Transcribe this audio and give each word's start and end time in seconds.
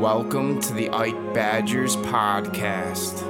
Welcome 0.00 0.60
to 0.62 0.74
the 0.74 0.90
Ike 0.90 1.34
Badgers 1.34 1.94
podcast. 1.94 3.22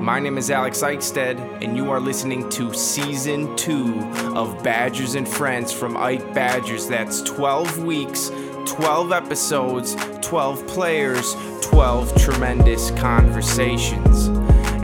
My 0.00 0.18
name 0.18 0.38
is 0.38 0.50
Alex 0.50 0.80
Eichstead, 0.80 1.38
and 1.62 1.76
you 1.76 1.90
are 1.90 2.00
listening 2.00 2.48
to 2.48 2.72
season 2.72 3.54
two 3.54 4.00
of 4.34 4.64
Badgers 4.64 5.14
and 5.14 5.28
Friends 5.28 5.74
from 5.74 5.94
Ike 5.94 6.32
Badgers. 6.32 6.88
That's 6.88 7.20
12 7.20 7.84
weeks, 7.84 8.30
12 8.64 9.12
episodes, 9.12 9.94
12 10.22 10.66
players, 10.66 11.36
12 11.60 12.16
tremendous 12.16 12.90
conversations. 12.92 14.28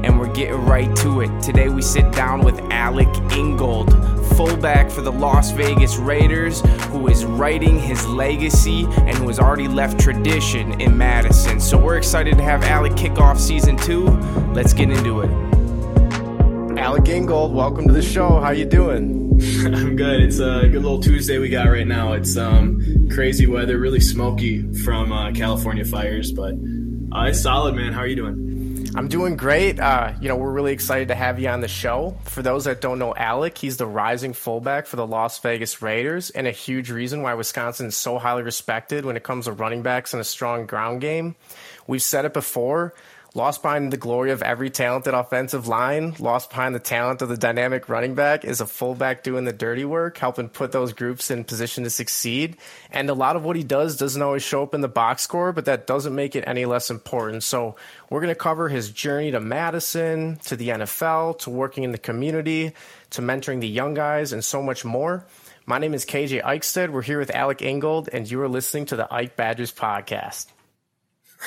And 0.04 0.20
we're 0.20 0.32
getting 0.34 0.66
right 0.66 0.94
to 0.96 1.22
it. 1.22 1.42
Today 1.42 1.70
we 1.70 1.80
sit 1.80 2.12
down 2.12 2.44
with 2.44 2.60
Alec 2.70 3.08
Ingold, 3.32 3.90
fullback 4.36 4.90
for 4.90 5.02
the 5.02 5.12
Las 5.12 5.50
Vegas 5.50 5.96
Raiders, 5.96 6.60
who 6.90 7.08
is 7.08 7.24
writing 7.24 7.78
his 7.78 8.06
legacy 8.06 8.84
and 8.84 9.16
who 9.16 9.28
has 9.28 9.38
already 9.38 9.68
left 9.68 10.00
tradition 10.00 10.80
in 10.80 10.96
Madison. 10.96 11.60
So 11.60 11.78
we're 11.78 11.96
excited 11.98 12.36
to 12.38 12.42
have 12.42 12.62
Alec 12.64 12.96
kick 12.96 13.18
off 13.18 13.38
season 13.38 13.76
two. 13.76 14.08
Let's 14.52 14.72
get 14.72 14.90
into 14.90 15.20
it. 15.20 15.30
Alec 16.78 17.08
Ingold, 17.08 17.54
welcome 17.54 17.86
to 17.86 17.92
the 17.92 18.02
show. 18.02 18.40
How 18.40 18.50
you 18.50 18.64
doing? 18.64 19.22
I'm 19.64 19.96
good. 19.96 20.20
It's 20.20 20.38
a 20.38 20.68
good 20.68 20.82
little 20.82 21.00
Tuesday 21.00 21.38
we 21.38 21.48
got 21.48 21.68
right 21.68 21.86
now. 21.86 22.12
It's 22.12 22.36
um, 22.36 23.08
crazy 23.10 23.46
weather, 23.46 23.78
really 23.78 24.00
smoky 24.00 24.62
from 24.84 25.12
uh, 25.12 25.32
California 25.32 25.84
fires, 25.84 26.32
but 26.32 26.54
uh, 27.14 27.26
it's 27.26 27.40
solid, 27.40 27.74
man. 27.74 27.92
How 27.92 28.00
are 28.00 28.06
you 28.06 28.16
doing? 28.16 28.51
I'm 28.94 29.08
doing 29.08 29.36
great. 29.36 29.80
Uh, 29.80 30.12
you 30.20 30.28
know, 30.28 30.36
we're 30.36 30.52
really 30.52 30.72
excited 30.72 31.08
to 31.08 31.14
have 31.14 31.38
you 31.38 31.48
on 31.48 31.62
the 31.62 31.68
show. 31.68 32.14
For 32.24 32.42
those 32.42 32.64
that 32.64 32.82
don't 32.82 32.98
know 32.98 33.14
Alec, 33.14 33.56
he's 33.56 33.78
the 33.78 33.86
rising 33.86 34.34
fullback 34.34 34.86
for 34.86 34.96
the 34.96 35.06
Las 35.06 35.38
Vegas 35.38 35.80
Raiders 35.80 36.28
and 36.28 36.46
a 36.46 36.50
huge 36.50 36.90
reason 36.90 37.22
why 37.22 37.32
Wisconsin 37.32 37.86
is 37.86 37.96
so 37.96 38.18
highly 38.18 38.42
respected 38.42 39.06
when 39.06 39.16
it 39.16 39.22
comes 39.22 39.46
to 39.46 39.52
running 39.52 39.82
backs 39.82 40.12
and 40.12 40.20
a 40.20 40.24
strong 40.24 40.66
ground 40.66 41.00
game. 41.00 41.36
We've 41.86 42.02
said 42.02 42.26
it 42.26 42.34
before. 42.34 42.92
Lost 43.34 43.62
behind 43.62 43.90
the 43.90 43.96
glory 43.96 44.30
of 44.30 44.42
every 44.42 44.68
talented 44.68 45.14
offensive 45.14 45.66
line, 45.66 46.14
lost 46.18 46.50
behind 46.50 46.74
the 46.74 46.78
talent 46.78 47.22
of 47.22 47.30
the 47.30 47.36
dynamic 47.38 47.88
running 47.88 48.14
back 48.14 48.44
is 48.44 48.60
a 48.60 48.66
fullback 48.66 49.22
doing 49.22 49.46
the 49.46 49.54
dirty 49.54 49.86
work, 49.86 50.18
helping 50.18 50.50
put 50.50 50.70
those 50.72 50.92
groups 50.92 51.30
in 51.30 51.42
position 51.42 51.84
to 51.84 51.88
succeed. 51.88 52.58
And 52.90 53.08
a 53.08 53.14
lot 53.14 53.36
of 53.36 53.42
what 53.42 53.56
he 53.56 53.62
does 53.62 53.96
doesn't 53.96 54.20
always 54.20 54.42
show 54.42 54.62
up 54.62 54.74
in 54.74 54.82
the 54.82 54.88
box 54.88 55.22
score, 55.22 55.50
but 55.52 55.64
that 55.64 55.86
doesn't 55.86 56.14
make 56.14 56.36
it 56.36 56.44
any 56.46 56.66
less 56.66 56.90
important. 56.90 57.42
So 57.42 57.74
we're 58.10 58.20
going 58.20 58.34
to 58.34 58.38
cover 58.38 58.68
his 58.68 58.90
journey 58.90 59.30
to 59.30 59.40
Madison, 59.40 60.36
to 60.44 60.54
the 60.54 60.68
NFL, 60.68 61.38
to 61.38 61.50
working 61.50 61.84
in 61.84 61.92
the 61.92 61.98
community, 61.98 62.72
to 63.10 63.22
mentoring 63.22 63.60
the 63.60 63.68
young 63.68 63.94
guys, 63.94 64.34
and 64.34 64.44
so 64.44 64.62
much 64.62 64.84
more. 64.84 65.24
My 65.64 65.78
name 65.78 65.94
is 65.94 66.04
KJ 66.04 66.42
Eichstead. 66.42 66.90
We're 66.90 67.00
here 67.00 67.18
with 67.18 67.34
Alec 67.34 67.62
Ingold, 67.62 68.10
and 68.12 68.30
you 68.30 68.42
are 68.42 68.48
listening 68.48 68.84
to 68.86 68.96
the 68.96 69.10
Ike 69.10 69.36
Badgers 69.36 69.72
podcast. 69.72 70.48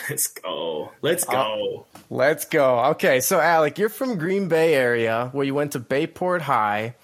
Let's 0.09 0.27
go. 0.27 0.91
Let's 1.01 1.23
go. 1.23 1.85
Uh, 1.87 1.99
let's 2.09 2.45
go. 2.45 2.79
Okay, 2.91 3.19
so 3.19 3.39
Alec, 3.39 3.77
you're 3.77 3.89
from 3.89 4.17
Green 4.17 4.47
Bay 4.47 4.73
area 4.73 5.29
where 5.31 5.45
you 5.45 5.53
went 5.53 5.71
to 5.71 5.79
Bay 5.79 6.05
Port 6.05 6.41
High 6.41 6.95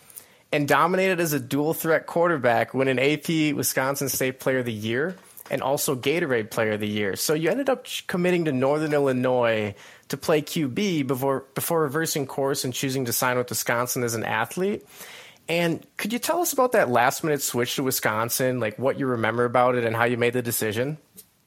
and 0.52 0.67
dominated 0.67 1.20
as 1.20 1.33
a 1.33 1.39
dual 1.39 1.73
threat 1.73 2.06
quarterback, 2.06 2.73
winning 2.73 3.00
AP 3.00 3.56
Wisconsin 3.56 4.09
State 4.09 4.39
Player 4.39 4.59
of 4.59 4.66
the 4.66 4.73
Year 4.73 5.16
and 5.50 5.61
also 5.61 5.95
Gatorade 5.95 6.50
Player 6.50 6.73
of 6.73 6.80
the 6.80 6.88
Year. 6.88 7.16
So 7.16 7.33
you 7.33 7.50
ended 7.50 7.70
up 7.70 7.86
committing 8.08 8.45
to 8.45 8.52
Northern 8.52 8.94
Illinois 8.94 9.76
to 10.08 10.17
play 10.17 10.42
QB 10.42 11.08
before 11.08 11.45
before 11.53 11.81
reversing 11.81 12.26
course 12.26 12.64
and 12.64 12.73
choosing 12.73 13.05
to 13.05 13.14
sign 13.14 13.38
with 13.38 13.50
Wisconsin 13.50 14.03
as 14.03 14.16
an 14.16 14.23
athlete. 14.23 14.86
And 15.50 15.86
could 15.98 16.14
you 16.14 16.20
tell 16.20 16.42
us 16.42 16.53
about 16.53 16.72
that 16.72 16.89
last 16.89 17.23
minute 17.23 17.42
switch 17.42 17.76
to 17.76 17.83
Wisconsin, 17.83 18.59
like 18.59 18.80
what 18.80 18.98
you 18.98 19.08
remember 19.08 19.44
about 19.44 19.76
it 19.76 19.83
and 19.83 19.95
how 19.95 20.05
you 20.05 20.17
made 20.17 20.33
the 20.33 20.42
decision? 20.42 20.98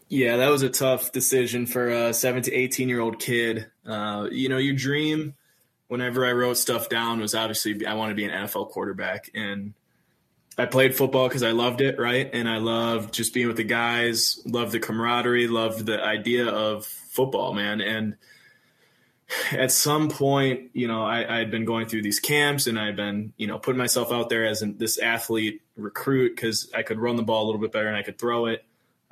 Yeah, 0.09 0.37
that 0.37 0.51
was 0.51 0.63
a 0.63 0.69
tough 0.69 1.13
decision 1.13 1.67
for 1.67 1.89
a 1.89 2.15
7 2.15 2.43
to 2.43 2.53
18 2.53 2.89
year 2.89 3.01
old 3.01 3.19
kid. 3.19 3.67
Uh, 3.87 4.29
you 4.31 4.49
know, 4.49 4.59
your 4.59 4.75
dream, 4.75 5.35
whenever 5.89 6.27
I 6.27 6.33
wrote 6.33 6.57
stuff 6.57 6.89
down, 6.89 7.21
was 7.21 7.35
obviously 7.35 7.87
I 7.87 7.95
want 7.95 8.11
to 8.11 8.15
be 8.15 8.25
an 8.25 8.31
NFL 8.31 8.71
quarterback. 8.71 9.31
And 9.35 9.75
I 10.57 10.67
played 10.67 10.95
football 10.95 11.29
because 11.29 11.43
I 11.43 11.51
loved 11.51 11.81
it, 11.81 11.99
right? 11.99 12.31
And 12.33 12.49
I 12.49 12.59
loved 12.59 13.13
just 13.13 13.35
being 13.35 13.49
with 13.49 13.57
the 13.57 13.65
guys, 13.65 14.41
loved 14.45 14.73
the 14.73 14.79
camaraderie, 14.79 15.49
loved 15.49 15.87
the 15.87 16.01
idea 16.03 16.47
of 16.47 16.87
football, 16.87 17.55
man. 17.55 17.81
And 17.81 18.17
at 19.53 19.73
some 19.73 20.11
point, 20.11 20.71
you 20.75 20.87
know, 20.87 21.05
I, 21.05 21.39
had 21.39 21.51
been 21.51 21.65
going 21.65 21.87
through 21.87 22.03
these 22.03 22.21
camps 22.21 22.67
and 22.67 22.79
I'd 22.79 22.97
been, 22.97 23.33
you 23.37 23.47
know, 23.47 23.59
putting 23.59 23.79
myself 23.79 24.13
out 24.13 24.29
there 24.29 24.45
as 24.47 24.63
an, 24.63 24.77
this 24.79 24.99
athlete 24.99 25.63
recruit 25.77 26.37
because 26.37 26.71
I 26.75 26.83
could 26.83 26.99
run 26.99 27.17
the 27.17 27.23
ball 27.23 27.45
a 27.45 27.47
little 27.47 27.61
bit 27.61 27.73
better 27.73 27.89
and 27.89 27.97
I 27.97 28.03
could 28.03 28.19
throw 28.19 28.47
it. 28.47 28.65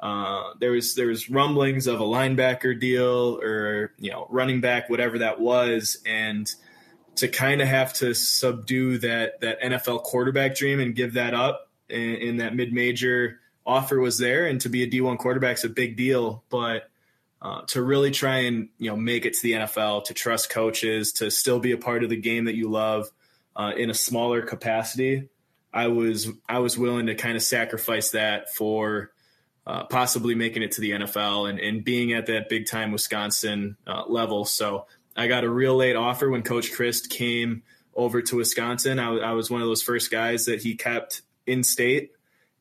Uh, 0.02 0.54
there 0.58 0.72
was 0.72 0.96
there 0.96 1.06
was 1.06 1.30
rumblings 1.30 1.86
of 1.86 2.00
a 2.00 2.04
linebacker 2.04 2.78
deal 2.78 3.38
or 3.40 3.92
you 3.98 4.10
know 4.10 4.26
running 4.30 4.60
back, 4.60 4.90
whatever 4.90 5.18
that 5.18 5.40
was, 5.40 5.98
and 6.04 6.52
to 7.14 7.28
kind 7.28 7.62
of 7.62 7.68
have 7.68 7.92
to 7.92 8.12
subdue 8.12 8.98
that 8.98 9.40
that 9.40 9.60
NFL 9.62 10.02
quarterback 10.02 10.56
dream 10.56 10.80
and 10.80 10.96
give 10.96 11.12
that 11.14 11.34
up 11.34 11.70
in, 11.88 12.16
in 12.16 12.36
that 12.38 12.56
mid 12.56 12.72
major 12.72 13.38
offer 13.64 14.00
was 14.00 14.18
there, 14.18 14.46
and 14.46 14.60
to 14.62 14.68
be 14.68 14.82
a 14.82 14.90
D1 14.90 15.18
quarterback 15.18 15.56
is 15.58 15.64
a 15.64 15.70
big 15.70 15.96
deal, 15.96 16.44
but. 16.50 16.88
Uh, 17.44 17.60
to 17.62 17.82
really 17.82 18.12
try 18.12 18.36
and 18.42 18.69
you 18.78 18.88
know 18.88 18.94
make 18.94 19.26
it 19.26 19.34
to 19.34 19.42
the 19.42 19.50
NFL, 19.50 20.04
to 20.04 20.14
trust 20.14 20.48
coaches, 20.48 21.10
to 21.10 21.28
still 21.28 21.58
be 21.58 21.72
a 21.72 21.76
part 21.76 22.04
of 22.04 22.08
the 22.08 22.16
game 22.16 22.44
that 22.44 22.54
you 22.54 22.70
love 22.70 23.10
uh, 23.56 23.72
in 23.76 23.90
a 23.90 23.94
smaller 23.94 24.42
capacity, 24.42 25.28
I 25.72 25.88
was 25.88 26.28
I 26.48 26.58
was 26.58 26.76
willing 26.76 27.06
to 27.06 27.14
kind 27.14 27.36
of 27.36 27.42
sacrifice 27.42 28.10
that 28.10 28.54
for 28.54 29.11
uh, 29.66 29.84
possibly 29.84 30.34
making 30.34 30.62
it 30.62 30.72
to 30.72 30.80
the 30.80 30.92
NFL 30.92 31.48
and, 31.48 31.58
and 31.60 31.84
being 31.84 32.12
at 32.12 32.26
that 32.26 32.48
big 32.48 32.66
time 32.66 32.92
Wisconsin 32.92 33.76
uh, 33.86 34.04
level. 34.06 34.44
So 34.44 34.86
I 35.16 35.28
got 35.28 35.44
a 35.44 35.50
real 35.50 35.76
late 35.76 35.96
offer 35.96 36.28
when 36.28 36.42
Coach 36.42 36.72
Chryst 36.72 37.10
came 37.10 37.62
over 37.94 38.22
to 38.22 38.36
Wisconsin. 38.36 38.98
I, 38.98 39.16
I 39.18 39.32
was 39.32 39.50
one 39.50 39.60
of 39.60 39.68
those 39.68 39.82
first 39.82 40.10
guys 40.10 40.46
that 40.46 40.62
he 40.62 40.74
kept 40.74 41.22
in 41.46 41.62
state. 41.62 42.12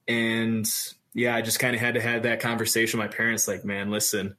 And 0.08 0.70
yeah, 1.14 1.36
I 1.36 1.42
just 1.42 1.60
kind 1.60 1.76
of 1.76 1.82
had 1.82 1.96
to 1.96 2.02
have 2.02 2.24
that 2.24 2.40
conversation 2.40 3.00
with 3.00 3.10
my 3.10 3.16
parents 3.16 3.48
like, 3.48 3.66
man, 3.66 3.90
listen, 3.90 4.36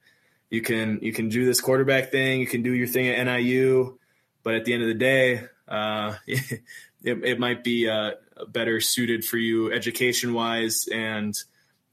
you 0.49 0.61
can 0.61 0.99
you 1.01 1.11
can 1.13 1.29
do 1.29 1.45
this 1.45 1.61
quarterback 1.61 2.11
thing, 2.11 2.39
you 2.39 2.47
can 2.47 2.61
do 2.61 2.71
your 2.71 2.87
thing 2.87 3.07
at 3.07 3.23
NIU, 3.23 3.97
but 4.43 4.53
at 4.53 4.65
the 4.65 4.73
end 4.73 4.83
of 4.83 4.87
the 4.87 4.93
day, 4.93 5.45
uh, 5.67 6.15
it, 6.27 6.61
it, 7.03 7.39
might 7.39 7.63
be 7.63 7.89
uh, 7.89 8.11
better 8.49 8.79
suited 8.79 9.25
for 9.25 9.37
you 9.37 9.71
education 9.71 10.33
wise 10.33 10.87
and 10.91 11.35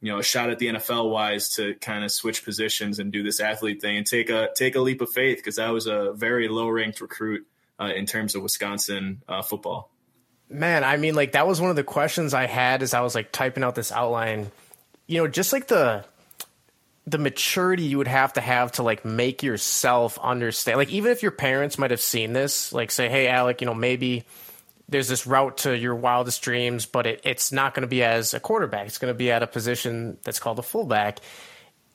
you 0.01 0.11
know 0.11 0.19
a 0.19 0.23
shot 0.23 0.51
at 0.51 0.59
the 0.59 0.69
NFL 0.69 1.11
wise 1.11 1.51
to 1.51 1.75
kind 1.75 2.05
of 2.05 2.11
switch 2.11 2.45
positions 2.45 2.99
and 2.99 3.13
do 3.13 3.23
this 3.23 3.41
athlete 3.41 3.81
thing 3.81 3.99
and 3.99 4.07
take 4.07 4.31
a 4.31 4.49
take 4.55 4.75
a 4.75 4.81
leap 4.81 5.01
of 5.01 5.11
faith 5.11 5.39
because 5.39 5.59
I 5.59 5.71
was 5.71 5.87
a 5.87 6.13
very 6.13 6.49
low 6.49 6.69
ranked 6.69 7.01
recruit 7.01 7.47
uh, 7.79 7.93
in 7.95 8.07
terms 8.07 8.35
of 8.35 8.43
Wisconsin 8.43 9.23
uh, 9.29 9.43
football. 9.43 9.91
Man, 10.49 10.85
I 10.85 10.97
mean, 10.97 11.15
like 11.15 11.33
that 11.33 11.47
was 11.47 11.61
one 11.61 11.71
of 11.71 11.77
the 11.77 11.85
questions 11.85 12.35
I 12.35 12.47
had 12.47 12.83
as 12.83 12.95
I 12.95 13.01
was 13.03 13.15
like 13.15 13.31
typing 13.31 13.63
out 13.63 13.75
this 13.75 13.93
outline. 13.93 14.51
You 15.07 15.19
know, 15.19 15.29
just 15.29 15.53
like 15.53 15.69
the 15.69 16.05
the 17.07 17.19
maturity 17.19 17.85
you 17.85 17.99
would 17.99 18.09
have 18.09 18.33
to 18.35 18.41
have 18.41 18.73
to 18.73 18.83
like 18.83 19.05
make 19.05 19.43
yourself 19.43 20.19
understand. 20.19 20.79
Like 20.79 20.91
even 20.91 21.13
if 21.13 21.23
your 21.23 21.33
parents 21.33 21.79
might 21.79 21.91
have 21.91 22.01
seen 22.01 22.33
this, 22.33 22.73
like 22.73 22.91
say, 22.91 23.09
"Hey, 23.09 23.29
Alec, 23.29 23.61
you 23.61 23.67
know, 23.67 23.75
maybe." 23.75 24.25
There's 24.91 25.09
this 25.09 25.27
route 25.27 25.59
to 25.59 25.77
your 25.77 25.95
wildest 25.95 26.43
dreams, 26.43 26.85
but 26.85 27.07
it, 27.07 27.21
it's 27.25 27.53
not 27.53 27.75
going 27.75 27.83
to 27.83 27.89
be 27.89 28.03
as 28.03 28.35
a 28.35 28.41
quarterback. 28.41 28.87
It's 28.87 28.99
going 28.99 29.13
to 29.13 29.17
be 29.19 29.31
at 29.31 29.43
a 29.43 29.47
position 29.47 30.19
that's 30.25 30.41
called 30.41 30.59
a 30.59 30.63
fullback. 30.63 31.21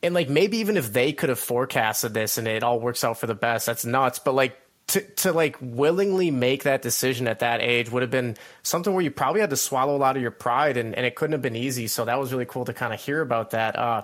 And 0.02 0.14
like 0.14 0.30
maybe 0.30 0.58
even 0.58 0.78
if 0.78 0.94
they 0.94 1.12
could 1.12 1.30
have 1.30 1.40
forecasted 1.40 2.14
this 2.14 2.38
and 2.38 2.48
it 2.48 2.64
all 2.64 2.80
works 2.80 3.04
out 3.04 3.20
for 3.20 3.28
the 3.28 3.36
best, 3.36 3.66
that's 3.66 3.86
nuts. 3.86 4.20
But 4.20 4.34
like 4.34 4.58
to 4.88 5.02
to 5.02 5.34
like 5.34 5.58
willingly 5.60 6.32
make 6.32 6.64
that 6.64 6.82
decision 6.82 7.28
at 7.28 7.40
that 7.40 7.62
age 7.62 7.90
would 7.90 8.04
have 8.04 8.12
been 8.12 8.38
something 8.64 8.94
where 8.94 9.04
you 9.04 9.12
probably 9.12 9.42
had 9.42 9.50
to 9.50 9.58
swallow 9.58 9.96
a 9.96 9.98
lot 9.98 10.16
of 10.16 10.22
your 10.22 10.32
pride 10.32 10.78
and, 10.78 10.96
and 10.96 11.06
it 11.06 11.16
couldn't 11.16 11.34
have 11.34 11.42
been 11.42 11.56
easy. 11.56 11.88
So 11.88 12.06
that 12.06 12.20
was 12.20 12.32
really 12.32 12.46
cool 12.46 12.66
to 12.66 12.74
kind 12.74 12.94
of 12.94 13.02
hear 13.02 13.22
about 13.22 13.52
that. 13.52 13.78
Uh, 13.78 14.03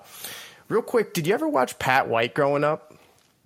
real 0.68 0.82
quick, 0.82 1.14
did 1.14 1.28
you 1.28 1.34
ever 1.34 1.48
watch 1.48 1.78
Pat 1.80 2.10
White 2.10 2.34
growing 2.34 2.64
up? 2.64 2.94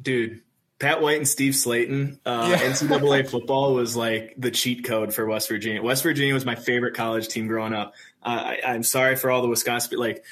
Dude, 0.01 0.41
Pat 0.80 1.01
White 1.01 1.18
and 1.18 1.27
Steve 1.27 1.54
Slaton. 1.54 2.19
uh, 2.25 2.48
yeah. 2.50 2.57
NCAA 2.57 3.30
football 3.30 3.74
was 3.74 3.95
like 3.95 4.33
the 4.38 4.51
cheat 4.51 4.83
code 4.83 5.13
for 5.13 5.25
West 5.25 5.48
Virginia. 5.48 5.81
West 5.81 6.04
Virginia 6.04 6.33
was 6.33 6.45
my 6.45 6.56
favorite 6.56 6.95
college 6.95 7.27
team 7.27 7.48
growing 7.48 7.74
up. 7.74 7.94
Uh, 8.22 8.56
I, 8.66 8.75
am 8.75 8.83
sorry 8.83 9.16
for 9.16 9.31
all 9.31 9.42
the 9.42 9.48
Wisconsin, 9.48 9.89
but 9.92 10.00
like 10.00 10.24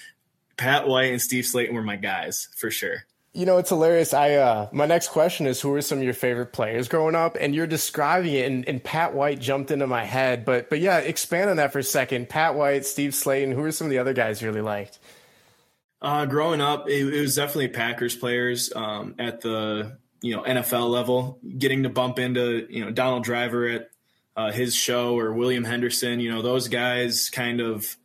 Pat 0.57 0.87
White 0.87 1.11
and 1.11 1.21
Steve 1.21 1.45
Slaton 1.45 1.73
were 1.73 1.83
my 1.83 1.95
guys 1.95 2.49
for 2.57 2.69
sure. 2.69 3.05
You 3.35 3.47
know, 3.47 3.57
it's 3.57 3.69
hilarious. 3.69 4.13
I 4.13 4.33
uh, 4.33 4.69
my 4.71 4.85
next 4.85 5.07
question 5.07 5.47
is, 5.47 5.59
who 5.59 5.69
were 5.69 5.81
some 5.81 5.97
of 5.97 6.03
your 6.03 6.13
favorite 6.13 6.53
players 6.53 6.87
growing 6.87 7.15
up? 7.15 7.35
And 7.39 7.55
you're 7.55 7.65
describing 7.65 8.31
it, 8.31 8.45
and, 8.45 8.67
and 8.69 8.83
Pat 8.83 9.15
White 9.15 9.39
jumped 9.39 9.71
into 9.71 9.87
my 9.87 10.03
head. 10.03 10.45
But 10.45 10.69
but 10.69 10.79
yeah, 10.79 10.99
expand 10.99 11.49
on 11.49 11.57
that 11.57 11.73
for 11.73 11.79
a 11.79 11.83
second. 11.83 12.29
Pat 12.29 12.53
White, 12.53 12.85
Steve 12.85 13.11
Slaton. 13.11 13.51
Who 13.53 13.63
are 13.63 13.71
some 13.71 13.87
of 13.87 13.91
the 13.91 13.97
other 13.97 14.13
guys 14.13 14.39
you 14.39 14.49
really 14.49 14.61
liked? 14.61 14.99
Uh, 15.99 16.25
growing 16.27 16.61
up, 16.61 16.87
it, 16.87 17.11
it, 17.11 17.21
was 17.21 17.35
definitely 17.35 17.69
Packers 17.69 18.15
players 18.15 18.71
um, 18.75 19.15
at 19.17 19.41
the 19.41 19.97
you 20.23 20.33
know 20.33 20.41
NFL 20.41 20.89
level, 20.89 21.37
getting 21.57 21.83
to 21.83 21.89
bump 21.89 22.17
into 22.17 22.65
you 22.69 22.83
know 22.83 22.91
Donald 22.91 23.25
Driver 23.25 23.67
at 23.67 23.89
uh, 24.37 24.51
his 24.51 24.73
show 24.73 25.19
or 25.19 25.33
William 25.33 25.65
Henderson, 25.65 26.21
you 26.21 26.31
know 26.31 26.41
those 26.41 26.69
guys 26.69 27.29
kind 27.29 27.59
of 27.59 27.97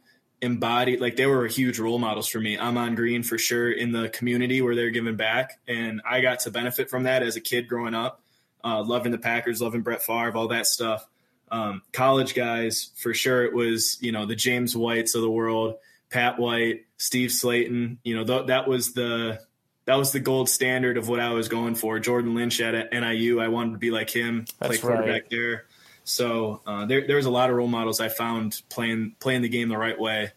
embodied 0.43 1.01
like 1.01 1.17
they 1.17 1.27
were 1.27 1.47
huge 1.47 1.79
role 1.79 1.99
models 1.99 2.27
for 2.29 2.41
me. 2.41 2.59
Ahman 2.59 2.97
Green 2.97 3.23
for 3.23 3.39
sure 3.39 3.71
in 3.71 3.93
the 3.93 4.09
community 4.09 4.61
where 4.61 4.75
they're 4.75 4.91
giving 4.91 5.15
back, 5.15 5.61
and 5.69 6.03
I 6.05 6.21
got 6.21 6.41
to 6.41 6.51
benefit 6.51 6.91
from 6.91 7.05
that 7.05 7.23
as 7.23 7.37
a 7.37 7.41
kid 7.41 7.69
growing 7.69 7.95
up, 7.95 8.21
uh, 8.65 8.83
loving 8.83 9.13
the 9.13 9.19
Packers, 9.19 9.63
loving 9.63 9.83
Brett 9.83 10.03
Favre, 10.03 10.37
all 10.37 10.49
that 10.49 10.67
stuff. 10.67 11.07
Um, 11.53 11.83
college 11.93 12.35
guys 12.35 12.91
for 12.97 13.15
sure. 13.15 13.45
It 13.45 13.55
was 13.55 13.97
you 14.01 14.11
know 14.11 14.27
the 14.27 14.35
James 14.35 14.77
Whites 14.77 15.15
of 15.15 15.23
the 15.23 15.31
world, 15.31 15.77
Pat 16.11 16.41
White, 16.41 16.87
Steve 16.97 17.31
Slaton. 17.31 17.99
You 18.03 18.17
know 18.17 18.25
th- 18.25 18.49
that 18.49 18.67
was 18.67 18.93
the 18.93 19.41
that 19.89 19.97
was 19.97 20.13
the 20.13 20.21
gold 20.21 20.51
standard 20.51 20.99
of 20.99 21.09
what 21.09 21.19
I 21.19 21.31
was 21.31 21.49
going 21.49 21.75
for. 21.75 21.99
Jordan 21.99 22.35
Lynch 22.35 22.61
at 22.61 22.93
NIU, 22.93 23.41
I 23.41 23.49
wanted 23.49 23.73
to 23.73 23.79
be 23.79 23.91
like 23.91 24.11
him, 24.11 24.45
That's 24.59 24.69
play 24.69 24.77
quarterback 24.77 25.09
right. 25.09 25.31
there. 25.31 25.65
So 26.05 26.61
uh, 26.67 26.85
there, 26.85 27.07
there 27.07 27.17
was 27.17 27.25
a 27.25 27.31
lot 27.31 27.49
of 27.49 27.57
role 27.57 27.69
models 27.69 27.99
I 27.99 28.11
found 28.11 28.61
playing 28.69 29.15
playing 29.19 29.41
the 29.41 29.49
game 29.49 29.71
the 29.71 29.79
right 29.79 29.99
way 29.99 30.33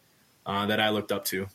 uh, 0.46 0.68
that 0.68 0.80
I 0.80 0.92
looked 0.92 1.12
up 1.12 1.26
to. 1.26 1.48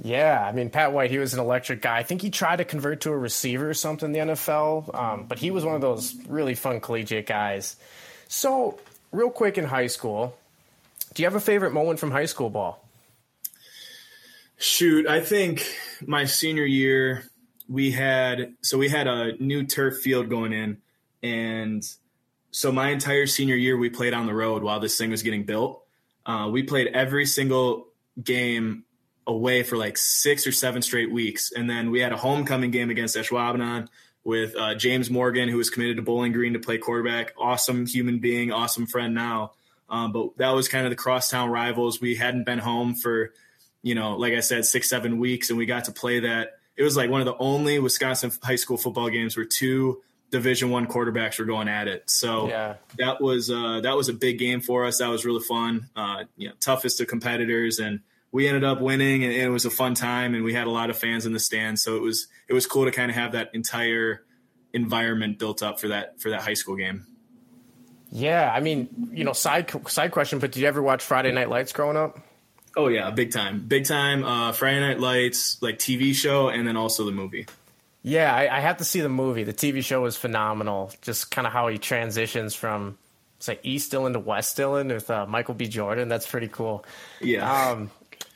Yeah, 0.00 0.40
I 0.40 0.52
mean 0.52 0.70
Pat 0.70 0.92
White, 0.92 1.10
he 1.10 1.18
was 1.18 1.34
an 1.34 1.40
electric 1.40 1.82
guy. 1.82 1.98
I 1.98 2.04
think 2.04 2.22
he 2.22 2.30
tried 2.30 2.56
to 2.56 2.64
convert 2.64 3.00
to 3.00 3.10
a 3.10 3.18
receiver 3.18 3.70
or 3.70 3.74
something 3.74 4.14
in 4.14 4.28
the 4.28 4.34
NFL, 4.34 4.94
um, 4.94 5.24
but 5.28 5.40
he 5.40 5.50
was 5.50 5.64
one 5.64 5.74
of 5.74 5.80
those 5.80 6.14
really 6.28 6.54
fun 6.54 6.78
collegiate 6.80 7.26
guys. 7.26 7.74
So, 8.28 8.78
real 9.10 9.30
quick 9.30 9.58
in 9.58 9.64
high 9.64 9.88
school, 9.88 10.36
do 11.14 11.24
you 11.24 11.26
have 11.26 11.34
a 11.34 11.40
favorite 11.40 11.72
moment 11.72 11.98
from 11.98 12.12
high 12.12 12.26
school 12.26 12.50
ball? 12.50 12.84
Shoot, 14.58 15.08
I 15.08 15.20
think 15.20 15.66
my 16.06 16.24
senior 16.26 16.64
year 16.64 17.24
we 17.72 17.90
had 17.90 18.54
so 18.60 18.76
we 18.76 18.90
had 18.90 19.06
a 19.06 19.32
new 19.42 19.64
turf 19.64 19.98
field 19.98 20.28
going 20.28 20.52
in, 20.52 20.76
and 21.22 21.82
so 22.50 22.70
my 22.70 22.90
entire 22.90 23.26
senior 23.26 23.56
year 23.56 23.78
we 23.78 23.88
played 23.88 24.12
on 24.12 24.26
the 24.26 24.34
road 24.34 24.62
while 24.62 24.78
this 24.78 24.98
thing 24.98 25.10
was 25.10 25.22
getting 25.22 25.44
built. 25.44 25.82
Uh, 26.26 26.50
we 26.52 26.62
played 26.62 26.88
every 26.88 27.24
single 27.24 27.88
game 28.22 28.84
away 29.26 29.62
for 29.62 29.78
like 29.78 29.96
six 29.96 30.46
or 30.46 30.52
seven 30.52 30.82
straight 30.82 31.10
weeks, 31.10 31.50
and 31.50 31.68
then 31.68 31.90
we 31.90 32.00
had 32.00 32.12
a 32.12 32.16
homecoming 32.16 32.70
game 32.70 32.90
against 32.90 33.16
Ashwaubenon 33.16 33.88
with 34.22 34.54
uh, 34.54 34.74
James 34.74 35.10
Morgan, 35.10 35.48
who 35.48 35.56
was 35.56 35.70
committed 35.70 35.96
to 35.96 36.02
Bowling 36.02 36.32
Green 36.32 36.52
to 36.52 36.58
play 36.58 36.76
quarterback. 36.76 37.32
Awesome 37.38 37.86
human 37.86 38.18
being, 38.18 38.52
awesome 38.52 38.86
friend 38.86 39.14
now. 39.14 39.52
Um, 39.88 40.12
but 40.12 40.36
that 40.36 40.50
was 40.50 40.68
kind 40.68 40.84
of 40.84 40.90
the 40.90 40.96
crosstown 40.96 41.50
rivals. 41.50 42.02
We 42.02 42.16
hadn't 42.16 42.44
been 42.44 42.58
home 42.58 42.94
for, 42.94 43.32
you 43.82 43.94
know, 43.94 44.16
like 44.16 44.34
I 44.34 44.40
said, 44.40 44.66
six 44.66 44.90
seven 44.90 45.18
weeks, 45.18 45.48
and 45.48 45.58
we 45.58 45.64
got 45.64 45.84
to 45.84 45.92
play 45.92 46.20
that. 46.20 46.58
It 46.76 46.82
was 46.82 46.96
like 46.96 47.10
one 47.10 47.20
of 47.20 47.26
the 47.26 47.36
only 47.36 47.78
Wisconsin 47.78 48.32
high 48.42 48.56
school 48.56 48.76
football 48.76 49.10
games 49.10 49.36
where 49.36 49.44
two 49.44 50.02
division 50.30 50.70
one 50.70 50.86
quarterbacks 50.86 51.38
were 51.38 51.44
going 51.44 51.68
at 51.68 51.88
it. 51.88 52.08
So 52.08 52.48
yeah. 52.48 52.76
that 52.98 53.20
was 53.20 53.50
uh, 53.50 53.80
that 53.82 53.96
was 53.96 54.08
a 54.08 54.14
big 54.14 54.38
game 54.38 54.60
for 54.60 54.86
us. 54.86 54.98
That 54.98 55.08
was 55.08 55.24
really 55.24 55.42
fun. 55.42 55.90
Uh, 55.94 56.24
you 56.36 56.48
know 56.48 56.54
toughest 56.60 57.00
of 57.00 57.06
competitors 57.06 57.78
and 57.78 58.00
we 58.32 58.48
ended 58.48 58.64
up 58.64 58.80
winning 58.80 59.24
and 59.24 59.32
it 59.32 59.50
was 59.50 59.66
a 59.66 59.70
fun 59.70 59.94
time 59.94 60.34
and 60.34 60.42
we 60.42 60.54
had 60.54 60.66
a 60.66 60.70
lot 60.70 60.88
of 60.88 60.96
fans 60.96 61.26
in 61.26 61.32
the 61.32 61.38
stands. 61.38 61.82
So 61.82 61.96
it 61.96 62.02
was 62.02 62.28
it 62.48 62.54
was 62.54 62.66
cool 62.66 62.86
to 62.86 62.90
kind 62.90 63.10
of 63.10 63.16
have 63.16 63.32
that 63.32 63.50
entire 63.54 64.24
environment 64.72 65.38
built 65.38 65.62
up 65.62 65.78
for 65.78 65.88
that 65.88 66.20
for 66.20 66.30
that 66.30 66.40
high 66.40 66.54
school 66.54 66.76
game. 66.76 67.06
Yeah 68.14 68.52
i 68.54 68.60
mean 68.60 69.08
you 69.10 69.24
know 69.24 69.32
side 69.32 69.72
side 69.88 70.12
question 70.12 70.38
but 70.38 70.52
did 70.52 70.60
you 70.60 70.68
ever 70.68 70.82
watch 70.82 71.02
friday 71.02 71.32
night 71.32 71.48
lights 71.48 71.72
growing 71.72 71.96
up 71.96 72.18
oh 72.76 72.88
yeah 72.88 73.10
big 73.10 73.32
time 73.32 73.60
big 73.60 73.84
time 73.84 74.24
uh, 74.24 74.52
friday 74.52 74.80
night 74.80 75.00
lights 75.00 75.60
like 75.62 75.78
tv 75.78 76.14
show 76.14 76.48
and 76.48 76.66
then 76.66 76.76
also 76.76 77.04
the 77.04 77.12
movie 77.12 77.46
yeah, 78.02 78.34
I, 78.34 78.56
I 78.56 78.60
have 78.60 78.78
to 78.78 78.84
see 78.84 79.00
the 79.00 79.08
movie. 79.08 79.44
The 79.44 79.52
TV 79.52 79.82
show 79.84 80.02
was 80.02 80.16
phenomenal. 80.16 80.92
Just 81.02 81.30
kind 81.30 81.46
of 81.46 81.52
how 81.52 81.68
he 81.68 81.78
transitions 81.78 82.54
from 82.54 82.98
say 83.38 83.52
like 83.52 83.60
East 83.64 83.90
Dillon 83.90 84.12
to 84.12 84.18
West 84.18 84.56
Dillon 84.56 84.88
with 84.88 85.10
uh, 85.10 85.26
Michael 85.26 85.54
B. 85.54 85.68
Jordan. 85.68 86.08
That's 86.08 86.26
pretty 86.26 86.48
cool. 86.48 86.84
Yeah. 87.20 87.70
Um, 87.70 87.90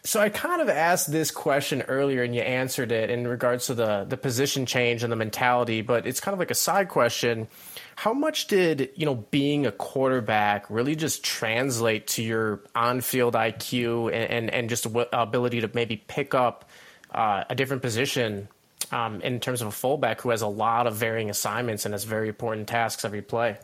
so 0.04 0.20
I 0.20 0.28
kind 0.28 0.62
of 0.62 0.68
asked 0.68 1.10
this 1.10 1.32
question 1.32 1.82
earlier, 1.82 2.22
and 2.22 2.32
you 2.32 2.42
answered 2.42 2.92
it 2.92 3.10
in 3.10 3.26
regards 3.26 3.66
to 3.66 3.74
the 3.74 4.04
the 4.08 4.16
position 4.16 4.66
change 4.66 5.02
and 5.02 5.10
the 5.10 5.16
mentality. 5.16 5.82
But 5.82 6.06
it's 6.06 6.20
kind 6.20 6.32
of 6.32 6.38
like 6.38 6.52
a 6.52 6.56
side 6.56 6.88
question. 6.88 7.48
How 7.96 8.12
much 8.12 8.46
did 8.46 8.90
you 8.94 9.06
know 9.06 9.16
being 9.31 9.66
a 9.66 9.72
quarterback 9.72 10.70
really 10.70 10.94
just 10.94 11.25
translate 11.25 12.06
to 12.08 12.22
your 12.22 12.60
on 12.75 13.00
field 13.00 13.34
IQ 13.34 14.12
and, 14.12 14.31
and, 14.31 14.50
and 14.50 14.69
just 14.69 14.87
ability 15.12 15.62
to 15.62 15.70
maybe 15.75 15.96
pick 15.96 16.34
up 16.34 16.69
uh, 17.12 17.44
a 17.48 17.54
different 17.54 17.82
position 17.82 18.48
um, 18.93 19.20
in 19.22 19.40
terms 19.40 19.62
of 19.62 19.69
a 19.69 19.72
fullback 19.72 20.20
who 20.20 20.31
has 20.31 20.43
a 20.43 20.46
lot 20.46 20.87
of 20.87 20.94
varying 20.94 21.31
assignments 21.31 21.84
and 21.84 21.94
has 21.94 22.04
very 22.04 22.28
important 22.28 22.69
tasks 22.69 23.04
every 23.04 23.22
play. 23.22 23.56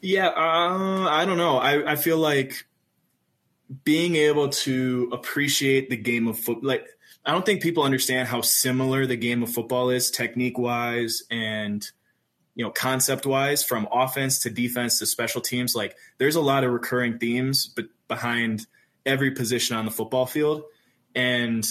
Yeah, 0.00 0.28
uh, 0.28 1.08
I 1.08 1.24
don't 1.24 1.38
know. 1.38 1.58
I, 1.58 1.92
I 1.92 1.96
feel 1.96 2.18
like 2.18 2.66
being 3.84 4.16
able 4.16 4.48
to 4.48 5.10
appreciate 5.12 5.90
the 5.90 5.96
game 5.96 6.26
of 6.26 6.38
football, 6.38 6.68
like 6.68 6.86
I 7.24 7.32
don't 7.32 7.44
think 7.44 7.62
people 7.62 7.82
understand 7.82 8.28
how 8.28 8.40
similar 8.40 9.06
the 9.06 9.16
game 9.16 9.42
of 9.42 9.52
football 9.52 9.90
is, 9.90 10.10
technique 10.10 10.58
wise 10.58 11.22
and 11.30 11.88
you 12.58 12.64
know 12.64 12.70
concept 12.72 13.24
wise, 13.24 13.62
from 13.62 13.88
offense 13.92 14.40
to 14.40 14.50
defense 14.50 14.98
to 14.98 15.06
special 15.06 15.40
teams. 15.40 15.76
Like 15.76 15.96
there's 16.18 16.34
a 16.34 16.40
lot 16.40 16.64
of 16.64 16.72
recurring 16.72 17.18
themes, 17.18 17.66
but 17.66 17.86
behind 18.08 18.66
every 19.06 19.30
position 19.30 19.76
on 19.76 19.84
the 19.84 19.92
football 19.92 20.26
field, 20.26 20.64
and 21.14 21.64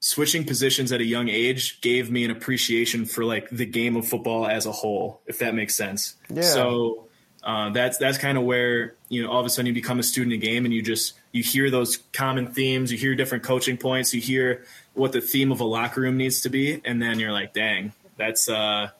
switching 0.00 0.44
positions 0.44 0.92
at 0.92 1.00
a 1.00 1.04
young 1.04 1.30
age 1.30 1.80
gave 1.80 2.10
me 2.10 2.26
an 2.26 2.30
appreciation 2.30 3.06
for 3.06 3.24
like 3.24 3.48
the 3.48 3.64
game 3.64 3.96
of 3.96 4.06
football 4.06 4.46
as 4.46 4.66
a 4.66 4.72
whole, 4.72 5.22
if 5.26 5.38
that 5.38 5.54
makes 5.54 5.74
sense. 5.74 6.14
Yeah. 6.28 6.42
So 6.42 7.08
uh, 7.42 7.70
that's 7.70 7.96
that's 7.96 8.18
kind 8.18 8.36
of 8.36 8.44
where 8.44 8.96
you 9.08 9.22
know 9.22 9.30
all 9.30 9.40
of 9.40 9.46
a 9.46 9.48
sudden 9.48 9.66
you 9.66 9.72
become 9.72 9.98
a 9.98 10.02
student 10.02 10.34
of 10.34 10.42
game 10.42 10.66
and 10.66 10.74
you 10.74 10.82
just 10.82 11.14
you 11.32 11.42
hear 11.42 11.70
those 11.70 11.96
common 12.12 12.48
themes, 12.48 12.92
you 12.92 12.98
hear 12.98 13.14
different 13.14 13.44
coaching 13.44 13.78
points, 13.78 14.12
you 14.12 14.20
hear 14.20 14.66
what 14.92 15.12
the 15.12 15.22
theme 15.22 15.50
of 15.50 15.60
a 15.60 15.64
locker 15.64 16.02
room 16.02 16.18
needs 16.18 16.42
to 16.42 16.50
be, 16.50 16.82
and 16.84 17.00
then 17.00 17.18
you're 17.18 17.32
like, 17.32 17.54
dang, 17.54 17.94
that's 18.16 18.48
uh, 18.48 18.90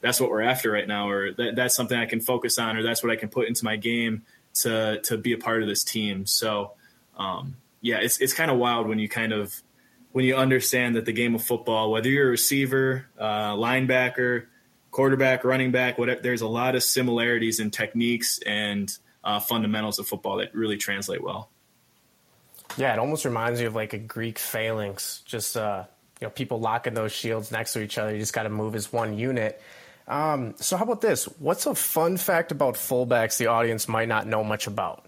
that's 0.00 0.20
what 0.20 0.30
we're 0.30 0.42
after 0.42 0.70
right 0.70 0.86
now, 0.86 1.08
or 1.08 1.32
that, 1.32 1.56
that's 1.56 1.74
something 1.74 1.98
I 1.98 2.06
can 2.06 2.20
focus 2.20 2.58
on, 2.58 2.76
or 2.76 2.82
that's 2.82 3.02
what 3.02 3.12
I 3.12 3.16
can 3.16 3.28
put 3.28 3.48
into 3.48 3.64
my 3.64 3.76
game 3.76 4.22
to 4.54 5.00
to 5.02 5.16
be 5.16 5.32
a 5.32 5.38
part 5.38 5.62
of 5.62 5.68
this 5.68 5.84
team. 5.84 6.26
So 6.26 6.72
um, 7.16 7.56
yeah, 7.80 7.98
it's 7.98 8.18
it's 8.18 8.32
kind 8.32 8.50
of 8.50 8.58
wild 8.58 8.86
when 8.88 8.98
you 8.98 9.08
kind 9.08 9.32
of 9.32 9.62
when 10.12 10.24
you 10.24 10.36
understand 10.36 10.96
that 10.96 11.04
the 11.04 11.12
game 11.12 11.34
of 11.34 11.42
football, 11.42 11.90
whether 11.90 12.08
you're 12.08 12.28
a 12.28 12.30
receiver, 12.30 13.06
uh, 13.18 13.52
linebacker, 13.54 14.46
quarterback, 14.90 15.44
running 15.44 15.70
back, 15.70 15.98
whatever, 15.98 16.20
there's 16.22 16.40
a 16.40 16.48
lot 16.48 16.74
of 16.74 16.82
similarities 16.82 17.60
in 17.60 17.70
techniques 17.70 18.40
and 18.46 18.96
uh, 19.22 19.38
fundamentals 19.38 19.98
of 19.98 20.08
football 20.08 20.38
that 20.38 20.54
really 20.54 20.76
translate 20.76 21.22
well. 21.22 21.50
Yeah, 22.76 22.92
it 22.92 22.98
almost 22.98 23.24
reminds 23.24 23.60
me 23.60 23.66
of 23.66 23.74
like 23.74 23.92
a 23.92 23.98
Greek 23.98 24.38
phalanx, 24.38 25.22
just 25.24 25.56
uh, 25.56 25.84
you 26.20 26.26
know, 26.26 26.30
people 26.30 26.60
locking 26.60 26.94
those 26.94 27.12
shields 27.12 27.50
next 27.50 27.72
to 27.74 27.82
each 27.82 27.98
other. 27.98 28.12
You 28.12 28.18
just 28.18 28.32
got 28.32 28.44
to 28.44 28.48
move 28.48 28.74
as 28.74 28.92
one 28.92 29.16
unit. 29.18 29.60
Um, 30.06 30.54
so, 30.56 30.76
how 30.76 30.84
about 30.84 31.00
this? 31.00 31.24
What's 31.38 31.66
a 31.66 31.74
fun 31.74 32.16
fact 32.16 32.50
about 32.50 32.74
fullbacks 32.74 33.36
the 33.36 33.48
audience 33.48 33.88
might 33.88 34.08
not 34.08 34.26
know 34.26 34.42
much 34.42 34.66
about? 34.66 35.04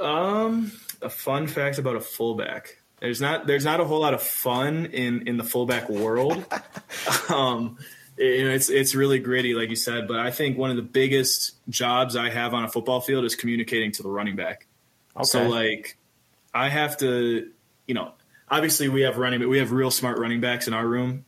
Um, 0.00 0.72
a 1.02 1.10
fun 1.10 1.46
fact 1.46 1.78
about 1.78 1.96
a 1.96 2.00
fullback. 2.00 2.78
There's 3.00 3.20
not 3.20 3.46
there's 3.46 3.64
not 3.64 3.80
a 3.80 3.84
whole 3.84 4.00
lot 4.00 4.14
of 4.14 4.22
fun 4.22 4.86
in 4.86 5.28
in 5.28 5.36
the 5.36 5.44
fullback 5.44 5.88
world. 5.90 6.44
um, 7.28 7.76
it, 8.16 8.46
it's 8.46 8.70
it's 8.70 8.94
really 8.94 9.18
gritty, 9.18 9.52
like 9.52 9.68
you 9.68 9.76
said. 9.76 10.08
But 10.08 10.20
I 10.20 10.30
think 10.30 10.56
one 10.56 10.70
of 10.70 10.76
the 10.76 10.82
biggest 10.82 11.52
jobs 11.68 12.16
I 12.16 12.30
have 12.30 12.54
on 12.54 12.64
a 12.64 12.68
football 12.68 13.02
field 13.02 13.26
is 13.26 13.34
communicating 13.34 13.92
to 13.92 14.02
the 14.02 14.08
running 14.08 14.36
back. 14.36 14.66
Okay. 15.14 15.24
So 15.24 15.46
like, 15.46 15.98
I 16.54 16.70
have 16.70 16.96
to, 16.98 17.50
you 17.86 17.94
know, 17.94 18.12
obviously 18.48 18.88
we 18.88 19.02
have 19.02 19.18
running, 19.18 19.40
but 19.40 19.48
we 19.48 19.58
have 19.58 19.72
real 19.72 19.90
smart 19.90 20.18
running 20.18 20.40
backs 20.40 20.68
in 20.68 20.74
our 20.74 20.86
room, 20.86 21.24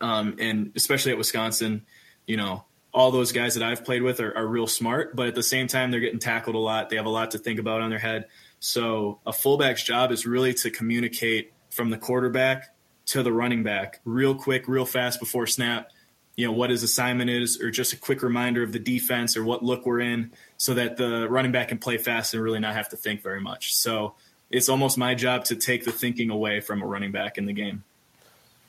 um, 0.00 0.36
and 0.38 0.72
especially 0.76 1.12
at 1.12 1.18
Wisconsin, 1.18 1.84
you 2.26 2.36
know, 2.36 2.64
all 2.92 3.10
those 3.10 3.32
guys 3.32 3.54
that 3.54 3.62
I've 3.62 3.84
played 3.84 4.02
with 4.02 4.20
are, 4.20 4.36
are 4.36 4.46
real 4.46 4.66
smart, 4.66 5.14
but 5.14 5.28
at 5.28 5.34
the 5.34 5.42
same 5.42 5.66
time 5.66 5.90
they're 5.90 6.00
getting 6.00 6.18
tackled 6.18 6.56
a 6.56 6.58
lot. 6.58 6.88
They 6.88 6.96
have 6.96 7.06
a 7.06 7.10
lot 7.10 7.32
to 7.32 7.38
think 7.38 7.60
about 7.60 7.80
on 7.80 7.90
their 7.90 7.98
head. 7.98 8.26
So 8.60 9.20
a 9.26 9.32
fullback's 9.32 9.82
job 9.82 10.10
is 10.10 10.26
really 10.26 10.54
to 10.54 10.70
communicate 10.70 11.52
from 11.70 11.90
the 11.90 11.98
quarterback 11.98 12.74
to 13.06 13.22
the 13.22 13.32
running 13.32 13.62
back 13.62 14.00
real 14.04 14.34
quick, 14.34 14.68
real 14.68 14.84
fast 14.84 15.20
before 15.20 15.46
snap. 15.46 15.90
You 16.36 16.46
know 16.46 16.52
what 16.52 16.70
his 16.70 16.84
assignment 16.84 17.30
is, 17.30 17.60
or 17.60 17.70
just 17.70 17.92
a 17.92 17.96
quick 17.96 18.22
reminder 18.22 18.62
of 18.62 18.72
the 18.72 18.78
defense 18.78 19.36
or 19.36 19.42
what 19.42 19.64
look 19.64 19.84
we're 19.84 20.00
in, 20.00 20.32
so 20.56 20.74
that 20.74 20.96
the 20.96 21.28
running 21.28 21.50
back 21.50 21.68
can 21.68 21.78
play 21.78 21.98
fast 21.98 22.32
and 22.32 22.40
really 22.40 22.60
not 22.60 22.74
have 22.74 22.88
to 22.90 22.96
think 22.96 23.22
very 23.22 23.40
much. 23.40 23.74
So 23.74 24.14
it's 24.50 24.68
almost 24.68 24.98
my 24.98 25.14
job 25.14 25.44
to 25.46 25.56
take 25.56 25.84
the 25.84 25.92
thinking 25.92 26.30
away 26.30 26.60
from 26.60 26.82
a 26.82 26.86
running 26.86 27.12
back 27.12 27.38
in 27.38 27.46
the 27.46 27.52
game. 27.52 27.84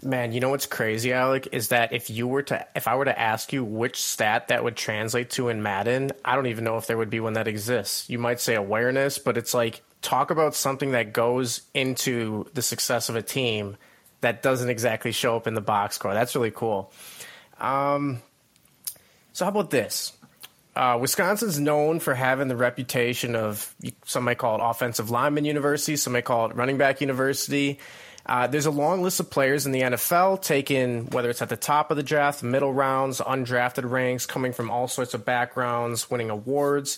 Man, 0.01 0.31
you 0.31 0.39
know 0.39 0.50
what's 0.50 0.65
crazy, 0.65 1.12
Alec, 1.12 1.50
is 1.51 1.69
that 1.69 1.91
if 1.91 2.09
you 2.09 2.25
were 2.25 2.43
to 2.43 2.65
if 2.74 2.88
I 2.88 2.95
were 2.95 3.05
to 3.05 3.19
ask 3.19 3.51
you 3.51 3.65
which 3.65 4.01
stat 4.01 4.48
that 4.48 4.63
would 4.63 4.77
translate 4.77 5.29
to 5.31 5.50
in 5.50 5.62
Madden, 5.62 6.12
I 6.24 6.36
don't 6.36 6.48
even 6.48 6.63
know 6.63 6.77
if 6.77 6.88
there 6.88 6.98
would 6.98 7.09
be 7.09 7.19
one 7.19 7.33
that 7.33 7.50
exists. 7.50 8.09
You 8.09 8.17
might 8.17 8.39
say 8.39 8.55
awareness, 8.55 9.19
but 9.19 9.38
it's 9.38 9.53
like 9.53 9.81
talk 10.01 10.31
about 10.31 10.55
something 10.55 10.91
that 10.91 11.12
goes 11.12 11.63
into 11.74 12.45
the 12.53 12.62
success 12.62 13.09
of 13.09 13.17
a 13.17 13.21
team 13.21 13.75
that 14.21 14.41
doesn't 14.41 14.69
exactly 14.69 15.12
show 15.12 15.36
up 15.36 15.48
in 15.48 15.53
the 15.53 15.62
box 15.62 15.95
score. 15.95 16.13
That's 16.13 16.33
really 16.33 16.51
cool. 16.51 16.93
Um, 17.59 18.21
so 19.33 19.43
how 19.43 19.51
about 19.51 19.69
this? 19.69 20.13
Uh, 20.79 20.98
Wisconsin's 20.98 21.59
known 21.59 22.00
for 22.00 22.13
having 22.13 22.48
the 22.48 22.55
reputation 22.55 23.36
of 23.36 23.75
some 24.05 24.24
might 24.24 24.38
call 24.38 24.55
it 24.55 24.62
offensive 24.63 25.09
lineman 25.09 25.43
university, 25.43 25.98
some 25.98 26.13
might 26.13 26.24
call 26.24 26.50
it 26.50 26.55
running 26.55 26.77
back 26.77 27.01
university. 27.01 27.79
Uh, 28.25 28.48
there's 28.48 28.65
a 28.65 28.71
long 28.71 29.03
list 29.03 29.19
of 29.19 29.29
players 29.29 29.65
in 29.65 29.74
the 29.74 29.81
NFL 29.81 30.41
taken, 30.41 31.07
whether 31.07 31.29
it's 31.29 31.41
at 31.41 31.50
the 31.50 31.57
top 31.57 31.91
of 31.91 31.98
the 31.98 32.03
draft, 32.03 32.43
middle 32.43 32.71
rounds, 32.71 33.19
undrafted 33.19 33.91
ranks, 33.91 34.25
coming 34.25 34.53
from 34.53 34.71
all 34.71 34.88
sorts 34.88 35.13
of 35.13 35.25
backgrounds, 35.25 36.09
winning 36.09 36.29
awards. 36.29 36.98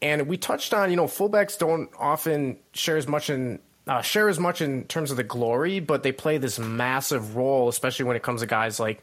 And 0.00 0.26
we 0.26 0.36
touched 0.36 0.74
on, 0.74 0.90
you 0.90 0.96
know, 0.96 1.06
fullbacks 1.06 1.56
don't 1.56 1.90
often 1.96 2.58
share 2.72 2.96
as 2.96 3.06
much 3.06 3.30
in 3.30 3.60
uh, 3.86 4.02
share 4.02 4.28
as 4.30 4.40
much 4.40 4.60
in 4.60 4.82
terms 4.86 5.12
of 5.12 5.16
the 5.16 5.22
glory, 5.22 5.78
but 5.78 6.02
they 6.02 6.10
play 6.10 6.38
this 6.38 6.58
massive 6.58 7.36
role, 7.36 7.68
especially 7.68 8.04
when 8.04 8.16
it 8.16 8.22
comes 8.24 8.40
to 8.40 8.48
guys 8.48 8.80
like 8.80 9.00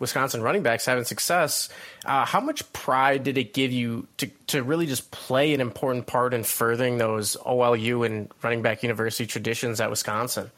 Wisconsin 0.00 0.42
running 0.42 0.62
backs 0.62 0.86
having 0.86 1.04
success. 1.04 1.68
Uh, 2.04 2.24
how 2.24 2.40
much 2.40 2.70
pride 2.72 3.22
did 3.22 3.38
it 3.38 3.54
give 3.54 3.70
you 3.70 4.08
to, 4.16 4.26
to 4.48 4.62
really 4.62 4.86
just 4.86 5.10
play 5.10 5.54
an 5.54 5.60
important 5.60 6.06
part 6.06 6.34
in 6.34 6.42
furthering 6.42 6.98
those 6.98 7.36
OLU 7.46 8.02
and 8.02 8.28
running 8.42 8.62
back 8.62 8.82
university 8.82 9.26
traditions 9.26 9.80
at 9.80 9.90
Wisconsin? 9.90 10.50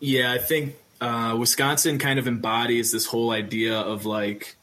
Yeah, 0.00 0.32
I 0.32 0.38
think 0.38 0.74
uh, 1.00 1.36
Wisconsin 1.38 1.98
kind 1.98 2.18
of 2.18 2.26
embodies 2.26 2.90
this 2.90 3.06
whole 3.06 3.30
idea 3.30 3.78
of 3.78 4.06
like 4.06 4.56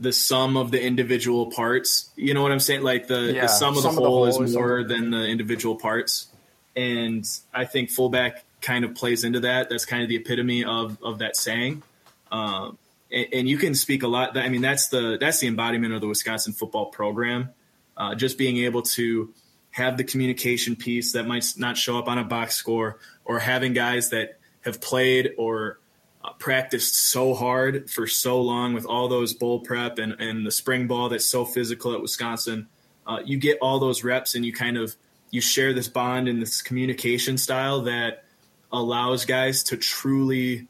the 0.00 0.12
sum 0.12 0.56
of 0.56 0.72
the 0.72 0.82
individual 0.82 1.52
parts. 1.52 2.10
You 2.16 2.34
know 2.34 2.42
what 2.42 2.52
I'm 2.52 2.60
saying? 2.60 2.82
Like 2.82 3.06
the, 3.06 3.32
yeah, 3.32 3.42
the 3.42 3.48
sum 3.48 3.76
of 3.76 3.84
the, 3.84 3.90
whole, 3.90 4.24
the 4.24 4.32
whole 4.32 4.44
is 4.44 4.54
more 4.54 4.82
than 4.84 5.10
the 5.10 5.24
individual 5.24 5.76
parts. 5.76 6.26
And 6.74 7.26
I 7.54 7.64
think 7.64 7.90
fullback 7.90 8.44
kind 8.60 8.84
of 8.84 8.94
plays 8.96 9.22
into 9.22 9.40
that. 9.40 9.70
That's 9.70 9.84
kind 9.86 10.02
of 10.02 10.08
the 10.08 10.16
epitome 10.16 10.64
of, 10.64 10.98
of 11.02 11.20
that 11.20 11.36
saying. 11.36 11.82
Um, 12.30 12.76
and, 13.10 13.26
and, 13.32 13.48
you 13.48 13.58
can 13.58 13.74
speak 13.74 14.02
a 14.02 14.08
lot. 14.08 14.36
I 14.36 14.48
mean, 14.48 14.62
that's 14.62 14.88
the 14.88 15.16
that's 15.20 15.38
the 15.38 15.46
embodiment 15.46 15.94
of 15.94 16.00
the 16.00 16.08
Wisconsin 16.08 16.52
football 16.52 16.86
program. 16.86 17.50
Uh, 17.96 18.14
just 18.14 18.36
being 18.36 18.58
able 18.58 18.82
to 18.82 19.32
have 19.70 19.96
the 19.96 20.04
communication 20.04 20.76
piece 20.76 21.12
that 21.12 21.26
might 21.26 21.44
not 21.56 21.76
show 21.76 21.98
up 21.98 22.08
on 22.08 22.18
a 22.18 22.24
box 22.24 22.54
score, 22.54 22.98
or 23.24 23.38
having 23.38 23.72
guys 23.72 24.10
that 24.10 24.38
have 24.62 24.80
played 24.80 25.32
or 25.38 25.78
uh, 26.24 26.32
practiced 26.38 26.96
so 26.96 27.34
hard 27.34 27.88
for 27.88 28.06
so 28.06 28.40
long 28.40 28.74
with 28.74 28.84
all 28.84 29.08
those 29.08 29.32
bowl 29.32 29.60
prep 29.60 29.98
and, 29.98 30.12
and 30.20 30.46
the 30.46 30.50
spring 30.50 30.86
ball 30.86 31.08
that's 31.08 31.24
so 31.24 31.44
physical 31.44 31.94
at 31.94 32.02
Wisconsin. 32.02 32.68
Uh, 33.06 33.20
you 33.24 33.38
get 33.38 33.58
all 33.62 33.78
those 33.78 34.02
reps 34.02 34.34
and 34.34 34.44
you 34.44 34.52
kind 34.52 34.76
of 34.76 34.96
you 35.30 35.40
share 35.40 35.72
this 35.72 35.88
bond 35.88 36.28
and 36.28 36.42
this 36.42 36.62
communication 36.62 37.38
style 37.38 37.82
that 37.82 38.24
allows 38.72 39.24
guys 39.24 39.62
to 39.64 39.76
truly 39.76 40.66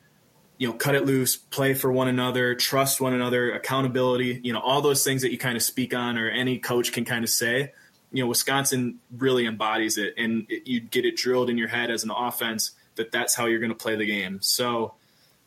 you 0.58 0.68
know 0.68 0.74
cut 0.74 0.94
it 0.94 1.04
loose 1.04 1.36
play 1.36 1.74
for 1.74 1.92
one 1.92 2.08
another 2.08 2.54
trust 2.54 3.00
one 3.00 3.12
another 3.12 3.52
accountability 3.52 4.40
you 4.42 4.52
know 4.52 4.60
all 4.60 4.80
those 4.80 5.04
things 5.04 5.22
that 5.22 5.30
you 5.30 5.38
kind 5.38 5.56
of 5.56 5.62
speak 5.62 5.94
on 5.94 6.18
or 6.18 6.28
any 6.28 6.58
coach 6.58 6.92
can 6.92 7.04
kind 7.04 7.24
of 7.24 7.30
say. 7.30 7.72
You 8.12 8.22
know 8.22 8.28
wisconsin 8.28 9.00
really 9.16 9.46
embodies 9.46 9.98
it 9.98 10.14
and 10.16 10.46
it, 10.48 10.66
you 10.66 10.80
get 10.80 11.04
it 11.04 11.16
drilled 11.16 11.50
in 11.50 11.58
your 11.58 11.68
head 11.68 11.90
as 11.90 12.04
an 12.04 12.10
offense 12.10 12.72
that 12.94 13.12
that's 13.12 13.34
how 13.34 13.46
you're 13.46 13.58
going 13.58 13.70
to 13.70 13.76
play 13.76 13.96
the 13.96 14.06
game. 14.06 14.40
So 14.40 14.94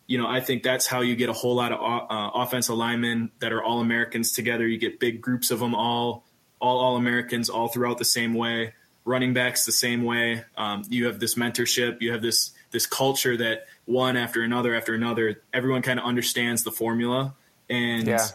you 0.06 0.18
know 0.18 0.28
i 0.28 0.42
think 0.42 0.63
that's 0.63 0.88
how 0.88 1.01
you 1.01 1.16
get 1.16 1.30
a 1.30 1.34
whole 1.34 1.56
lot 1.56 1.72
of 1.72 1.80
uh, 1.80 2.32
offensive 2.34 2.75
linemen 2.75 3.32
that 3.39 3.54
are 3.54 3.63
all 3.63 3.80
americans 3.80 4.32
together. 4.32 4.68
You 4.68 4.78
get 4.78 5.00
big 5.00 5.22
groups 5.22 5.51
of 5.51 5.60
them 5.60 5.74
all 5.74 6.24
all 6.60 6.80
all 6.80 6.98
americans 6.98 7.50
all 7.50 7.68
throughout 7.68 7.98
the 7.98 8.06
same 8.06 8.34
way. 8.34 8.74
Running 9.06 9.34
backs 9.34 9.66
the 9.66 9.72
same 9.72 10.04
way. 10.04 10.44
Um, 10.58 10.84
you 10.89 11.06
have 11.06 11.20
this 11.20 11.36
mentorship. 11.36 12.01
You 12.01 12.12
have 12.12 12.22
this 12.22 12.51
this 12.72 12.86
culture 12.86 13.36
that 13.38 13.66
one 13.89 14.15
after 14.15 14.43
another 14.43 14.75
after 14.75 14.93
another, 14.93 15.41
everyone 15.51 15.81
kind 15.81 16.00
of 16.00 16.05
understands 16.05 16.63
the 16.63 16.72
formula, 16.72 17.34
and 17.69 18.08
yeah. 18.08 18.27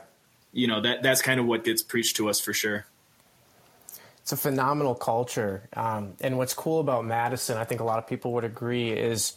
you 0.52 0.66
know 0.66 0.80
that 0.80 1.02
that's 1.02 1.22
kind 1.22 1.38
of 1.38 1.46
what 1.46 1.64
gets 1.64 1.82
preached 1.82 2.16
to 2.16 2.28
us 2.28 2.40
for 2.40 2.52
sure. 2.52 2.86
It's 4.20 4.32
a 4.32 4.36
phenomenal 4.36 4.94
culture, 4.94 5.68
um, 5.74 6.14
and 6.20 6.38
what's 6.38 6.54
cool 6.54 6.80
about 6.80 7.04
Madison, 7.04 7.56
I 7.58 7.64
think 7.64 7.80
a 7.80 7.84
lot 7.84 7.98
of 7.98 8.06
people 8.06 8.32
would 8.32 8.44
agree, 8.44 8.90
is 8.90 9.34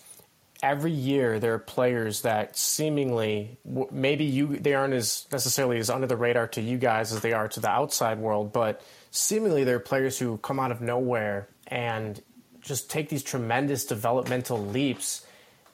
every 0.64 0.92
year 0.92 1.40
there 1.40 1.54
are 1.54 1.60
players 1.60 2.22
that 2.22 2.58
seemingly 2.58 3.58
maybe 3.92 4.26
you 4.26 4.58
they 4.58 4.74
aren't 4.74 4.94
as 4.94 5.28
necessarily 5.32 5.78
as 5.78 5.90
under 5.90 6.08
the 6.08 6.16
radar 6.16 6.48
to 6.48 6.62
you 6.62 6.78
guys 6.78 7.14
as 7.14 7.22
they 7.22 7.34
are 7.34 7.48
to 7.50 7.60
the 7.60 7.70
outside 7.70 8.18
world, 8.18 8.52
but 8.52 8.82
seemingly 9.12 9.64
there 9.64 9.76
are 9.76 9.80
players 9.80 10.18
who 10.18 10.38
come 10.38 10.60
out 10.60 10.72
of 10.72 10.82
nowhere 10.82 11.48
and 11.68 12.22
just 12.62 12.90
take 12.90 13.10
these 13.10 13.24
tremendous 13.24 13.86
developmental 13.86 14.58
leaps. 14.58 15.27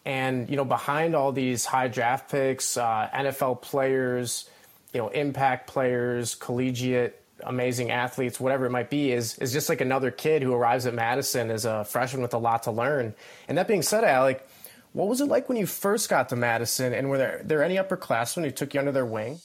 And 0.06 0.50
you 0.50 0.58
know, 0.58 0.66
behind 0.66 1.16
all 1.16 1.32
these 1.32 1.66
high 1.66 1.88
draft 1.88 2.30
picks, 2.30 2.78
uh, 2.78 3.10
NFL 3.14 3.62
players, 3.62 4.50
you 4.94 5.00
know, 5.00 5.10
impact 5.10 5.68
players, 5.68 6.36
collegiate 6.36 7.20
amazing 7.46 7.92
athletes, 7.92 8.40
whatever 8.40 8.66
it 8.66 8.72
might 8.72 8.90
be, 8.90 9.12
is 9.12 9.38
is 9.40 9.54
just 9.54 9.70
like 9.70 9.82
another 9.82 10.12
kid 10.12 10.42
who 10.42 10.54
arrives 10.54 10.86
at 10.86 10.94
Madison 10.94 11.50
as 11.50 11.66
a 11.66 11.84
freshman 11.86 12.22
with 12.22 12.34
a 12.34 12.38
lot 12.38 12.64
to 12.64 12.72
learn. 12.72 13.14
And 13.48 13.58
that 13.58 13.68
being 13.68 13.82
said, 13.82 14.04
Alec, 14.04 14.48
what 14.94 15.08
was 15.08 15.22
it 15.22 15.26
like 15.26 15.50
when 15.50 15.58
you 15.58 15.66
first 15.66 16.10
got 16.10 16.30
to 16.30 16.36
Madison? 16.36 16.94
And 16.94 17.10
were 17.10 17.18
there, 17.18 17.42
there 17.44 17.64
any 17.64 17.76
upperclassmen 17.78 18.44
who 18.44 18.52
took 18.52 18.74
you 18.74 18.80
under 18.80 18.92
their 18.92 19.06
wing? 19.06 19.40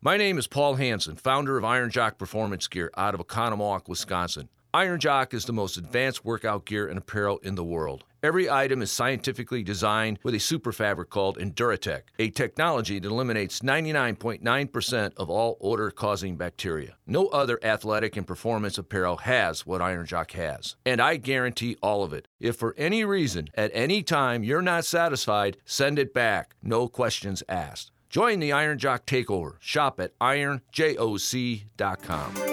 My 0.00 0.16
name 0.16 0.36
is 0.36 0.48
Paul 0.48 0.74
Hanson, 0.74 1.14
founder 1.14 1.56
of 1.56 1.64
Iron 1.64 1.90
Jock 1.90 2.18
Performance 2.18 2.66
Gear 2.66 2.90
out 2.96 3.14
of 3.14 3.20
Oconomowoc, 3.20 3.88
Wisconsin. 3.88 4.48
Iron 4.74 4.98
Jock 4.98 5.32
is 5.32 5.44
the 5.44 5.52
most 5.52 5.76
advanced 5.76 6.24
workout 6.24 6.64
gear 6.64 6.88
and 6.88 6.98
apparel 6.98 7.38
in 7.44 7.54
the 7.54 7.62
world. 7.62 8.02
Every 8.22 8.48
item 8.48 8.82
is 8.82 8.92
scientifically 8.92 9.64
designed 9.64 10.20
with 10.22 10.36
a 10.36 10.38
super 10.38 10.70
fabric 10.70 11.10
called 11.10 11.38
Enduratech, 11.38 12.02
a 12.20 12.30
technology 12.30 13.00
that 13.00 13.10
eliminates 13.10 13.58
99.9% 13.60 15.12
of 15.16 15.28
all 15.28 15.58
odor 15.60 15.90
causing 15.90 16.36
bacteria. 16.36 16.96
No 17.04 17.26
other 17.28 17.58
athletic 17.64 18.16
and 18.16 18.24
performance 18.24 18.78
apparel 18.78 19.16
has 19.16 19.66
what 19.66 19.82
Iron 19.82 20.06
Jock 20.06 20.30
has. 20.32 20.76
And 20.86 21.00
I 21.00 21.16
guarantee 21.16 21.76
all 21.82 22.04
of 22.04 22.12
it. 22.12 22.28
If 22.38 22.54
for 22.54 22.76
any 22.78 23.04
reason, 23.04 23.48
at 23.54 23.72
any 23.74 24.04
time, 24.04 24.44
you're 24.44 24.62
not 24.62 24.84
satisfied, 24.84 25.56
send 25.64 25.98
it 25.98 26.14
back. 26.14 26.54
No 26.62 26.86
questions 26.86 27.42
asked. 27.48 27.90
Join 28.08 28.38
the 28.38 28.52
Iron 28.52 28.78
Jock 28.78 29.04
Takeover. 29.04 29.56
Shop 29.58 29.98
at 29.98 30.16
ironjoc.com. 30.20 32.51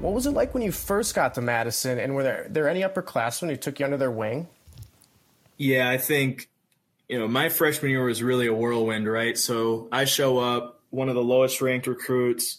What 0.00 0.12
was 0.12 0.26
it 0.26 0.32
like 0.32 0.52
when 0.52 0.62
you 0.62 0.72
first 0.72 1.14
got 1.14 1.34
to 1.34 1.40
Madison, 1.40 1.98
and 1.98 2.14
were 2.14 2.22
there, 2.22 2.46
there 2.50 2.68
any 2.68 2.82
upperclassmen 2.82 3.48
who 3.48 3.56
took 3.56 3.80
you 3.80 3.86
under 3.86 3.96
their 3.96 4.10
wing? 4.10 4.48
Yeah, 5.56 5.88
I 5.88 5.96
think 5.96 6.48
you 7.08 7.18
know 7.18 7.26
my 7.26 7.48
freshman 7.48 7.90
year 7.90 8.04
was 8.04 8.22
really 8.22 8.46
a 8.46 8.54
whirlwind, 8.54 9.10
right? 9.10 9.36
So 9.38 9.88
I 9.90 10.04
show 10.04 10.38
up, 10.38 10.80
one 10.90 11.08
of 11.08 11.14
the 11.14 11.22
lowest 11.22 11.62
ranked 11.62 11.86
recruits, 11.86 12.58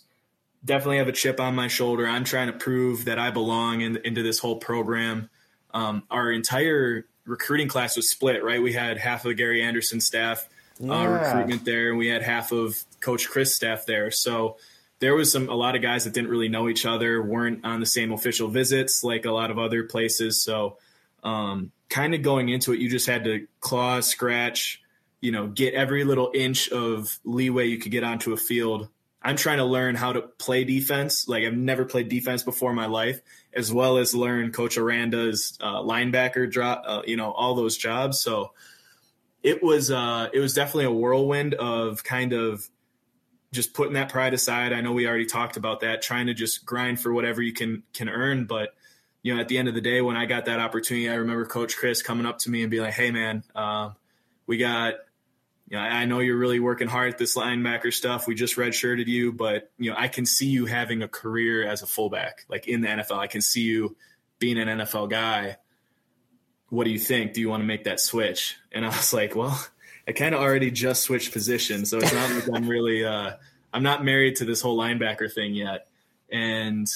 definitely 0.66 0.98
have 0.98 1.08
a 1.08 1.14
chip 1.14 1.40
on 1.40 1.54
my 1.56 1.68
shoulder. 1.68 2.08
I'm 2.08 2.24
trying 2.24 2.48
to 2.48 2.58
prove 2.58 3.06
that 3.06 3.20
I 3.20 3.30
belong 3.30 3.82
in, 3.82 3.98
into 3.98 4.24
this 4.24 4.40
whole 4.40 4.58
program. 4.58 5.30
Um, 5.74 6.04
our 6.10 6.32
entire 6.32 7.06
recruiting 7.26 7.68
class 7.68 7.96
was 7.96 8.10
split, 8.10 8.44
right? 8.44 8.62
We 8.62 8.74
had 8.74 8.98
half 8.98 9.26
of 9.26 9.38
Gary 9.38 9.62
Anderson 9.62 10.02
staff 10.02 10.48
uh, 10.82 10.86
yeah. 10.86 10.94
uh, 10.94 11.08
recruitment 11.08 11.66
there, 11.66 11.90
and 11.90 11.98
we 12.00 12.08
had 12.08 12.24
half 12.24 12.52
of 12.52 12.84
Coach 13.00 13.30
Chryst 13.30 13.54
staff 13.54 13.86
there. 13.86 14.10
So 14.10 14.58
there 15.00 15.16
was 15.16 15.32
some 15.32 15.50
a 15.50 15.56
lot 15.56 15.76
of 15.76 15.82
guys 15.82 16.06
that 16.06 16.14
didn't 16.14 16.30
really 16.30 16.50
know 16.50 16.70
each 16.70 16.86
other, 16.86 17.22
weren't 17.22 17.66
on 17.66 17.80
the 17.80 17.86
same 17.86 18.12
official 18.12 18.48
visits 18.48 19.04
like 19.04 19.26
a 19.26 19.32
lot 19.32 19.52
of 19.52 19.60
other 19.60 19.84
places. 19.84 20.42
So, 20.42 20.78
um, 21.24 21.72
kind 21.90 22.16
of 22.16 22.22
going 22.22 22.50
into 22.50 22.74
it, 22.74 22.80
you 22.80 22.90
just 22.90 23.08
had 23.08 23.24
to 23.26 23.48
claw, 23.60 24.00
scratch, 24.02 24.82
you 25.22 25.32
know, 25.32 25.48
get 25.48 25.74
every 25.74 26.04
little 26.04 26.32
inch 26.34 26.70
of 26.70 27.20
leeway 27.24 27.68
you 27.68 27.78
could 27.78 27.92
get 27.92 28.04
onto 28.04 28.34
a 28.34 28.38
field. 28.38 28.90
I'm 29.22 29.36
trying 29.36 29.58
to 29.58 29.66
learn 29.66 29.96
how 29.96 30.14
to 30.14 30.22
play 30.22 30.64
defense. 30.64 31.28
Like 31.28 31.44
I've 31.44 31.54
never 31.54 31.86
played 31.86 32.08
defense 32.08 32.44
before 32.44 32.70
in 32.70 32.76
my 32.76 32.86
life, 32.86 33.20
as 33.54 33.74
well 33.74 33.98
as 33.98 34.16
learn 34.16 34.52
Coach 34.52 34.78
Aranda's 34.78 35.58
uh, 35.60 35.82
linebacker 35.82 36.50
drop, 36.50 36.84
uh, 36.86 37.02
you 37.06 37.18
know, 37.18 37.32
all 37.32 37.56
those 37.56 37.78
jobs. 37.78 38.20
So 38.20 38.52
it 39.44 39.62
was 39.62 39.92
uh, 39.92 40.30
it 40.34 40.40
was 40.40 40.54
definitely 40.54 40.86
a 40.86 40.92
whirlwind 40.92 41.56
of 41.56 42.04
kind 42.04 42.34
of 42.34 42.68
just 43.58 43.74
putting 43.74 43.96
that 43.96 44.10
pride 44.10 44.36
aside. 44.36 44.72
I 44.72 44.82
know 44.82 44.94
we 44.94 45.08
already 45.08 45.26
talked 45.26 45.58
about 45.58 45.80
that, 45.82 46.04
trying 46.04 46.28
to 46.28 46.36
just 46.36 46.64
grind 46.64 47.02
for 47.02 47.12
whatever 47.12 47.42
you 47.42 47.52
can 47.52 47.82
can 47.92 48.08
earn. 48.08 48.46
But 48.46 48.70
you 49.24 49.34
know, 49.34 49.42
at 49.42 49.48
the 49.48 49.58
end 49.58 49.68
of 49.68 49.74
the 49.74 49.82
day, 49.82 50.00
when 50.00 50.16
I 50.16 50.28
got 50.28 50.46
that 50.46 50.60
opportunity, 50.60 51.10
I 51.10 51.16
remember 51.16 51.46
Coach 51.46 51.76
Chryst 51.76 52.04
coming 52.04 52.28
up 52.28 52.38
to 52.40 52.52
me 52.52 52.62
and 52.62 52.70
be 52.70 52.80
like, 52.80 52.94
"Hey, 52.94 53.12
man, 53.12 53.44
uh, 53.54 53.90
we 54.46 54.58
got." 54.58 54.94
You 55.70 55.76
know, 55.76 55.84
I 55.84 56.06
know 56.06 56.20
you're 56.20 56.38
really 56.38 56.62
working 56.62 56.88
hard 56.88 57.12
at 57.12 57.18
this 57.18 57.36
linebacker 57.36 57.94
stuff. 57.94 58.26
We 58.26 58.36
just 58.36 58.56
redshirted 58.56 59.08
you, 59.08 59.34
but 59.34 59.70
you 59.78 59.92
know, 59.92 59.98
I 60.00 60.08
can 60.08 60.26
see 60.26 60.46
you 60.46 60.66
having 60.66 61.02
a 61.02 61.10
career 61.10 61.68
as 61.68 61.82
a 61.82 61.86
fullback, 61.86 62.46
like 62.48 62.70
in 62.70 62.80
the 62.80 62.88
NFL. 62.88 63.18
I 63.18 63.28
can 63.28 63.42
see 63.42 63.64
you 63.64 63.98
being 64.40 64.58
an 64.58 64.70
NFL 64.70 65.10
guy. 65.10 65.58
What 66.70 66.86
do 66.86 66.92
you 66.92 67.00
think? 67.00 67.34
Do 67.34 67.42
you 67.42 67.50
want 67.50 67.64
to 67.64 67.68
make 67.68 67.84
that 67.84 68.00
switch? 68.00 68.56
And 68.72 68.86
I 68.86 68.90
was 68.90 69.12
like, 69.12 69.36
well, 69.36 69.60
I 70.08 70.14
kind 70.14 70.34
of 70.34 70.42
already 70.42 70.72
just 70.72 71.04
switched 71.04 71.32
positions, 71.34 71.90
so 71.90 71.98
it's 71.98 72.14
not 72.14 72.30
like 72.32 72.50
I'm 72.54 72.68
really 72.68 73.04
uh, 73.04 73.34
I'm 73.74 73.84
not 73.84 74.06
married 74.06 74.38
to 74.38 74.46
this 74.46 74.62
whole 74.62 74.78
linebacker 74.78 75.32
thing 75.32 75.54
yet. 75.54 75.88
And 76.32 76.88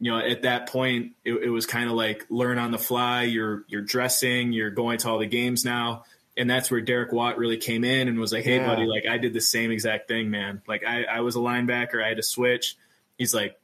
you 0.00 0.10
know, 0.10 0.18
at 0.18 0.42
that 0.42 0.68
point, 0.68 1.12
it, 1.24 1.32
it 1.34 1.48
was 1.50 1.64
kind 1.66 1.88
of 1.88 1.96
like 1.96 2.26
learn 2.28 2.58
on 2.58 2.70
the 2.72 2.78
fly. 2.78 3.22
You're 3.22 3.64
you're 3.68 3.82
dressing, 3.82 4.52
you're 4.52 4.70
going 4.70 4.98
to 4.98 5.08
all 5.08 5.18
the 5.18 5.26
games 5.26 5.64
now. 5.64 6.04
and 6.36 6.50
that's 6.50 6.68
where 6.70 6.80
Derek 6.80 7.12
Watt 7.12 7.38
really 7.38 7.56
came 7.58 7.84
in 7.84 8.08
and 8.08 8.18
was 8.18 8.32
like, 8.32 8.42
"Hey, 8.44 8.56
Yeah. 8.56 8.66
buddy, 8.66 8.86
like 8.86 9.06
I 9.06 9.18
did 9.18 9.32
the 9.32 9.40
same 9.40 9.70
exact 9.70 10.08
thing, 10.08 10.30
man. 10.30 10.62
Like 10.66 10.82
I, 10.84 11.04
I 11.04 11.20
was 11.20 11.36
a 11.36 11.38
linebacker, 11.38 12.04
I 12.04 12.08
had 12.08 12.16
to 12.16 12.22
switch." 12.24 12.76
He's 13.16 13.32
like, 13.32 13.58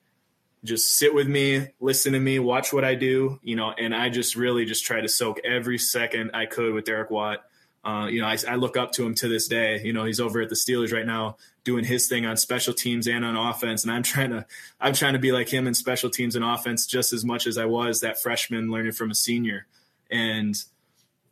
"Just 0.62 0.96
sit 0.96 1.12
with 1.12 1.26
me, 1.26 1.66
listen 1.80 2.12
to 2.12 2.20
me, 2.20 2.38
watch 2.38 2.72
what 2.72 2.84
I 2.84 2.94
do, 2.94 3.40
you 3.42 3.56
know." 3.56 3.72
And 3.76 3.92
I 3.94 4.08
just 4.08 4.36
really 4.36 4.64
just 4.66 4.84
try 4.84 5.00
to 5.00 5.08
soak 5.08 5.40
every 5.44 5.78
second 5.78 6.30
I 6.32 6.46
could 6.46 6.72
with 6.72 6.84
Derek 6.84 7.10
Watt. 7.10 7.44
Uh, 7.82 8.06
you 8.10 8.20
know, 8.20 8.26
I, 8.26 8.36
I 8.46 8.56
look 8.56 8.76
up 8.76 8.92
to 8.92 9.06
him 9.06 9.14
to 9.16 9.28
this 9.28 9.48
day. 9.48 9.80
You 9.82 9.92
know, 9.92 10.04
he's 10.04 10.20
over 10.20 10.40
at 10.40 10.48
the 10.50 10.54
Steelers 10.54 10.92
right 10.92 11.06
now 11.06 11.36
doing 11.64 11.84
his 11.84 12.08
thing 12.08 12.26
on 12.26 12.36
special 12.36 12.74
teams 12.74 13.06
and 13.08 13.24
on 13.24 13.36
offense, 13.36 13.84
and 13.84 13.92
I'm 13.92 14.02
trying 14.02 14.30
to, 14.30 14.46
I'm 14.80 14.92
trying 14.94 15.14
to 15.14 15.18
be 15.18 15.32
like 15.32 15.48
him 15.48 15.66
in 15.66 15.74
special 15.74 16.10
teams 16.10 16.36
and 16.36 16.44
offense 16.44 16.86
just 16.86 17.12
as 17.12 17.24
much 17.24 17.46
as 17.46 17.56
I 17.58 17.64
was 17.66 18.00
that 18.00 18.20
freshman 18.20 18.70
learning 18.70 18.92
from 18.92 19.10
a 19.10 19.14
senior. 19.14 19.66
And 20.10 20.54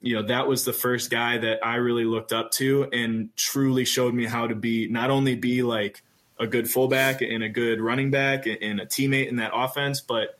you 0.00 0.14
know 0.14 0.22
that 0.28 0.46
was 0.46 0.64
the 0.64 0.72
first 0.72 1.10
guy 1.10 1.38
that 1.38 1.64
I 1.66 1.74
really 1.76 2.04
looked 2.04 2.32
up 2.32 2.52
to 2.52 2.88
and 2.92 3.34
truly 3.36 3.84
showed 3.84 4.14
me 4.14 4.26
how 4.26 4.46
to 4.46 4.54
be 4.54 4.86
not 4.86 5.10
only 5.10 5.34
be 5.34 5.62
like 5.62 6.02
a 6.38 6.46
good 6.46 6.70
fullback 6.70 7.20
and 7.20 7.42
a 7.42 7.48
good 7.48 7.80
running 7.80 8.10
back 8.12 8.46
and 8.46 8.80
a 8.80 8.86
teammate 8.86 9.28
in 9.28 9.36
that 9.36 9.50
offense, 9.52 10.00
but 10.00 10.38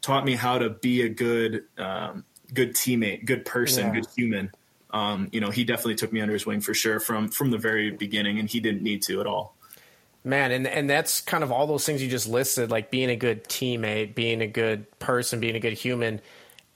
taught 0.00 0.24
me 0.24 0.34
how 0.34 0.58
to 0.58 0.70
be 0.70 1.02
a 1.02 1.08
good 1.08 1.64
um, 1.76 2.24
good 2.54 2.74
teammate, 2.74 3.26
good 3.26 3.44
person, 3.44 3.86
Yeah. 3.88 3.92
good 4.00 4.06
human. 4.16 4.50
Um, 4.90 5.28
you 5.32 5.40
know, 5.40 5.50
he 5.50 5.64
definitely 5.64 5.96
took 5.96 6.12
me 6.12 6.20
under 6.20 6.32
his 6.32 6.46
wing 6.46 6.60
for 6.60 6.74
sure 6.74 6.98
from 7.00 7.28
from 7.28 7.50
the 7.50 7.58
very 7.58 7.90
beginning, 7.90 8.38
and 8.38 8.48
he 8.48 8.60
didn't 8.60 8.82
need 8.82 9.02
to 9.02 9.20
at 9.20 9.26
all. 9.26 9.54
Man, 10.24 10.50
and 10.50 10.66
and 10.66 10.90
that's 10.90 11.20
kind 11.20 11.44
of 11.44 11.52
all 11.52 11.66
those 11.66 11.86
things 11.86 12.02
you 12.02 12.08
just 12.08 12.28
listed, 12.28 12.70
like 12.70 12.90
being 12.90 13.10
a 13.10 13.16
good 13.16 13.44
teammate, 13.44 14.14
being 14.14 14.40
a 14.40 14.46
good 14.46 14.98
person, 14.98 15.40
being 15.40 15.56
a 15.56 15.60
good 15.60 15.74
human. 15.74 16.20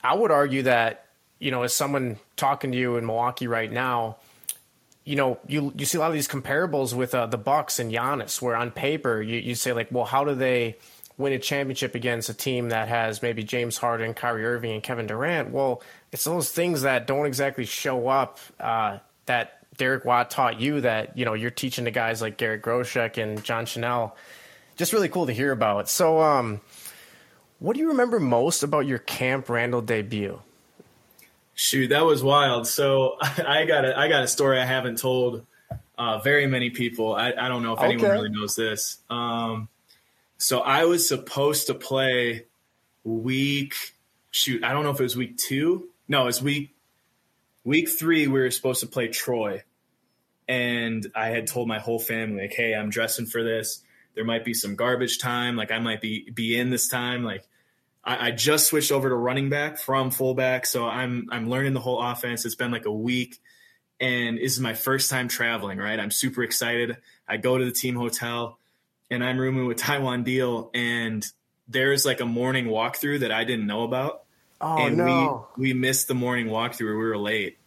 I 0.03 0.15
would 0.15 0.31
argue 0.31 0.63
that, 0.63 1.07
you 1.39 1.51
know, 1.51 1.63
as 1.63 1.73
someone 1.73 2.17
talking 2.35 2.71
to 2.71 2.77
you 2.77 2.97
in 2.97 3.05
Milwaukee 3.05 3.47
right 3.47 3.71
now, 3.71 4.17
you 5.03 5.15
know, 5.15 5.39
you 5.47 5.73
you 5.75 5.85
see 5.85 5.97
a 5.97 6.01
lot 6.01 6.07
of 6.07 6.13
these 6.13 6.27
comparables 6.27 6.93
with 6.93 7.13
uh, 7.13 7.25
the 7.25 7.37
Bucks 7.37 7.79
and 7.79 7.91
Giannis, 7.91 8.41
where 8.41 8.55
on 8.55 8.71
paper 8.71 9.21
you, 9.21 9.39
you 9.39 9.55
say 9.55 9.73
like, 9.73 9.89
well, 9.91 10.05
how 10.05 10.23
do 10.23 10.35
they 10.35 10.77
win 11.17 11.33
a 11.33 11.39
championship 11.39 11.95
against 11.95 12.29
a 12.29 12.33
team 12.33 12.69
that 12.69 12.87
has 12.87 13.21
maybe 13.21 13.43
James 13.43 13.77
Harden, 13.77 14.13
Kyrie 14.13 14.45
Irving, 14.45 14.71
and 14.71 14.83
Kevin 14.83 15.07
Durant? 15.07 15.51
Well, 15.51 15.81
it's 16.13 16.23
those 16.23 16.49
things 16.51 16.83
that 16.83 17.07
don't 17.07 17.25
exactly 17.25 17.65
show 17.65 18.07
up 18.07 18.39
uh, 18.59 18.99
that 19.25 19.59
Derek 19.77 20.05
Watt 20.05 20.29
taught 20.29 20.61
you 20.61 20.79
that 20.81 21.17
you 21.17 21.25
know 21.25 21.33
you're 21.33 21.51
teaching 21.51 21.85
to 21.85 21.91
guys 21.91 22.21
like 22.21 22.37
Garrett 22.37 22.61
Groshek 22.61 23.21
and 23.21 23.43
John 23.43 23.65
Chenal. 23.65 24.13
Just 24.77 24.93
really 24.93 25.09
cool 25.09 25.25
to 25.25 25.33
hear 25.33 25.51
about. 25.51 25.89
So, 25.89 26.21
um, 26.21 26.61
what 27.59 27.73
do 27.73 27.79
you 27.79 27.89
remember 27.89 28.19
most 28.19 28.63
about 28.63 28.85
your 28.85 28.99
Camp 28.99 29.49
Randall 29.49 29.81
debut? 29.81 30.39
Shoot, 31.55 31.89
that 31.89 32.05
was 32.05 32.23
wild. 32.23 32.67
So 32.67 33.17
I 33.21 33.65
got 33.65 33.83
a 33.85 33.97
I 33.97 34.07
got 34.07 34.23
a 34.23 34.27
story 34.27 34.59
I 34.59 34.65
haven't 34.65 34.99
told 34.99 35.45
uh, 35.97 36.19
very 36.19 36.45
many 36.47 36.69
people. 36.69 37.15
I, 37.15 37.33
I 37.33 37.47
don't 37.47 37.63
know 37.63 37.73
if 37.73 37.81
anyone 37.81 38.05
Okay. 38.05 38.13
really 38.13 38.29
knows 38.29 38.55
this. 38.55 38.97
Um, 39.09 39.67
so 40.37 40.59
I 40.59 40.85
was 40.85 41.07
supposed 41.07 41.67
to 41.67 41.73
play 41.73 42.45
week. 43.03 43.75
Shoot, 44.31 44.63
I 44.63 44.73
don't 44.73 44.83
know 44.83 44.89
if 44.91 44.99
it 44.99 45.03
was 45.03 45.15
week 45.15 45.37
two. 45.37 45.89
No, 46.07 46.23
it 46.23 46.25
was 46.25 46.41
week 46.41 46.75
week 47.63 47.89
three. 47.89 48.27
We 48.27 48.39
were 48.39 48.51
supposed 48.51 48.81
to 48.81 48.87
play 48.87 49.07
Troy, 49.07 49.63
and 50.47 51.05
I 51.15 51.29
had 51.29 51.47
told 51.47 51.67
my 51.67 51.79
whole 51.79 51.99
family 51.99 52.43
like, 52.43 52.53
"Hey, 52.53 52.73
I'm 52.75 52.89
dressing 52.89 53.25
for 53.25 53.43
this. 53.43 53.81
There 54.15 54.25
might 54.25 54.45
be 54.45 54.53
some 54.53 54.75
garbage 54.75 55.19
time. 55.19 55.55
Like 55.55 55.71
I 55.71 55.79
might 55.79 56.01
be 56.01 56.29
be 56.29 56.57
in 56.57 56.69
this 56.69 56.87
time. 56.87 57.23
Like 57.23 57.47
I, 58.03 58.27
I 58.27 58.31
just 58.31 58.67
switched 58.67 58.91
over 58.91 59.09
to 59.09 59.15
running 59.15 59.49
back 59.49 59.77
from 59.77 60.11
fullback, 60.11 60.65
so 60.65 60.85
I'm 60.85 61.27
I'm 61.31 61.49
learning 61.49 61.73
the 61.73 61.79
whole 61.79 62.01
offense. 62.01 62.45
It's 62.45 62.55
been 62.55 62.71
like 62.71 62.85
a 62.85 62.91
week, 62.91 63.39
and 63.99 64.37
this 64.37 64.53
is 64.53 64.59
my 64.59 64.73
first 64.73 65.09
time 65.09 65.27
traveling. 65.27 65.77
Right, 65.77 65.99
I'm 65.99 66.11
super 66.11 66.43
excited. 66.43 66.97
I 67.27 67.37
go 67.37 67.57
to 67.57 67.65
the 67.65 67.71
team 67.71 67.95
hotel, 67.95 68.59
and 69.09 69.23
I'm 69.23 69.37
rooming 69.37 69.65
with 69.67 69.77
Taiwan 69.77 70.23
Deal, 70.23 70.69
and 70.73 71.25
there's 71.67 72.05
like 72.05 72.19
a 72.19 72.25
morning 72.25 72.65
walkthrough 72.65 73.21
that 73.21 73.31
I 73.31 73.45
didn't 73.45 73.67
know 73.67 73.83
about, 73.83 74.22
Oh 74.63 74.77
and 74.77 74.97
no! 74.97 75.47
we 75.57 75.73
we 75.73 75.73
missed 75.73 76.07
the 76.07 76.13
morning 76.13 76.47
walkthrough. 76.47 76.79
We 76.87 76.95
were 76.95 77.17
late. 77.17 77.57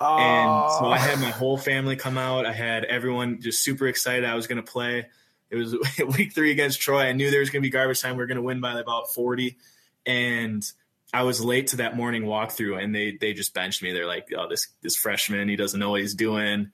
oh. 0.00 0.16
And 0.16 0.72
so 0.72 0.86
I 0.86 0.98
had 0.98 1.20
my 1.20 1.28
oh. 1.28 1.32
whole 1.32 1.58
family 1.58 1.96
come 1.96 2.16
out. 2.18 2.46
I 2.46 2.52
had 2.52 2.84
everyone 2.84 3.40
just 3.40 3.62
super 3.62 3.86
excited 3.86 4.24
I 4.24 4.34
was 4.34 4.46
going 4.46 4.64
to 4.64 4.70
play. 4.70 5.06
It 5.50 5.56
was 5.56 5.76
week 6.16 6.34
three 6.34 6.50
against 6.50 6.80
Troy. 6.80 7.02
I 7.02 7.12
knew 7.12 7.30
there 7.30 7.40
was 7.40 7.50
going 7.50 7.62
to 7.62 7.66
be 7.66 7.70
garbage 7.70 8.00
time. 8.00 8.12
We 8.12 8.18
were 8.18 8.26
going 8.26 8.36
to 8.36 8.42
win 8.42 8.60
by 8.60 8.78
about 8.78 9.12
40. 9.12 9.56
And 10.04 10.64
I 11.12 11.22
was 11.22 11.40
late 11.40 11.68
to 11.68 11.76
that 11.76 11.96
morning 11.96 12.24
walkthrough 12.24 12.82
and 12.82 12.94
they, 12.94 13.16
they 13.20 13.32
just 13.32 13.54
benched 13.54 13.82
me. 13.82 13.92
They're 13.92 14.06
like, 14.06 14.28
oh, 14.36 14.48
this, 14.48 14.68
this 14.82 14.96
freshman, 14.96 15.48
he 15.48 15.56
doesn't 15.56 15.78
know 15.78 15.90
what 15.90 16.00
he's 16.00 16.14
doing. 16.14 16.70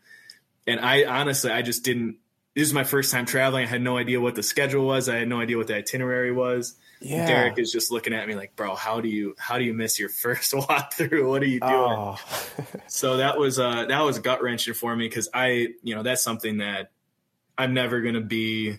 And 0.66 0.81
I 0.81 1.05
honestly, 1.05 1.51
I 1.51 1.62
just 1.62 1.85
didn't, 1.85 2.16
this 2.55 2.68
is 2.68 2.75
my 2.75 2.85
first 2.85 3.11
time 3.11 3.25
traveling. 3.25 3.64
I 3.64 3.68
had 3.68 3.83
no 3.83 3.97
idea 3.97 4.21
what 4.21 4.35
the 4.35 4.42
schedule 4.42 4.87
was. 4.87 5.09
I 5.09 5.16
had 5.16 5.29
no 5.29 5.40
idea 5.40 5.57
what 5.57 5.66
the 5.66 5.77
itinerary 5.77 6.33
was. 6.33 6.77
Yeah. 7.03 7.27
Derek 7.27 7.59
is 7.59 7.73
just 7.73 7.91
looking 7.91 8.12
at 8.12 8.27
me 8.27 8.35
like, 8.35 8.57
bro, 8.57 8.75
how 8.75 9.01
do 9.01 9.09
you, 9.09 9.35
how 9.38 9.59
do 9.59 9.65
you 9.65 9.75
miss 9.75 9.99
your 9.99 10.09
first 10.09 10.53
walkthrough? 10.53 11.29
What 11.29 11.43
are 11.43 11.47
you 11.47 11.61
doing? 11.61 11.73
Oh. 11.73 12.19
so 12.87 13.19
that 13.19 13.38
was 13.38 13.59
uh 13.59 13.87
that 13.87 14.01
was 14.03 14.19
gut 14.19 14.43
wrenching 14.43 14.75
for 14.75 14.95
me 14.95 15.09
because 15.09 15.29
I 15.33 15.69
you 15.83 15.95
know 15.95 16.03
that's 16.03 16.23
something 16.23 16.59
that 16.59 16.91
I'm 17.57 17.75
never 17.75 18.01
gonna 18.01 18.21
be 18.21 18.79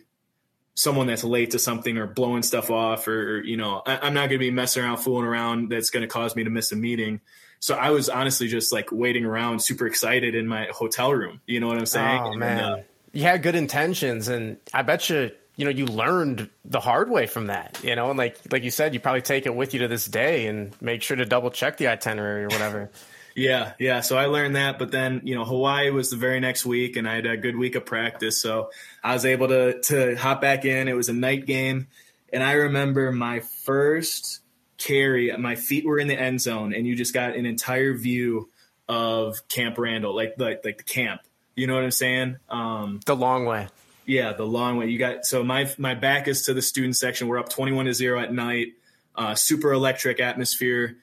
someone 0.75 1.05
that's 1.07 1.23
late 1.23 1.51
to 1.51 1.59
something 1.59 1.97
or 1.97 2.07
blowing 2.07 2.41
stuff 2.41 2.71
off 2.71 3.07
or, 3.07 3.37
or, 3.37 3.43
you 3.43 3.57
know 3.57 3.83
I, 3.85 3.99
I'm 3.99 4.13
not 4.13 4.29
gonna 4.29 4.39
be 4.39 4.51
messing 4.51 4.83
around 4.83 4.97
fooling 4.97 5.25
around 5.25 5.69
that's 5.69 5.89
gonna 5.89 6.07
cause 6.07 6.35
me 6.35 6.43
to 6.43 6.49
miss 6.49 6.71
a 6.71 6.75
meeting. 6.75 7.21
So 7.59 7.75
I 7.75 7.91
was 7.91 8.09
honestly 8.09 8.49
just 8.49 8.73
like 8.73 8.91
waiting 8.91 9.23
around, 9.23 9.59
super 9.61 9.87
excited 9.87 10.35
in 10.35 10.47
my 10.47 10.65
hotel 10.65 11.13
room. 11.13 11.39
You 11.45 11.61
know 11.61 11.67
what 11.67 11.77
I'm 11.77 11.85
saying? 11.85 12.21
Oh 12.21 12.31
And, 12.31 12.39
man, 12.39 12.59
uh, 12.59 12.83
you 13.13 13.23
had 13.23 13.41
good 13.41 13.55
intentions, 13.55 14.27
and 14.27 14.57
I 14.73 14.81
bet 14.81 15.09
you, 15.09 15.31
you 15.55 15.65
know, 15.65 15.71
you 15.71 15.85
learned 15.85 16.49
the 16.65 16.79
hard 16.79 17.09
way 17.09 17.27
from 17.27 17.47
that. 17.47 17.79
You 17.83 17.95
know, 17.95 18.09
and 18.09 18.17
like 18.17 18.37
like 18.51 18.63
you 18.63 18.71
said, 18.71 18.93
you 18.93 18.99
probably 18.99 19.21
take 19.21 19.45
it 19.45 19.55
with 19.55 19.73
you 19.73 19.81
to 19.81 19.87
this 19.87 20.05
day, 20.05 20.47
and 20.47 20.75
make 20.81 21.01
sure 21.01 21.17
to 21.17 21.25
double 21.25 21.51
check 21.51 21.77
the 21.77 21.87
itinerary 21.87 22.43
or 22.43 22.49
whatever. 22.49 22.89
Yeah, 23.35 23.73
yeah. 23.79 24.01
So 24.01 24.15
I 24.15 24.27
learned 24.27 24.55
that, 24.57 24.77
but 24.77 24.91
then 24.91 25.21
you 25.23 25.35
know 25.35 25.43
Hawaii 25.43 25.89
was 25.89 26.11
the 26.11 26.17
very 26.17 26.39
next 26.39 26.65
week, 26.65 26.97
and 26.97 27.09
I 27.09 27.15
had 27.15 27.25
a 27.25 27.37
good 27.37 27.55
week 27.55 27.75
of 27.75 27.85
practice, 27.85 28.39
so 28.39 28.69
I 29.03 29.13
was 29.13 29.25
able 29.25 29.47
to 29.47 29.81
to 29.81 30.15
hop 30.15 30.41
back 30.41 30.65
in. 30.65 30.87
It 30.87 30.93
was 30.93 31.09
a 31.09 31.13
night 31.13 31.45
game, 31.45 31.87
and 32.31 32.43
I 32.43 32.51
remember 32.51 33.11
my 33.11 33.39
first 33.39 34.41
carry. 34.77 35.35
My 35.35 35.55
feet 35.55 35.85
were 35.85 35.97
in 35.97 36.07
the 36.07 36.19
end 36.19 36.41
zone, 36.41 36.73
and 36.73 36.85
you 36.85 36.95
just 36.95 37.13
got 37.13 37.35
an 37.35 37.45
entire 37.47 37.95
view 37.95 38.49
of 38.87 39.47
Camp 39.47 39.77
Randall, 39.77 40.15
like 40.15 40.35
like 40.37 40.63
like 40.63 40.77
the 40.77 40.83
camp. 40.83 41.21
You 41.55 41.67
know 41.67 41.75
what 41.75 41.83
I'm 41.83 41.91
saying? 41.91 42.37
Um, 42.49 42.99
the 43.05 43.15
long 43.15 43.45
way. 43.45 43.67
Yeah, 44.05 44.33
the 44.33 44.45
long 44.45 44.77
way. 44.77 44.87
You 44.87 44.97
got 44.97 45.25
so 45.25 45.43
my 45.43 45.71
my 45.77 45.95
back 45.95 46.27
is 46.27 46.43
to 46.43 46.53
the 46.53 46.61
student 46.61 46.95
section. 46.95 47.27
We're 47.27 47.39
up 47.39 47.49
twenty 47.49 47.71
one 47.71 47.85
to 47.85 47.93
zero 47.93 48.19
at 48.19 48.33
night. 48.33 48.73
Uh, 49.15 49.35
super 49.35 49.71
electric 49.71 50.19
atmosphere, 50.19 50.97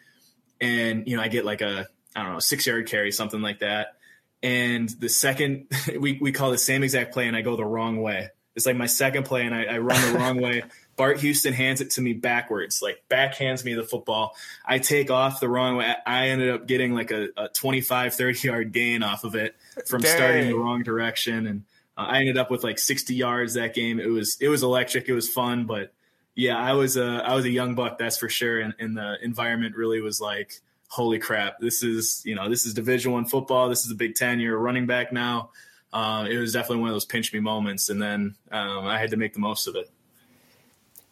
and 0.60 1.06
you 1.06 1.16
know 1.16 1.22
I 1.22 1.28
get 1.28 1.44
like 1.44 1.60
a 1.60 1.88
I 2.14 2.22
don't 2.22 2.32
know 2.32 2.40
six 2.40 2.66
yard 2.66 2.88
carry 2.88 3.12
something 3.12 3.40
like 3.40 3.60
that. 3.60 3.94
And 4.42 4.88
the 4.88 5.08
second 5.08 5.68
we 5.98 6.18
we 6.20 6.32
call 6.32 6.50
the 6.50 6.58
same 6.58 6.82
exact 6.82 7.12
play, 7.12 7.26
and 7.26 7.36
I 7.36 7.42
go 7.42 7.56
the 7.56 7.64
wrong 7.64 8.00
way. 8.02 8.30
It's 8.56 8.66
like 8.66 8.76
my 8.76 8.86
second 8.86 9.24
play, 9.24 9.46
and 9.46 9.54
I, 9.54 9.64
I 9.64 9.78
run 9.78 10.12
the 10.12 10.18
wrong 10.18 10.40
way. 10.40 10.62
Bart 10.96 11.20
Houston 11.20 11.54
hands 11.54 11.80
it 11.80 11.92
to 11.92 12.02
me 12.02 12.12
backwards, 12.12 12.82
like 12.82 13.02
backhands 13.08 13.64
me 13.64 13.72
the 13.72 13.84
football. 13.84 14.34
I 14.66 14.78
take 14.80 15.10
off 15.10 15.40
the 15.40 15.48
wrong 15.48 15.76
way. 15.76 15.94
I 16.04 16.28
ended 16.28 16.50
up 16.50 16.66
getting 16.66 16.92
like 16.92 17.10
a, 17.10 17.28
a 17.38 17.48
25, 17.48 18.12
30 18.12 18.46
yard 18.46 18.72
gain 18.72 19.02
off 19.02 19.24
of 19.24 19.34
it 19.34 19.54
from 19.86 20.02
starting 20.02 20.48
the 20.48 20.58
wrong 20.58 20.82
direction. 20.82 21.46
And 21.46 21.64
I 22.08 22.18
ended 22.20 22.38
up 22.38 22.50
with 22.50 22.64
like 22.64 22.78
60 22.78 23.14
yards 23.14 23.54
that 23.54 23.74
game. 23.74 24.00
It 24.00 24.08
was, 24.08 24.36
it 24.40 24.48
was 24.48 24.62
electric. 24.62 25.08
It 25.08 25.14
was 25.14 25.28
fun, 25.28 25.64
but 25.64 25.92
yeah, 26.34 26.58
I 26.58 26.72
was 26.72 26.96
a, 26.96 27.22
I 27.24 27.34
was 27.34 27.44
a 27.44 27.50
young 27.50 27.74
buck. 27.74 27.98
That's 27.98 28.16
for 28.16 28.28
sure. 28.28 28.60
And, 28.60 28.74
and 28.78 28.96
the 28.96 29.16
environment 29.22 29.76
really 29.76 30.00
was 30.00 30.20
like, 30.20 30.60
holy 30.88 31.18
crap, 31.18 31.60
this 31.60 31.82
is, 31.82 32.22
you 32.24 32.34
know, 32.34 32.48
this 32.48 32.66
is 32.66 32.74
division 32.74 33.12
one 33.12 33.24
football. 33.24 33.68
This 33.68 33.82
is 33.82 33.88
the 33.88 33.94
big 33.94 34.14
10 34.16 34.40
you're 34.40 34.56
a 34.56 34.58
running 34.58 34.86
back 34.86 35.12
now. 35.12 35.50
Um, 35.92 36.26
it 36.26 36.38
was 36.38 36.52
definitely 36.52 36.78
one 36.78 36.90
of 36.90 36.94
those 36.94 37.04
pinch 37.04 37.32
me 37.32 37.40
moments. 37.40 37.88
And 37.88 38.00
then 38.00 38.34
um, 38.50 38.86
I 38.86 38.98
had 38.98 39.10
to 39.10 39.16
make 39.16 39.32
the 39.34 39.40
most 39.40 39.66
of 39.66 39.76
it. 39.76 39.90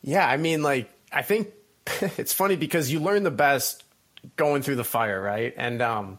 Yeah, 0.03 0.29
I 0.29 0.37
mean, 0.37 0.63
like 0.63 0.91
I 1.13 1.23
think 1.23 1.49
it's 1.87 2.33
funny 2.33 2.57
because 2.57 2.91
you 2.91 3.01
learn 3.01 3.23
the 3.23 3.31
best 3.31 3.85
going 4.37 4.63
through 4.63 4.77
the 4.77 4.85
fire, 4.85 5.21
right? 5.21 5.55
And 5.57 5.81
um, 5.83 6.19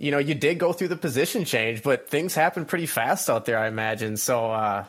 you 0.00 0.10
know, 0.10 0.18
you 0.18 0.34
did 0.34 0.58
go 0.58 0.72
through 0.72 0.88
the 0.88 0.96
position 0.96 1.44
change, 1.44 1.82
but 1.82 2.08
things 2.08 2.34
happen 2.34 2.64
pretty 2.64 2.86
fast 2.86 3.28
out 3.28 3.44
there, 3.44 3.58
I 3.58 3.68
imagine. 3.68 4.16
So 4.16 4.50
uh, 4.50 4.86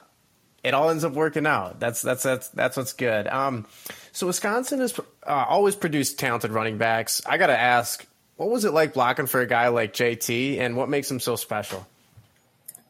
it 0.63 0.73
all 0.73 0.89
ends 0.89 1.03
up 1.03 1.11
working 1.11 1.45
out. 1.45 1.81
That's 1.81 2.01
that's 2.01 2.23
that's 2.23 2.47
that's 2.47 2.77
what's 2.77 2.93
good. 2.93 3.27
Um, 3.27 3.67
so 4.13 4.27
Wisconsin 4.27 4.79
has 4.79 4.97
uh, 5.27 5.45
always 5.49 5.75
produced 5.75 6.17
talented 6.17 6.51
running 6.51 6.77
backs. 6.77 7.21
I 7.25 7.37
got 7.37 7.47
to 7.47 7.59
ask, 7.59 8.07
what 8.37 8.49
was 8.49 8.63
it 8.63 8.71
like 8.73 8.93
blocking 8.93 9.25
for 9.25 9.41
a 9.41 9.45
guy 9.45 9.67
like 9.67 9.91
JT, 9.91 10.59
and 10.59 10.77
what 10.77 10.87
makes 10.87 11.11
him 11.11 11.19
so 11.19 11.35
special? 11.35 11.85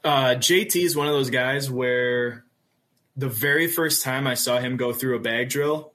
Uh, 0.04 0.36
JT 0.36 0.76
is 0.76 0.96
one 0.96 1.08
of 1.08 1.14
those 1.14 1.32
guys 1.32 1.72
where 1.72 2.46
the 3.18 3.30
very 3.30 3.66
first 3.66 4.04
time 4.04 4.28
I 4.28 4.36
saw 4.36 4.60
him 4.60 4.78
go 4.78 4.94
through 4.94 5.16
a 5.16 5.20
bag 5.20 5.50
drill, 5.50 5.92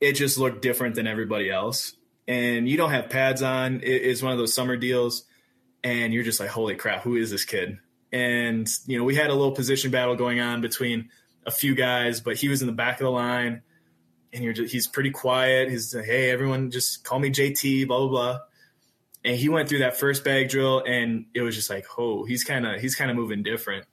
it 0.00 0.14
just 0.14 0.38
looked 0.38 0.60
different 0.60 0.96
than 0.96 1.06
everybody 1.06 1.50
else. 1.50 1.94
And 2.26 2.68
you 2.68 2.76
don't 2.76 2.90
have 2.90 3.10
pads 3.10 3.42
on. 3.42 3.76
It 3.76 4.02
is 4.02 4.24
one 4.24 4.32
of 4.32 4.38
those 4.38 4.52
summer 4.52 4.76
deals. 4.76 5.22
And 5.84 6.12
you're 6.12 6.24
just 6.24 6.40
like, 6.40 6.50
holy 6.50 6.74
crap, 6.74 7.02
who 7.02 7.16
is 7.16 7.30
this 7.30 7.44
kid? 7.44 7.78
And 8.12 8.68
you 8.86 8.98
know, 8.98 9.04
we 9.04 9.14
had 9.14 9.30
a 9.30 9.34
little 9.34 9.52
position 9.52 9.90
battle 9.90 10.16
going 10.16 10.40
on 10.40 10.60
between 10.60 11.10
a 11.46 11.50
few 11.50 11.74
guys, 11.74 12.20
but 12.20 12.36
he 12.36 12.48
was 12.48 12.62
in 12.62 12.66
the 12.66 12.72
back 12.72 13.00
of 13.00 13.04
the 13.04 13.10
line, 13.10 13.62
and 14.32 14.44
you're 14.44 14.52
just, 14.52 14.72
he's 14.72 14.86
pretty 14.86 15.10
quiet. 15.10 15.70
He's 15.70 15.94
like, 15.94 16.04
hey, 16.04 16.30
everyone, 16.30 16.70
just 16.70 17.04
call 17.04 17.18
me 17.18 17.30
JT, 17.30 17.86
blah 17.86 17.98
blah 17.98 18.08
blah. 18.08 18.38
And 19.24 19.36
he 19.36 19.48
went 19.48 19.68
through 19.68 19.80
that 19.80 19.96
first 19.96 20.24
bag 20.24 20.48
drill, 20.48 20.82
and 20.86 21.26
it 21.34 21.42
was 21.42 21.54
just 21.54 21.70
like, 21.70 21.86
oh, 21.98 22.24
he's 22.24 22.44
kind 22.44 22.66
of 22.66 22.80
he's 22.80 22.94
kind 22.94 23.10
of 23.10 23.16
moving 23.16 23.42
different. 23.42 23.86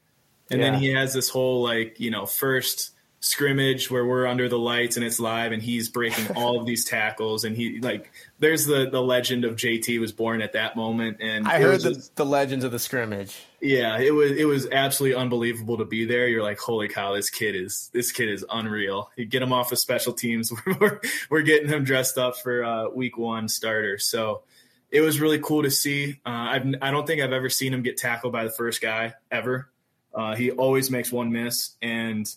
And 0.49 0.61
yeah. 0.61 0.71
then 0.71 0.79
he 0.79 0.89
has 0.89 1.13
this 1.13 1.29
whole 1.29 1.63
like 1.63 1.99
you 1.99 2.11
know 2.11 2.25
first 2.25 2.91
scrimmage 3.25 3.89
where 3.89 4.05
we're 4.05 4.27
under 4.27 4.47
the 4.47 4.59
lights 4.59 4.97
and 4.97 5.05
it's 5.05 5.19
live 5.19 5.51
and 5.51 5.59
he's 5.59 5.89
breaking 5.89 6.27
all 6.35 6.59
of 6.59 6.67
these 6.67 6.85
tackles 6.85 7.43
and 7.43 7.57
he 7.57 7.79
like 7.79 8.11
there's 8.37 8.67
the 8.67 8.87
the 8.87 9.01
legend 9.01 9.45
of 9.45 9.55
JT 9.55 9.99
was 9.99 10.11
born 10.11 10.43
at 10.43 10.53
that 10.53 10.75
moment 10.75 11.17
and 11.21 11.47
I 11.47 11.59
heard 11.59 11.81
the, 11.81 11.95
just, 11.95 12.15
the 12.15 12.25
legends 12.25 12.63
of 12.63 12.71
the 12.71 12.77
scrimmage. 12.77 13.35
Yeah, 13.59 13.97
it 13.97 14.13
was 14.13 14.31
it 14.33 14.45
was 14.45 14.67
absolutely 14.71 15.19
unbelievable 15.19 15.79
to 15.79 15.85
be 15.85 16.05
there. 16.05 16.27
You're 16.27 16.43
like, 16.43 16.59
holy 16.59 16.87
cow, 16.87 17.15
this 17.15 17.31
kid 17.31 17.55
is 17.55 17.89
this 17.93 18.11
kid 18.11 18.29
is 18.29 18.45
unreal. 18.47 19.09
You 19.15 19.25
get 19.25 19.41
him 19.41 19.51
off 19.51 19.71
of 19.71 19.79
special 19.79 20.13
teams. 20.13 20.53
we're, 20.79 21.01
we're 21.31 21.41
getting 21.41 21.67
him 21.67 21.83
dressed 21.83 22.19
up 22.19 22.37
for 22.37 22.63
uh, 22.63 22.89
week 22.89 23.17
one 23.17 23.47
starter. 23.47 23.97
So 23.97 24.43
it 24.91 25.01
was 25.01 25.19
really 25.19 25.39
cool 25.39 25.63
to 25.63 25.71
see. 25.71 26.19
Uh, 26.23 26.29
I've, 26.29 26.75
I 26.79 26.91
don't 26.91 27.07
think 27.07 27.23
I've 27.23 27.33
ever 27.33 27.49
seen 27.49 27.73
him 27.73 27.81
get 27.81 27.97
tackled 27.97 28.33
by 28.33 28.43
the 28.43 28.51
first 28.51 28.83
guy 28.83 29.15
ever. 29.31 29.71
Uh, 30.13 30.35
he 30.35 30.51
always 30.51 30.91
makes 30.91 31.11
one 31.11 31.31
miss 31.31 31.75
and 31.81 32.31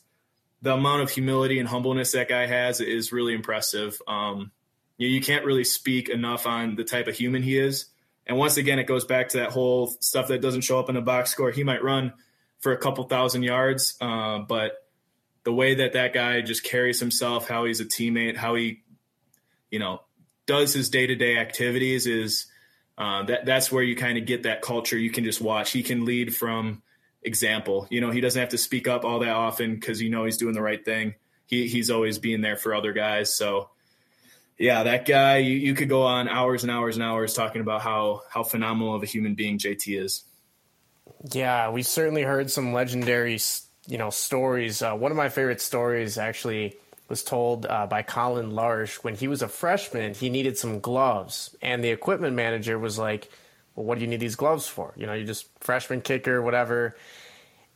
the 0.62 0.74
amount 0.74 1.02
of 1.02 1.10
humility 1.10 1.58
and 1.58 1.68
humbleness 1.68 2.12
that 2.12 2.28
guy 2.28 2.46
has 2.46 2.80
is 2.80 3.12
really 3.12 3.34
impressive. 3.34 4.00
Um, 4.06 4.50
you, 4.96 5.08
you 5.08 5.20
can't 5.20 5.44
really 5.44 5.64
speak 5.64 6.08
enough 6.08 6.46
on 6.46 6.74
the 6.74 6.84
type 6.84 7.06
of 7.06 7.16
human 7.16 7.42
he 7.42 7.58
is. 7.58 7.86
And 8.26 8.36
once 8.36 8.56
again, 8.56 8.78
it 8.78 8.84
goes 8.84 9.04
back 9.04 9.30
to 9.30 9.38
that 9.38 9.50
whole 9.50 9.86
stuff 10.00 10.28
that 10.28 10.42
doesn't 10.42 10.62
show 10.62 10.78
up 10.78 10.88
in 10.88 10.94
the 10.94 11.00
box 11.00 11.30
score. 11.30 11.50
He 11.50 11.64
might 11.64 11.82
run 11.82 12.12
for 12.60 12.72
a 12.72 12.76
couple 12.76 13.04
thousand 13.04 13.42
yards, 13.44 13.96
uh, 14.00 14.40
but 14.40 14.84
the 15.44 15.52
way 15.52 15.76
that 15.76 15.94
that 15.94 16.12
guy 16.12 16.42
just 16.42 16.62
carries 16.62 17.00
himself, 17.00 17.48
how 17.48 17.64
he's 17.64 17.80
a 17.80 17.84
teammate, 17.84 18.36
how 18.36 18.54
he, 18.54 18.82
you 19.70 19.78
know, 19.78 20.02
does 20.46 20.74
his 20.74 20.90
day 20.90 21.06
to 21.06 21.14
day 21.14 21.38
activities 21.38 22.06
is 22.06 22.46
uh, 22.98 23.22
that 23.22 23.46
that's 23.46 23.70
where 23.70 23.82
you 23.82 23.94
kind 23.94 24.18
of 24.18 24.26
get 24.26 24.42
that 24.42 24.60
culture. 24.60 24.98
You 24.98 25.10
can 25.10 25.24
just 25.24 25.40
watch. 25.40 25.70
He 25.70 25.82
can 25.82 26.04
lead 26.04 26.34
from 26.34 26.82
example. 27.22 27.86
You 27.90 28.00
know, 28.00 28.10
he 28.10 28.20
doesn't 28.20 28.40
have 28.40 28.50
to 28.50 28.58
speak 28.58 28.88
up 28.88 29.04
all 29.04 29.20
that 29.20 29.34
often 29.34 29.74
because 29.74 30.00
you 30.00 30.10
know 30.10 30.24
he's 30.24 30.36
doing 30.36 30.54
the 30.54 30.62
right 30.62 30.84
thing. 30.84 31.14
He 31.46 31.66
he's 31.68 31.90
always 31.90 32.18
being 32.18 32.40
there 32.40 32.56
for 32.56 32.74
other 32.74 32.92
guys. 32.92 33.34
So 33.34 33.70
yeah, 34.58 34.82
that 34.82 35.06
guy 35.06 35.38
you, 35.38 35.56
you 35.56 35.74
could 35.74 35.88
go 35.88 36.02
on 36.02 36.28
hours 36.28 36.62
and 36.64 36.70
hours 36.70 36.96
and 36.96 37.04
hours 37.04 37.34
talking 37.34 37.60
about 37.60 37.82
how 37.82 38.22
how 38.30 38.42
phenomenal 38.42 38.94
of 38.94 39.02
a 39.02 39.06
human 39.06 39.34
being 39.34 39.58
JT 39.58 40.02
is. 40.02 40.24
Yeah, 41.32 41.70
we 41.70 41.82
certainly 41.82 42.22
heard 42.22 42.50
some 42.50 42.72
legendary 42.72 43.38
you 43.86 43.98
know 43.98 44.10
stories. 44.10 44.82
Uh, 44.82 44.94
one 44.94 45.10
of 45.10 45.16
my 45.16 45.28
favorite 45.28 45.60
stories 45.60 46.18
actually 46.18 46.76
was 47.08 47.22
told 47.22 47.64
uh, 47.64 47.86
by 47.86 48.02
Collin 48.02 48.52
Larsh 48.52 48.96
when 48.96 49.14
he 49.14 49.28
was 49.28 49.40
a 49.40 49.48
freshman. 49.48 50.12
He 50.12 50.28
needed 50.28 50.58
some 50.58 50.80
gloves, 50.80 51.56
and 51.62 51.82
the 51.82 51.90
equipment 51.90 52.34
manager 52.34 52.78
was 52.78 52.98
like 52.98 53.30
well, 53.78 53.86
what 53.86 53.94
do 53.96 54.00
you 54.00 54.10
need 54.10 54.18
these 54.18 54.34
gloves 54.34 54.66
for? 54.66 54.92
You 54.96 55.06
know, 55.06 55.12
you 55.12 55.24
just 55.24 55.46
freshman 55.60 56.00
kicker, 56.00 56.42
whatever. 56.42 56.96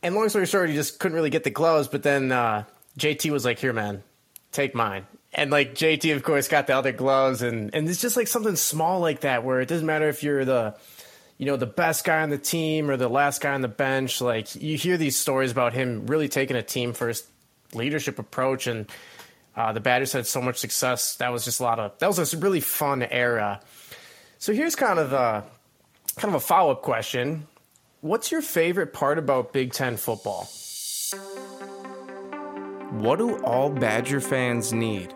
And 0.01 0.13
long 0.15 0.27
story 0.27 0.45
short, 0.45 0.69
you 0.69 0.75
just 0.75 0.99
couldn't 0.99 1.15
really 1.15 1.29
get 1.29 1.45
the 1.45 1.49
gloves. 1.49 1.87
But 1.87 2.03
then 2.03 2.29
uh, 2.29 2.65
JT 2.99 3.31
was 3.31 3.45
like, 3.45 3.57
"Here, 3.57 3.71
man, 3.71 4.03
take 4.51 4.75
mine." 4.75 5.07
And 5.33 5.49
like 5.49 5.75
JT, 5.75 6.13
of 6.13 6.23
course, 6.23 6.49
got 6.49 6.67
the 6.67 6.75
other 6.75 6.91
gloves, 6.91 7.41
and 7.41 7.73
and 7.73 7.87
it's 7.87 8.01
just 8.01 8.17
like 8.17 8.27
something 8.27 8.57
small 8.57 8.99
like 8.99 9.21
that, 9.21 9.45
where 9.45 9.61
it 9.61 9.69
doesn't 9.69 9.85
matter 9.85 10.09
if 10.09 10.23
you're 10.23 10.43
the, 10.43 10.75
you 11.37 11.45
know, 11.45 11.55
the 11.55 11.65
best 11.65 12.03
guy 12.03 12.21
on 12.21 12.29
the 12.29 12.37
team 12.37 12.91
or 12.91 12.97
the 12.97 13.07
last 13.07 13.39
guy 13.39 13.53
on 13.53 13.61
the 13.61 13.69
bench. 13.69 14.19
Like 14.19 14.53
you 14.61 14.75
hear 14.75 14.97
these 14.97 15.15
stories 15.15 15.53
about 15.53 15.71
him 15.71 16.05
really 16.07 16.27
taking 16.27 16.57
a 16.57 16.63
team 16.63 16.91
first 16.91 17.25
leadership 17.73 18.19
approach, 18.19 18.67
and 18.67 18.91
uh, 19.55 19.71
the 19.71 19.79
Badgers 19.79 20.11
had 20.11 20.27
so 20.27 20.41
much 20.41 20.57
success. 20.57 21.15
That 21.15 21.31
was 21.31 21.45
just 21.45 21.61
a 21.61 21.63
lot 21.63 21.79
of 21.79 21.97
that 21.99 22.07
was 22.07 22.33
a 22.33 22.37
really 22.37 22.59
fun 22.59 23.03
era. 23.03 23.61
So 24.37 24.51
here's 24.51 24.75
kind 24.75 24.99
of 24.99 25.11
the 25.11 25.45
kind 26.15 26.33
of 26.33 26.41
a 26.41 26.45
follow 26.45 26.71
up 26.71 26.81
question. 26.81 27.47
What's 28.01 28.31
your 28.31 28.41
favorite 28.41 28.93
part 28.93 29.17
about 29.17 29.53
Big 29.53 29.73
Ten 29.73 29.97
football? 29.97 30.49
What 32.91 33.17
do 33.19 33.41
all 33.43 33.69
Badger 33.69 34.21
fans 34.21 34.73
need? 34.73 35.13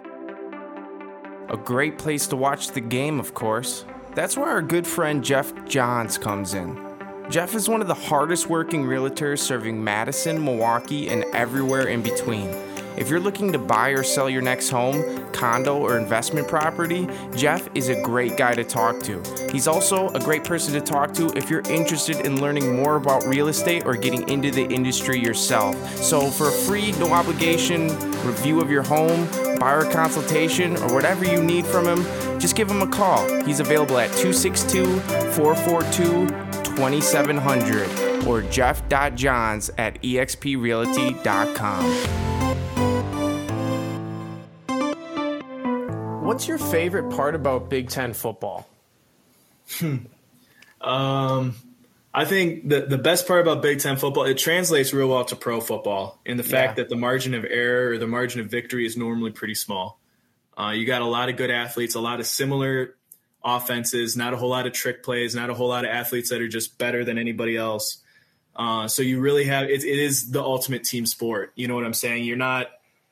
A 1.49 1.57
great 1.57 1.97
place 1.97 2.27
to 2.27 2.35
watch 2.35 2.69
the 2.69 2.81
game, 2.81 3.19
of 3.19 3.33
course. 3.33 3.85
That's 4.15 4.35
where 4.35 4.49
our 4.49 4.61
good 4.61 4.87
friend 4.87 5.23
Jeff 5.23 5.53
Johns 5.65 6.17
comes 6.17 6.53
in. 6.53 6.81
Jeff 7.29 7.55
is 7.55 7.69
one 7.69 7.81
of 7.81 7.87
the 7.87 7.93
hardest 7.93 8.49
working 8.49 8.83
realtors 8.85 9.39
serving 9.39 9.83
Madison, 9.83 10.43
Milwaukee, 10.43 11.09
and 11.09 11.23
everywhere 11.35 11.87
in 11.87 12.01
between. 12.01 12.49
If 12.97 13.09
you're 13.09 13.19
looking 13.19 13.51
to 13.51 13.59
buy 13.59 13.89
or 13.89 14.03
sell 14.03 14.27
your 14.27 14.41
next 14.41 14.69
home, 14.69 15.31
condo, 15.31 15.77
or 15.77 15.99
investment 15.99 16.47
property, 16.47 17.07
Jeff 17.35 17.69
is 17.75 17.89
a 17.89 18.01
great 18.01 18.37
guy 18.37 18.55
to 18.55 18.63
talk 18.63 19.01
to. 19.03 19.21
He's 19.51 19.67
also 19.67 20.09
a 20.09 20.19
great 20.19 20.43
person 20.43 20.73
to 20.73 20.81
talk 20.81 21.13
to 21.13 21.27
if 21.37 21.49
you're 21.49 21.61
interested 21.69 22.25
in 22.25 22.41
learning 22.41 22.75
more 22.75 22.95
about 22.95 23.23
real 23.25 23.49
estate 23.49 23.85
or 23.85 23.95
getting 23.95 24.27
into 24.27 24.49
the 24.49 24.65
industry 24.65 25.19
yourself. 25.19 25.75
So, 25.97 26.31
for 26.31 26.47
a 26.47 26.51
free, 26.51 26.91
no 26.93 27.13
obligation 27.13 27.87
review 28.25 28.61
of 28.61 28.71
your 28.71 28.83
home, 28.83 29.27
buyer 29.59 29.89
consultation, 29.91 30.75
or 30.77 30.93
whatever 30.93 31.23
you 31.23 31.43
need 31.43 31.67
from 31.67 31.85
him, 31.85 32.39
just 32.39 32.55
give 32.55 32.69
him 32.69 32.81
a 32.81 32.87
call. 32.87 33.43
He's 33.43 33.59
available 33.59 33.99
at 33.99 34.11
262 34.13 34.99
442 35.33 36.27
2700 36.75 38.27
or 38.27 38.41
jeff.johns 38.43 39.71
at 39.77 40.01
exprealty.com. 40.01 42.26
What's 46.37 46.47
your 46.47 46.59
favorite 46.59 47.09
part 47.09 47.33
about 47.33 47.67
Big 47.67 47.89
Ten 47.89 48.13
football? 48.13 48.69
um, 50.81 51.55
I 52.13 52.25
think 52.25 52.69
the 52.69 52.81
the 52.81 52.99
best 52.99 53.27
part 53.27 53.41
about 53.41 53.63
Big 53.63 53.79
Ten 53.79 53.97
football 53.97 54.25
it 54.25 54.37
translates 54.37 54.93
real 54.93 55.07
well 55.07 55.25
to 55.25 55.35
pro 55.35 55.59
football 55.59 56.21
in 56.27 56.37
the 56.37 56.43
fact 56.43 56.77
yeah. 56.77 56.83
that 56.83 56.89
the 56.89 56.95
margin 56.95 57.33
of 57.33 57.43
error 57.43 57.89
or 57.89 57.97
the 57.97 58.05
margin 58.05 58.39
of 58.39 58.51
victory 58.51 58.85
is 58.85 58.95
normally 58.95 59.31
pretty 59.31 59.55
small. 59.55 59.99
Uh, 60.55 60.73
you 60.75 60.85
got 60.85 61.01
a 61.01 61.07
lot 61.07 61.29
of 61.29 61.37
good 61.37 61.49
athletes, 61.49 61.95
a 61.95 61.99
lot 61.99 62.19
of 62.19 62.27
similar 62.27 62.93
offenses, 63.43 64.15
not 64.15 64.35
a 64.35 64.37
whole 64.37 64.49
lot 64.49 64.67
of 64.67 64.73
trick 64.73 65.01
plays, 65.01 65.33
not 65.33 65.49
a 65.49 65.55
whole 65.55 65.69
lot 65.69 65.85
of 65.85 65.89
athletes 65.89 66.29
that 66.29 66.39
are 66.39 66.47
just 66.47 66.77
better 66.77 67.03
than 67.03 67.17
anybody 67.17 67.57
else. 67.57 68.03
Uh, 68.55 68.87
so 68.87 69.01
you 69.01 69.19
really 69.19 69.45
have 69.45 69.71
it, 69.71 69.83
it 69.83 69.99
is 69.99 70.29
the 70.29 70.43
ultimate 70.43 70.83
team 70.83 71.07
sport. 71.07 71.51
You 71.55 71.67
know 71.67 71.73
what 71.73 71.83
I'm 71.83 71.95
saying? 71.95 72.25
You're 72.25 72.37
not 72.37 72.67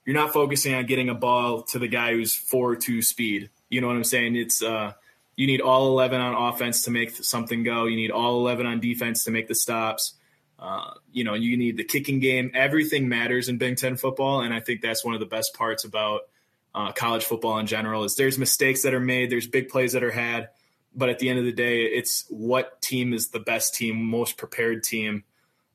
you're 0.06 0.16
not 0.16 0.34
focusing 0.34 0.74
on 0.74 0.86
getting 0.86 1.10
a 1.10 1.16
ball 1.16 1.64
to 1.64 1.80
the 1.80 1.88
guy 1.88 2.14
who's 2.14 2.34
four 2.36 2.76
two 2.76 3.02
speed. 3.02 3.50
You 3.70 3.82
know 3.82 3.88
what 3.88 3.96
I'm 3.96 4.04
saying? 4.04 4.36
It's 4.36 4.62
uh, 4.62 4.94
you 5.36 5.48
need 5.48 5.62
all 5.62 5.88
11 5.88 6.22
on 6.22 6.54
offense 6.54 6.84
to 6.84 6.92
make 6.92 7.12
something 7.12 7.64
go. 7.64 7.86
You 7.86 7.96
need 7.96 8.12
all 8.12 8.40
11 8.40 8.66
on 8.66 8.80
defense 8.80 9.24
to 9.26 9.32
make 9.32 9.48
the 9.48 9.56
stops. 9.56 10.14
Uh, 10.58 10.94
you 11.12 11.24
know, 11.24 11.34
you 11.34 11.58
need 11.58 11.76
the 11.76 11.84
kicking 11.84 12.20
game. 12.20 12.52
Everything 12.54 13.10
matters 13.10 13.50
in 13.50 13.58
Big 13.58 13.78
Ten 13.78 13.98
football, 13.98 14.42
and 14.42 14.54
I 14.54 14.62
think 14.62 14.82
that's 14.82 15.04
one 15.04 15.14
of 15.14 15.20
the 15.20 15.26
best 15.26 15.54
parts 15.54 15.84
about 15.84 16.22
uh, 16.74 16.92
college 16.94 17.26
football 17.26 17.58
in 17.58 17.68
general. 17.68 18.04
Is 18.04 18.16
there's 18.16 18.38
mistakes 18.38 18.84
that 18.84 18.94
are 18.94 19.02
made, 19.02 19.30
there's 19.30 19.48
big 19.48 19.70
plays 19.70 19.94
that 19.94 20.04
are 20.04 20.12
had, 20.12 20.50
but 20.96 21.10
at 21.10 21.20
the 21.20 21.30
end 21.30 21.40
of 21.40 21.46
the 21.46 21.52
day, 21.52 21.84
it's 21.84 22.26
what 22.30 22.82
team 22.82 23.14
is 23.14 23.30
the 23.30 23.40
best 23.40 23.76
team, 23.76 24.02
most 24.02 24.38
prepared 24.38 24.84
team 24.84 25.24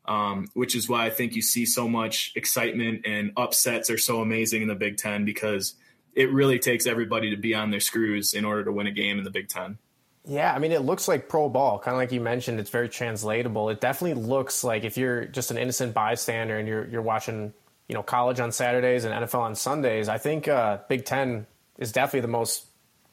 um, 0.06 0.48
which 0.54 0.74
is 0.74 0.88
why 0.88 1.06
I 1.06 1.10
think 1.10 1.34
you 1.34 1.42
see 1.42 1.66
so 1.66 1.88
much 1.88 2.32
excitement 2.34 3.06
and 3.06 3.32
upsets 3.36 3.90
are 3.90 3.98
so 3.98 4.20
amazing 4.20 4.62
in 4.62 4.68
the 4.68 4.74
Big 4.74 4.96
Ten 4.96 5.24
because 5.24 5.74
it 6.14 6.30
really 6.32 6.58
takes 6.58 6.86
everybody 6.86 7.30
to 7.30 7.36
be 7.36 7.54
on 7.54 7.70
their 7.70 7.80
screws 7.80 8.34
in 8.34 8.44
order 8.44 8.64
to 8.64 8.72
win 8.72 8.86
a 8.86 8.90
game 8.90 9.18
in 9.18 9.24
the 9.24 9.30
Big 9.30 9.48
Ten. 9.48 9.78
Yeah, 10.26 10.52
I 10.52 10.58
mean, 10.58 10.72
it 10.72 10.82
looks 10.82 11.08
like 11.08 11.28
pro 11.28 11.48
ball, 11.48 11.78
kind 11.78 11.94
of 11.94 11.98
like 11.98 12.12
you 12.12 12.20
mentioned. 12.20 12.60
It's 12.60 12.70
very 12.70 12.88
translatable. 12.88 13.70
It 13.70 13.80
definitely 13.80 14.22
looks 14.22 14.62
like 14.62 14.84
if 14.84 14.98
you're 14.98 15.24
just 15.24 15.50
an 15.50 15.56
innocent 15.56 15.94
bystander 15.94 16.58
and 16.58 16.68
you're 16.68 16.86
you're 16.88 17.02
watching, 17.02 17.54
you 17.88 17.94
know, 17.94 18.02
college 18.02 18.38
on 18.38 18.52
Saturdays 18.52 19.04
and 19.04 19.14
NFL 19.14 19.40
on 19.40 19.54
Sundays. 19.54 20.08
I 20.08 20.18
think 20.18 20.46
uh, 20.46 20.78
Big 20.88 21.06
Ten 21.06 21.46
is 21.78 21.92
definitely 21.92 22.20
the 22.20 22.28
most 22.28 22.66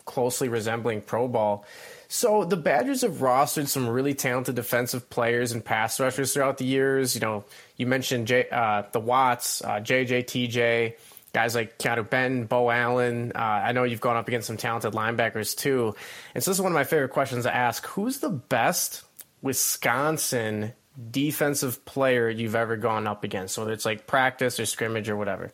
closely 0.06 0.50
resembling 0.50 1.02
pro 1.02 1.28
ball. 1.28 1.66
So 2.08 2.46
the 2.46 2.58
Badgers 2.58 3.02
have 3.02 3.16
rostered 3.16 3.68
some 3.68 3.88
really 3.88 4.14
talented 4.14 4.56
defensive 4.56 5.10
players 5.10 5.52
and 5.52 5.64
pass 5.64 6.00
rushers 6.00 6.34
throughout 6.34 6.58
the 6.58 6.66
years. 6.66 7.16
You 7.16 7.22
know, 7.22 7.44
you 7.76 7.86
mentioned 7.86 8.28
J, 8.28 8.48
uh, 8.50 8.84
the 8.92 9.00
Watts, 9.00 9.62
uh, 9.62 9.80
JJ, 9.80 10.26
TJ, 10.26 10.96
guys 11.34 11.54
like 11.54 11.78
Keanu 11.78 12.10
Ben, 12.10 12.46
Bo 12.46 12.70
Allen. 12.70 13.34
Uh, 13.36 13.40
I 13.40 13.74
know 13.74 13.84
you've 13.84 14.02
gone 14.02 14.16
up 14.16 14.28
against 14.28 14.48
some 14.48 14.58
talented 14.58 14.94
linebackers 14.94 15.56
too. 15.56 15.96
And 16.34 16.44
so 16.44 16.52
this 16.52 16.58
is 16.58 16.62
one 16.62 16.72
of 16.72 16.76
my 16.76 16.86
favorite 16.86 17.10
questions 17.10 17.44
to 17.44 17.54
ask. 17.54 17.86
Who's 17.88 18.20
the 18.20 18.30
best 18.30 19.04
Wisconsin 19.42 20.74
defensive 21.12 21.86
player 21.86 22.30
you've 22.30 22.56
ever 22.56 22.78
gone 22.78 23.06
up 23.06 23.24
against, 23.24 23.58
whether 23.58 23.72
it's 23.72 23.86
like 23.86 24.08
practice 24.08 24.60
or 24.60 24.66
scrimmage 24.66 25.10
or 25.10 25.18
whatever? 25.18 25.52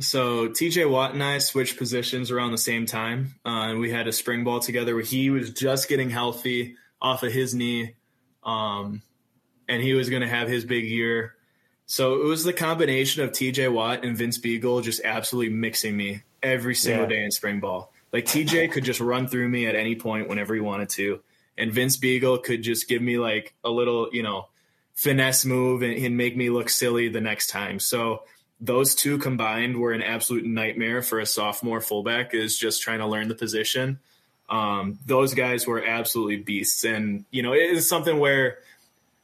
So 0.00 0.48
TJ 0.48 0.88
Watt 0.88 1.12
and 1.12 1.22
I 1.22 1.38
switched 1.38 1.76
positions 1.76 2.30
around 2.30 2.52
the 2.52 2.58
same 2.58 2.86
time, 2.86 3.34
uh, 3.44 3.70
and 3.70 3.80
we 3.80 3.90
had 3.90 4.06
a 4.06 4.12
spring 4.12 4.44
ball 4.44 4.60
together 4.60 4.94
where 4.94 5.04
he 5.04 5.30
was 5.30 5.50
just 5.50 5.88
getting 5.88 6.10
healthy 6.10 6.76
off 7.00 7.22
of 7.22 7.32
his 7.32 7.54
knee, 7.54 7.94
Um, 8.44 9.02
and 9.68 9.82
he 9.82 9.94
was 9.94 10.08
going 10.08 10.22
to 10.22 10.28
have 10.28 10.48
his 10.48 10.64
big 10.64 10.84
year. 10.84 11.34
So 11.86 12.20
it 12.20 12.24
was 12.24 12.44
the 12.44 12.52
combination 12.52 13.22
of 13.22 13.32
TJ 13.32 13.72
Watt 13.72 14.04
and 14.04 14.16
Vince 14.16 14.38
Biegel 14.38 14.82
just 14.82 15.00
absolutely 15.04 15.54
mixing 15.54 15.96
me 15.96 16.22
every 16.42 16.74
single 16.74 17.04
yeah. 17.04 17.16
day 17.16 17.24
in 17.24 17.30
spring 17.30 17.60
ball. 17.60 17.92
Like 18.12 18.24
TJ 18.24 18.70
could 18.72 18.84
just 18.84 19.00
run 19.00 19.26
through 19.26 19.48
me 19.48 19.66
at 19.66 19.74
any 19.74 19.94
point 19.94 20.28
whenever 20.28 20.54
he 20.54 20.60
wanted 20.60 20.90
to. 20.90 21.20
And 21.56 21.72
Vince 21.72 21.96
Biegel 21.96 22.42
could 22.42 22.62
just 22.62 22.88
give 22.88 23.02
me 23.02 23.18
like 23.18 23.54
a 23.64 23.70
little, 23.70 24.08
you 24.12 24.22
know, 24.22 24.48
finesse 24.94 25.44
move 25.44 25.82
and, 25.82 25.94
and 25.94 26.16
make 26.16 26.36
me 26.36 26.50
look 26.50 26.68
silly 26.68 27.08
the 27.08 27.20
next 27.20 27.48
time. 27.48 27.78
So 27.78 28.22
those 28.60 28.94
two 28.94 29.18
combined 29.18 29.76
were 29.76 29.92
an 29.92 30.02
absolute 30.02 30.44
nightmare 30.44 31.02
for 31.02 31.20
a 31.20 31.26
sophomore 31.26 31.80
fullback 31.80 32.34
is 32.34 32.58
just 32.58 32.82
trying 32.82 32.98
to 32.98 33.06
learn 33.06 33.28
the 33.28 33.34
position. 33.34 33.98
Um, 34.48 34.98
those 35.06 35.34
guys 35.34 35.66
were 35.66 35.84
absolutely 35.84 36.36
beasts. 36.36 36.84
And, 36.84 37.24
you 37.30 37.42
know, 37.42 37.52
it 37.52 37.70
is 37.70 37.88
something 37.88 38.18
where 38.18 38.58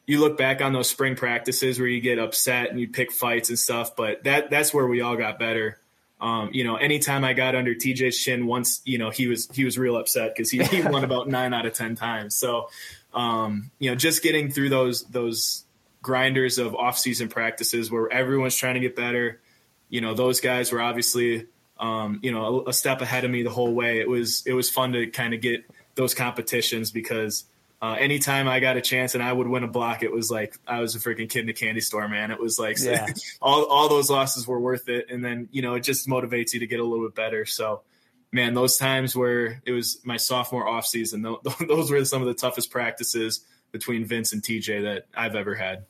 you 0.06 0.20
look 0.20 0.36
back 0.36 0.60
on 0.60 0.72
those 0.72 0.88
spring 0.88 1.16
practices 1.16 1.78
where 1.78 1.88
you 1.88 2.00
get 2.00 2.18
upset 2.18 2.70
and 2.70 2.78
you 2.78 2.88
pick 2.88 3.10
fights 3.10 3.48
and 3.48 3.58
stuff, 3.58 3.96
but 3.96 4.22
that 4.24 4.50
that's 4.50 4.74
where 4.74 4.86
we 4.86 5.00
all 5.00 5.16
got 5.16 5.38
better. 5.38 5.78
Um, 6.20 6.50
you 6.52 6.62
know, 6.64 6.76
anytime 6.76 7.24
I 7.24 7.32
got 7.32 7.54
under 7.54 7.74
TJ's 7.74 8.18
chin 8.18 8.46
once, 8.46 8.82
you 8.84 8.98
know, 8.98 9.10
he 9.10 9.26
was 9.26 9.48
he 9.52 9.64
was 9.64 9.78
real 9.78 9.96
upset 9.96 10.34
because 10.34 10.50
he, 10.50 10.62
he 10.62 10.82
won 10.82 11.04
about 11.10 11.28
nine 11.28 11.54
out 11.54 11.66
of 11.66 11.72
ten 11.72 11.96
times. 11.96 12.36
So 12.36 12.68
um, 13.14 13.70
you 13.78 13.90
know, 13.90 13.96
just 13.96 14.22
getting 14.22 14.50
through 14.50 14.68
those 14.68 15.04
those 15.04 15.63
grinders 16.04 16.58
of 16.58 16.76
off 16.76 16.96
season 16.96 17.28
practices 17.28 17.90
where 17.90 18.12
everyone's 18.12 18.54
trying 18.54 18.74
to 18.74 18.80
get 18.80 18.94
better. 18.94 19.40
You 19.88 20.00
know, 20.00 20.14
those 20.14 20.40
guys 20.40 20.70
were 20.70 20.80
obviously 20.80 21.46
um, 21.78 22.20
you 22.22 22.32
know, 22.32 22.60
a, 22.66 22.70
a 22.70 22.72
step 22.72 23.00
ahead 23.00 23.24
of 23.24 23.30
me 23.30 23.42
the 23.42 23.50
whole 23.50 23.74
way. 23.74 23.98
It 23.98 24.08
was 24.08 24.44
it 24.46 24.52
was 24.52 24.70
fun 24.70 24.92
to 24.92 25.06
kind 25.08 25.34
of 25.34 25.40
get 25.40 25.64
those 25.94 26.14
competitions 26.14 26.90
because 26.90 27.44
uh, 27.82 27.96
anytime 27.98 28.48
I 28.48 28.60
got 28.60 28.76
a 28.76 28.80
chance 28.80 29.14
and 29.14 29.22
I 29.22 29.32
would 29.32 29.46
win 29.48 29.64
a 29.64 29.68
block, 29.68 30.02
it 30.02 30.12
was 30.12 30.30
like 30.30 30.56
I 30.66 30.80
was 30.80 30.94
a 30.94 30.98
freaking 30.98 31.28
kid 31.28 31.40
in 31.40 31.48
a 31.48 31.52
candy 31.52 31.80
store, 31.80 32.08
man. 32.08 32.30
It 32.30 32.40
was 32.40 32.58
like 32.58 32.78
yeah. 32.80 33.08
all 33.42 33.64
all 33.64 33.88
those 33.88 34.08
losses 34.08 34.46
were 34.46 34.60
worth 34.60 34.88
it, 34.88 35.10
and 35.10 35.24
then 35.24 35.48
you 35.50 35.62
know 35.62 35.74
it 35.74 35.80
just 35.80 36.08
motivates 36.08 36.52
you 36.54 36.60
to 36.60 36.66
get 36.66 36.80
a 36.80 36.84
little 36.84 37.06
bit 37.06 37.14
better. 37.14 37.44
So, 37.44 37.82
man, 38.30 38.54
those 38.54 38.76
times 38.76 39.16
where 39.16 39.60
it 39.66 39.72
was 39.72 40.00
my 40.04 40.16
sophomore 40.16 40.66
off 40.66 40.86
season, 40.86 41.22
those 41.68 41.90
were 41.90 42.04
some 42.04 42.22
of 42.22 42.28
the 42.28 42.34
toughest 42.34 42.70
practices 42.70 43.44
between 43.72 44.04
Vince 44.04 44.32
and 44.32 44.42
TJ 44.42 44.84
that 44.84 45.06
I've 45.14 45.34
ever 45.34 45.56
had. 45.56 45.84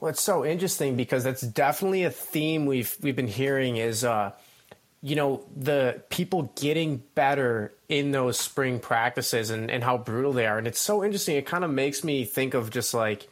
Well, 0.00 0.10
it's 0.10 0.22
so 0.22 0.44
interesting 0.44 0.96
because 0.96 1.24
that's 1.24 1.40
definitely 1.40 2.04
a 2.04 2.10
theme 2.10 2.66
we've 2.66 2.96
we've 3.00 3.16
been 3.16 3.28
hearing 3.28 3.76
is. 3.76 4.04
Uh, 4.04 4.32
you 5.02 5.14
know, 5.14 5.44
the 5.54 6.02
people 6.08 6.52
getting 6.56 7.00
better 7.14 7.72
in 7.88 8.10
those 8.10 8.38
spring 8.38 8.80
practices 8.80 9.50
and, 9.50 9.70
and 9.70 9.84
how 9.84 9.96
brutal 9.96 10.32
they 10.32 10.46
are. 10.46 10.58
And 10.58 10.66
it's 10.66 10.80
so 10.80 11.04
interesting. 11.04 11.36
It 11.36 11.46
kind 11.46 11.62
of 11.62 11.70
makes 11.70 12.02
me 12.02 12.24
think 12.24 12.54
of 12.54 12.70
just 12.70 12.92
like 12.92 13.28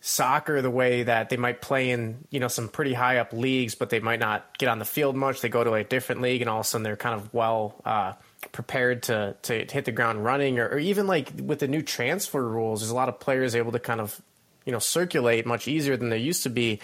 soccer, 0.00 0.62
the 0.62 0.70
way 0.70 1.02
that 1.02 1.30
they 1.30 1.36
might 1.36 1.60
play 1.60 1.90
in, 1.90 2.24
you 2.30 2.38
know, 2.38 2.48
some 2.48 2.68
pretty 2.68 2.94
high 2.94 3.16
up 3.16 3.32
leagues, 3.32 3.74
but 3.74 3.90
they 3.90 3.98
might 3.98 4.20
not 4.20 4.56
get 4.58 4.68
on 4.68 4.78
the 4.78 4.84
field 4.84 5.16
much. 5.16 5.40
They 5.40 5.48
go 5.48 5.64
to 5.64 5.72
a 5.74 5.82
different 5.82 6.20
league 6.20 6.42
and 6.42 6.48
all 6.48 6.60
of 6.60 6.66
a 6.66 6.68
sudden 6.68 6.84
they're 6.84 6.96
kind 6.96 7.14
of 7.14 7.32
well, 7.34 7.80
uh, 7.84 8.12
prepared 8.52 9.02
to, 9.04 9.34
to 9.42 9.66
hit 9.68 9.84
the 9.84 9.92
ground 9.92 10.24
running 10.24 10.60
or, 10.60 10.68
or 10.68 10.78
even 10.78 11.08
like 11.08 11.32
with 11.42 11.58
the 11.58 11.68
new 11.68 11.82
transfer 11.82 12.46
rules, 12.46 12.80
there's 12.80 12.90
a 12.90 12.94
lot 12.94 13.08
of 13.08 13.18
players 13.18 13.56
able 13.56 13.72
to 13.72 13.80
kind 13.80 14.00
of, 14.00 14.20
you 14.68 14.72
know, 14.72 14.78
circulate 14.78 15.46
much 15.46 15.66
easier 15.66 15.96
than 15.96 16.10
they 16.10 16.18
used 16.18 16.42
to 16.42 16.50
be. 16.50 16.78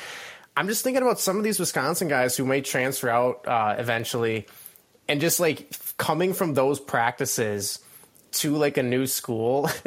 I'm 0.57 0.69
just 0.69 0.83
thinking 0.83 1.03
about 1.03 1.21
some 1.21 1.37
of 1.37 1.45
these 1.45 1.61
Wisconsin 1.61 2.09
guys 2.09 2.35
who 2.35 2.47
may 2.47 2.63
transfer 2.63 3.11
out 3.11 3.47
uh, 3.47 3.75
eventually, 3.77 4.47
and 5.07 5.21
just 5.21 5.39
like 5.39 5.71
coming 5.99 6.33
from 6.33 6.55
those 6.55 6.81
practices 6.81 7.81
to 8.33 8.57
like 8.57 8.79
a 8.79 8.83
new 8.83 9.07
school. 9.07 9.69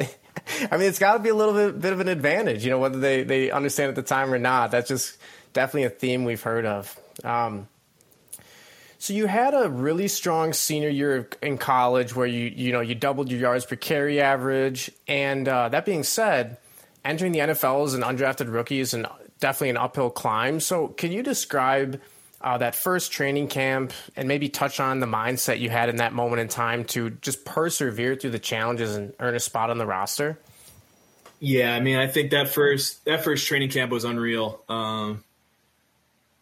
I 0.72 0.78
mean, 0.78 0.88
it's 0.88 1.00
got 1.00 1.14
to 1.14 1.20
be 1.20 1.30
a 1.30 1.34
little 1.34 1.56
bit, 1.56 1.82
bit 1.82 1.92
of 1.92 2.00
an 2.00 2.08
advantage, 2.08 2.64
you 2.64 2.70
know, 2.70 2.78
whether 2.78 3.00
they, 3.00 3.24
they 3.24 3.50
understand 3.50 3.90
at 3.90 3.96
the 3.96 4.04
time 4.04 4.32
or 4.32 4.38
not. 4.38 4.70
That's 4.70 4.90
just 4.90 5.18
definitely 5.54 5.86
a 5.86 5.90
theme 5.90 6.24
we've 6.24 6.44
heard 6.44 6.68
of. 6.68 6.96
Um, 7.24 7.68
so 9.00 9.14
you 9.14 9.26
had 9.26 9.56
a 9.56 9.70
really 9.72 10.08
strong 10.08 10.54
senior 10.54 10.90
year 10.90 11.28
in 11.42 11.58
college 11.58 12.16
where 12.16 12.28
you 12.28 12.54
you 12.56 12.72
know 12.74 12.82
you 12.82 12.94
doubled 12.94 13.32
your 13.32 13.40
yards 13.40 13.66
per 13.66 13.76
carry 13.76 14.22
average, 14.22 14.92
and 15.08 15.48
uh, 15.48 15.70
that 15.70 15.84
being 15.84 16.04
said, 16.04 16.58
entering 17.04 17.32
the 17.32 17.40
NFL 17.40 17.86
as 17.86 17.94
an 17.94 18.02
undrafted 18.02 18.52
rookie 18.52 18.80
is 18.80 18.94
an 18.94 19.08
definitely 19.40 19.70
an 19.70 19.78
uphill 19.78 20.10
climb. 20.10 20.60
So, 20.60 20.88
can 20.88 21.12
you 21.12 21.24
describe 21.24 22.02
uh, 22.42 22.58
that 22.60 22.76
first 22.76 23.12
training 23.12 23.48
camp 23.48 23.94
and 24.16 24.28
maybe 24.28 24.50
touch 24.50 24.80
on 24.80 25.00
the 25.00 25.08
mindset 25.08 25.60
you 25.60 25.70
had 25.70 25.90
in 25.90 25.98
that 25.98 26.14
moment 26.14 26.40
in 26.40 26.48
time 26.48 26.84
to 26.86 27.10
just 27.10 27.46
persevere 27.46 28.16
through 28.16 28.32
the 28.32 28.40
challenges 28.40 28.96
and 28.96 29.14
earn 29.20 29.36
a 29.36 29.40
spot 29.40 29.70
on 29.70 29.78
the 29.78 29.86
roster? 29.86 30.38
Yeah, 31.40 31.76
I 31.76 31.80
mean, 31.80 31.98
I 31.98 32.08
think 32.08 32.32
that 32.32 32.50
first 32.50 33.04
that 33.06 33.24
first 33.24 33.48
training 33.48 33.70
camp 33.70 33.92
was 33.92 34.04
unreal. 34.04 34.62
Um, 34.68 35.24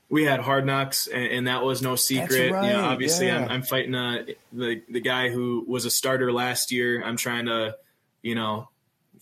we 0.09 0.23
had 0.23 0.39
hard 0.39 0.65
knocks, 0.65 1.07
and, 1.07 1.23
and, 1.23 1.47
that 1.47 1.63
was 1.63 1.81
no 1.81 1.95
secret. 1.95 2.51
Right, 2.51 2.67
you 2.67 2.73
know, 2.73 2.85
obviously, 2.85 3.27
yeah. 3.27 3.39
I'm, 3.39 3.49
I'm, 3.49 3.61
fighting 3.63 3.95
uh, 3.95 4.23
the 4.53 4.81
the 4.87 5.01
guy 5.01 5.29
who 5.29 5.65
was 5.67 5.83
a 5.83 5.89
starter 5.89 6.31
last 6.31 6.71
year. 6.71 7.03
I'm 7.03 7.17
trying 7.17 7.47
to, 7.47 7.75
you 8.21 8.35
know, 8.35 8.69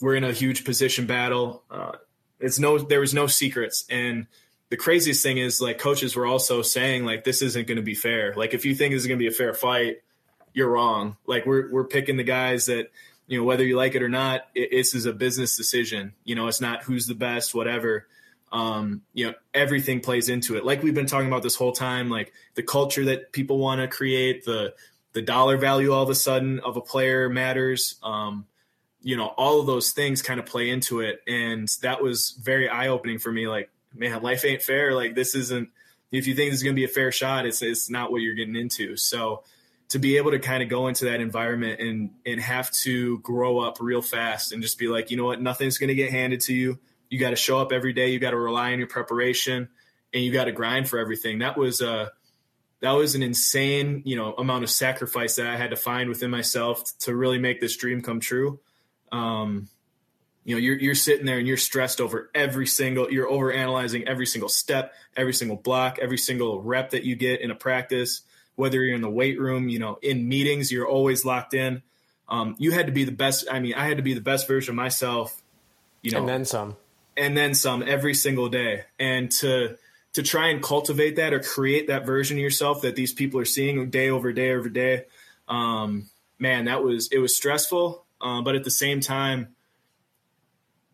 we're 0.04 0.16
in 0.16 0.26
a 0.26 0.34
huge 0.34 0.66
position 0.66 1.06
battle. 1.06 1.64
Uh, 1.72 1.94
it's 2.42 2.60
no 2.60 2.78
there 2.78 3.00
was 3.00 3.14
no 3.14 3.26
secrets. 3.26 3.86
And 3.90 4.28
the 4.68 4.76
craziest 4.76 5.24
thing 5.24 5.38
is 5.38 5.62
like 5.62 5.78
coaches 5.78 6.14
were 6.14 6.26
also 6.26 6.62
saying 6.62 7.06
like 7.06 7.24
this 7.24 7.42
isn't 7.42 7.68
going 7.68 7.78
to 7.78 7.84
be 7.84 7.96
fair. 7.96 8.34
Like 8.36 8.54
if 8.54 8.66
you 8.66 8.76
think 8.76 8.94
this 8.94 9.04
is 9.04 9.08
going 9.08 9.18
to 9.18 9.24
be 9.24 9.30
a 9.30 9.32
fair 9.32 9.54
fight 9.54 10.02
you're 10.54 10.70
wrong. 10.70 11.16
Like 11.26 11.46
we're 11.46 11.72
we're 11.72 11.86
picking 11.86 12.18
the 12.18 12.24
guys 12.24 12.66
that 12.66 12.92
you 13.28 13.38
know 13.38 13.46
whether 13.46 13.64
you 13.64 13.78
like 13.78 13.96
it 13.96 14.04
or 14.04 14.10
not 14.10 14.42
it, 14.54 14.72
this 14.72 14.94
is 14.94 15.06
a 15.06 15.14
business 15.14 15.56
decision. 15.56 16.14
You 16.26 16.36
know 16.36 16.48
it's 16.48 16.60
not 16.62 16.84
who's 16.84 17.08
the 17.08 17.16
best 17.16 17.56
whatever. 17.56 18.06
Um, 18.52 19.04
you 19.14 19.28
know 19.28 19.34
everything 19.54 20.02
plays 20.02 20.28
into 20.28 20.58
it. 20.58 20.66
Like 20.66 20.84
we've 20.84 20.94
been 20.94 21.06
talking 21.06 21.30
about 21.30 21.44
this 21.44 21.56
whole 21.56 21.72
time 21.72 22.10
like 22.10 22.34
the 22.56 22.62
culture 22.62 23.06
that 23.06 23.32
people 23.32 23.58
want 23.58 23.80
to 23.80 23.88
create 23.88 24.44
the 24.44 24.74
the 25.14 25.22
dollar 25.22 25.56
value 25.56 25.94
all 25.94 26.04
of 26.04 26.10
a 26.10 26.16
sudden 26.16 26.60
of 26.60 26.76
a 26.76 26.82
player 26.82 27.30
matters. 27.30 27.96
Um, 28.04 28.48
you 29.04 29.18
know, 29.18 29.28
all 29.28 29.60
of 29.60 29.68
those 29.68 29.92
things 29.92 30.22
kind 30.22 30.40
of 30.40 30.46
play 30.46 30.70
into 30.70 31.02
it. 31.02 31.22
And 31.28 31.68
that 31.82 32.02
was 32.02 32.32
very 32.42 32.70
eye 32.70 32.88
opening 32.88 33.20
for 33.20 33.32
me. 33.32 33.48
Like, 33.48 33.70
man, 33.94 34.24
life 34.24 34.46
ain't 34.46 34.62
fair. 34.62 34.94
Like, 34.96 35.14
this 35.14 35.36
isn't, 35.36 35.70
if 36.12 36.26
you 36.26 36.34
think 36.34 36.52
this 36.52 36.60
is 36.60 36.64
going 36.64 36.76
to 36.76 36.80
be 36.80 36.86
a 36.86 36.90
fair 36.90 37.12
shot, 37.12 37.46
it's, 37.46 37.62
it's 37.62 37.90
not 37.90 38.12
what 38.12 38.22
you're 38.22 38.34
getting 38.34 38.56
into. 38.56 38.96
So 38.96 39.44
to 39.90 40.00
be 40.00 40.18
able 40.18 40.32
to 40.32 40.40
kind 40.40 40.64
of 40.64 40.70
go 40.70 40.88
into 40.88 41.06
that 41.06 41.20
environment 41.20 41.82
and, 41.82 42.12
and 42.26 42.40
have 42.40 42.72
to 42.72 43.20
grow 43.20 43.60
up 43.60 43.78
real 43.82 44.02
fast 44.02 44.54
and 44.54 44.62
just 44.62 44.80
be 44.80 44.88
like, 44.88 45.12
you 45.12 45.18
know 45.18 45.26
what, 45.26 45.42
nothing's 45.42 45.78
going 45.78 45.90
to 45.90 45.96
get 45.96 46.10
handed 46.10 46.40
to 46.42 46.54
you. 46.54 46.80
You 47.10 47.20
got 47.20 47.32
to 47.32 47.36
show 47.36 47.60
up 47.60 47.74
every 47.74 47.94
day. 47.94 48.12
You 48.12 48.20
got 48.20 48.32
to 48.32 48.38
rely 48.38 48.72
on 48.72 48.80
your 48.80 48.88
preparation 48.88 49.68
and 50.14 50.24
you 50.24 50.32
got 50.32 50.46
to 50.46 50.54
grind 50.54 50.88
for 50.88 50.98
everything. 50.98 51.40
That 51.40 51.58
was, 51.58 51.82
uh, 51.82 52.08
that 52.80 52.92
was 52.92 53.16
an 53.16 53.24
insane, 53.24 54.02
you 54.06 54.16
know, 54.16 54.34
amount 54.34 54.64
of 54.64 54.70
sacrifice 54.70 55.36
that 55.36 55.48
I 55.48 55.58
had 55.58 55.72
to 55.72 55.76
find 55.76 56.08
within 56.10 56.32
myself 56.32 56.84
to 57.00 57.14
really 57.14 57.38
make 57.38 57.60
this 57.60 57.76
dream 57.76 58.02
come 58.02 58.22
true 58.22 58.60
um, 59.14 59.70
you 60.44 60.56
know 60.56 60.60
you're 60.60 60.78
you're 60.78 60.96
sitting 60.96 61.26
there 61.26 61.38
and 61.38 61.48
you're 61.48 61.56
stressed 61.56 62.02
over 62.02 62.30
every 62.36 62.68
single 62.68 63.10
you're 63.10 63.30
over 63.30 63.54
analyzing 63.54 64.06
every 64.08 64.26
single 64.26 64.50
step 64.50 64.94
every 65.16 65.34
single 65.34 65.56
block 65.56 66.00
every 66.02 66.18
single 66.18 66.62
rep 66.62 66.90
that 66.90 67.04
you 67.04 67.16
get 67.16 67.40
in 67.40 67.52
a 67.52 67.56
practice. 67.56 68.22
Whether 68.56 68.84
you're 68.84 68.96
in 68.96 69.02
the 69.02 69.10
weight 69.10 69.40
room 69.40 69.70
you 69.70 69.80
know 69.80 70.00
in 70.02 70.28
meetings 70.28 70.72
you're 70.72 70.88
always 70.88 71.24
locked 71.24 71.54
in. 71.54 71.82
Um, 72.28 72.56
you 72.58 72.72
had 72.72 72.88
to 72.88 72.92
be 72.92 73.06
the 73.06 73.12
best 73.12 73.46
i 73.50 73.60
mean 73.60 73.76
i 73.76 73.88
had 73.88 73.98
to 73.98 74.04
be 74.04 74.14
the 74.14 74.22
best 74.22 74.48
version 74.48 74.72
of 74.72 74.76
myself 74.76 75.42
you 76.04 76.12
know. 76.12 76.20
And 76.20 76.30
then 76.30 76.46
some. 76.46 76.76
And 77.18 77.36
then 77.36 77.56
some 77.56 77.82
every 77.82 78.14
single 78.14 78.50
day. 78.50 78.84
And 79.00 79.32
to 79.40 79.78
to 80.14 80.22
try 80.22 80.50
and 80.50 80.62
cultivate 80.62 81.16
that 81.16 81.34
or 81.34 81.40
create 81.40 81.88
that 81.88 82.06
version 82.06 82.38
of 82.38 82.42
yourself 82.42 82.84
that 82.84 82.96
these 82.96 83.14
people 83.14 83.40
are 83.40 83.46
seeing 83.46 83.90
day 83.90 84.12
over 84.12 84.32
day 84.32 84.52
over 84.52 84.70
day 84.70 85.06
um, 85.48 86.08
man 86.38 86.66
that 86.66 86.84
was 86.84 87.08
it 87.12 87.18
was 87.18 87.36
stressful 87.36 88.03
uh, 88.24 88.42
but 88.42 88.56
at 88.56 88.64
the 88.64 88.72
same 88.72 89.02
time, 89.02 89.50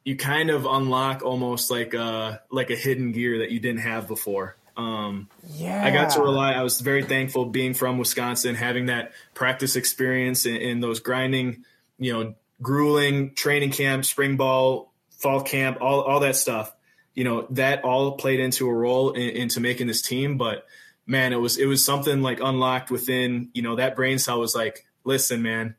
you 0.04 0.16
kind 0.16 0.50
of 0.50 0.66
unlock 0.66 1.22
almost 1.22 1.70
like 1.70 1.94
a 1.94 2.42
like 2.50 2.72
a 2.72 2.76
hidden 2.76 3.12
gear 3.12 3.40
that 3.40 3.52
you 3.52 3.60
didn't 3.60 3.82
have 3.82 4.08
before. 4.08 4.56
Um, 4.76 5.30
yeah, 5.56 5.86
I 5.86 5.92
got 5.92 6.12
to 6.12 6.22
rely. 6.22 6.54
I 6.54 6.64
was 6.64 6.80
very 6.80 7.04
thankful 7.04 7.46
being 7.46 7.74
from 7.74 7.98
Wisconsin, 7.98 8.56
having 8.56 8.88
that 8.88 9.12
practice 9.34 9.76
experience 9.76 10.46
in, 10.46 10.56
in 10.56 10.80
those 10.80 11.00
grinding, 11.02 11.66
you 12.00 12.14
know, 12.14 12.34
grueling 12.62 13.36
training 13.36 13.72
camp, 13.72 14.06
spring 14.06 14.38
ball, 14.38 14.92
fall 15.12 15.42
camp, 15.42 15.78
all 15.82 16.02
all 16.02 16.22
that 16.22 16.36
stuff. 16.36 16.74
You 17.14 17.26
know, 17.26 17.48
that 17.52 17.84
all 17.84 18.14
played 18.14 18.40
into 18.40 18.68
a 18.68 18.74
role 18.74 19.12
in, 19.12 19.30
into 19.30 19.60
making 19.60 19.88
this 19.88 20.02
team. 20.02 20.38
But 20.38 20.66
man, 21.06 21.34
it 21.34 21.42
was 21.42 21.58
it 21.58 21.66
was 21.66 21.86
something 21.86 22.22
like 22.22 22.40
unlocked 22.40 22.90
within. 22.90 23.50
You 23.54 23.62
know, 23.62 23.76
that 23.76 23.96
brain 23.96 24.18
cell 24.18 24.40
was 24.40 24.56
like, 24.56 24.88
listen, 25.04 25.42
man, 25.42 25.76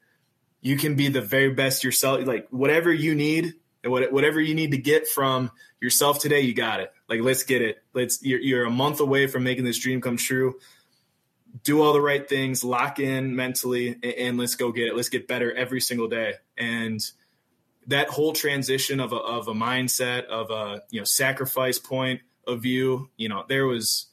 you 0.61 0.77
can 0.77 0.94
be 0.94 1.09
the 1.09 1.20
very 1.20 1.53
best 1.53 1.85
yourself. 1.85 2.27
Like 2.27 2.49
whatever 2.51 2.92
you 2.92 3.14
need, 3.14 3.55
and 3.83 3.92
whatever 3.92 4.40
you 4.40 4.55
need 4.55 4.73
to 4.73 4.79
get 4.79 5.09
from 5.09 5.51
yourself 5.81 6.18
today, 6.18 6.40
you 6.40 6.53
got 6.53 6.81
it. 6.81 6.92
Like 7.09 7.20
let's 7.20 7.44
get 7.44 7.62
it. 7.62 7.83
Let's. 7.94 8.23
You're, 8.23 8.40
you're 8.40 8.64
a 8.64 8.70
month 8.70 9.01
away 9.01 9.27
from 9.27 9.42
making 9.42 9.64
this 9.64 9.79
dream 9.79 10.01
come 10.01 10.16
true. 10.16 10.59
Do 11.64 11.83
all 11.83 11.92
the 11.92 12.01
right 12.01 12.29
things, 12.29 12.62
lock 12.62 13.01
in 13.01 13.35
mentally, 13.35 13.99
and, 14.03 14.05
and 14.05 14.38
let's 14.38 14.55
go 14.55 14.70
get 14.70 14.88
it. 14.88 14.96
Let's 14.96 15.09
get 15.09 15.27
better 15.27 15.53
every 15.53 15.81
single 15.81 16.09
day. 16.09 16.35
And 16.57 17.01
that 17.87 18.09
whole 18.09 18.33
transition 18.33 19.01
of 19.01 19.12
a, 19.12 19.16
of 19.16 19.49
a 19.49 19.53
mindset 19.53 20.27
of 20.27 20.51
a 20.51 20.83
you 20.90 21.01
know 21.01 21.05
sacrifice 21.05 21.79
point 21.79 22.20
of 22.46 22.62
view 22.62 23.11
you 23.16 23.29
know 23.29 23.44
there 23.49 23.66
was 23.66 24.07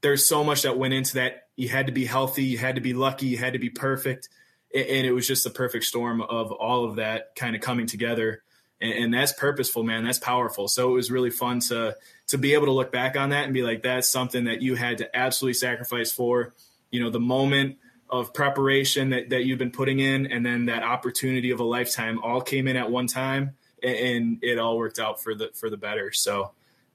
there's 0.00 0.24
so 0.24 0.44
much 0.44 0.62
that 0.62 0.78
went 0.78 0.94
into 0.94 1.14
that 1.14 1.48
you 1.56 1.68
had 1.68 1.86
to 1.86 1.92
be 1.92 2.04
healthy 2.04 2.44
you 2.44 2.58
had 2.58 2.74
to 2.74 2.80
be 2.80 2.94
lucky 2.94 3.26
you 3.26 3.36
had 3.36 3.52
to 3.52 3.58
be 3.58 3.70
perfect 3.70 4.28
and 4.74 5.06
it 5.06 5.12
was 5.12 5.26
just 5.26 5.44
the 5.44 5.50
perfect 5.50 5.84
storm 5.84 6.20
of 6.20 6.52
all 6.52 6.84
of 6.84 6.96
that 6.96 7.34
kind 7.34 7.56
of 7.56 7.62
coming 7.62 7.86
together. 7.86 8.42
And, 8.80 9.12
that's 9.12 9.32
purposeful 9.32 9.82
man. 9.82 10.04
That's 10.04 10.20
powerful. 10.20 10.68
So 10.68 10.90
it 10.90 10.92
was 10.92 11.10
really 11.10 11.30
fun 11.30 11.58
to 11.60 11.96
to 12.28 12.38
be 12.38 12.54
able 12.54 12.66
to 12.66 12.72
look 12.72 12.92
back 12.92 13.16
on 13.16 13.30
that 13.30 13.44
and 13.44 13.52
be 13.52 13.62
like 13.62 13.82
that's 13.82 14.08
something 14.08 14.44
that 14.44 14.62
you 14.62 14.76
had 14.76 14.98
to 14.98 15.16
absolutely 15.16 15.54
sacrifice 15.54 16.12
for. 16.12 16.54
You 16.92 17.02
know 17.02 17.10
the 17.10 17.18
moment 17.18 17.78
of 18.08 18.32
preparation 18.32 19.10
that, 19.10 19.30
that 19.30 19.44
you've 19.44 19.58
been 19.58 19.72
putting 19.72 19.98
in 19.98 20.26
and 20.26 20.46
then 20.46 20.66
that 20.66 20.82
opportunity 20.82 21.50
of 21.50 21.60
a 21.60 21.64
lifetime 21.64 22.20
all 22.22 22.40
came 22.40 22.66
in 22.66 22.76
at 22.76 22.90
one 22.90 23.06
time 23.06 23.54
and, 23.82 23.96
and 23.96 24.38
it 24.42 24.58
all 24.58 24.78
worked 24.78 24.98
out 24.98 25.20
for 25.20 25.34
the 25.34 25.50
for 25.54 25.70
the 25.70 25.76
better. 25.76 26.12
So 26.12 26.52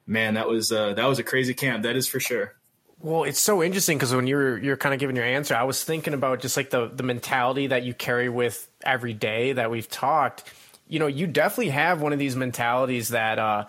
man 0.07 0.35
that 0.35 0.47
was 0.47 0.71
uh, 0.71 0.93
that 0.93 1.05
was 1.05 1.19
a 1.19 1.23
crazy 1.23 1.53
camp 1.53 1.83
that 1.83 1.97
is 1.97 2.07
for 2.07 2.21
sure 2.21 2.55
well, 3.03 3.25
it's 3.25 3.39
so 3.39 3.61
interesting 3.61 3.97
because 3.97 4.15
when 4.15 4.27
you're 4.27 4.57
you're 4.57 4.77
kind 4.77 4.93
of 4.93 4.99
giving 4.99 5.17
your 5.17 5.25
answer, 5.25 5.55
I 5.55 5.63
was 5.63 5.83
thinking 5.83 6.13
about 6.13 6.39
just 6.39 6.55
like 6.55 6.69
the 6.69 6.87
the 6.87 7.03
mentality 7.03 7.67
that 7.67 7.83
you 7.83 7.93
carry 7.93 8.29
with 8.29 8.65
every 8.81 9.13
day 9.13 9.51
that 9.51 9.69
we've 9.69 9.89
talked. 9.89 10.45
You 10.87 10.99
know, 10.99 11.07
you 11.07 11.27
definitely 11.27 11.71
have 11.71 12.01
one 12.01 12.13
of 12.13 12.19
these 12.19 12.37
mentalities 12.37 13.09
that 13.09 13.39
uh, 13.39 13.65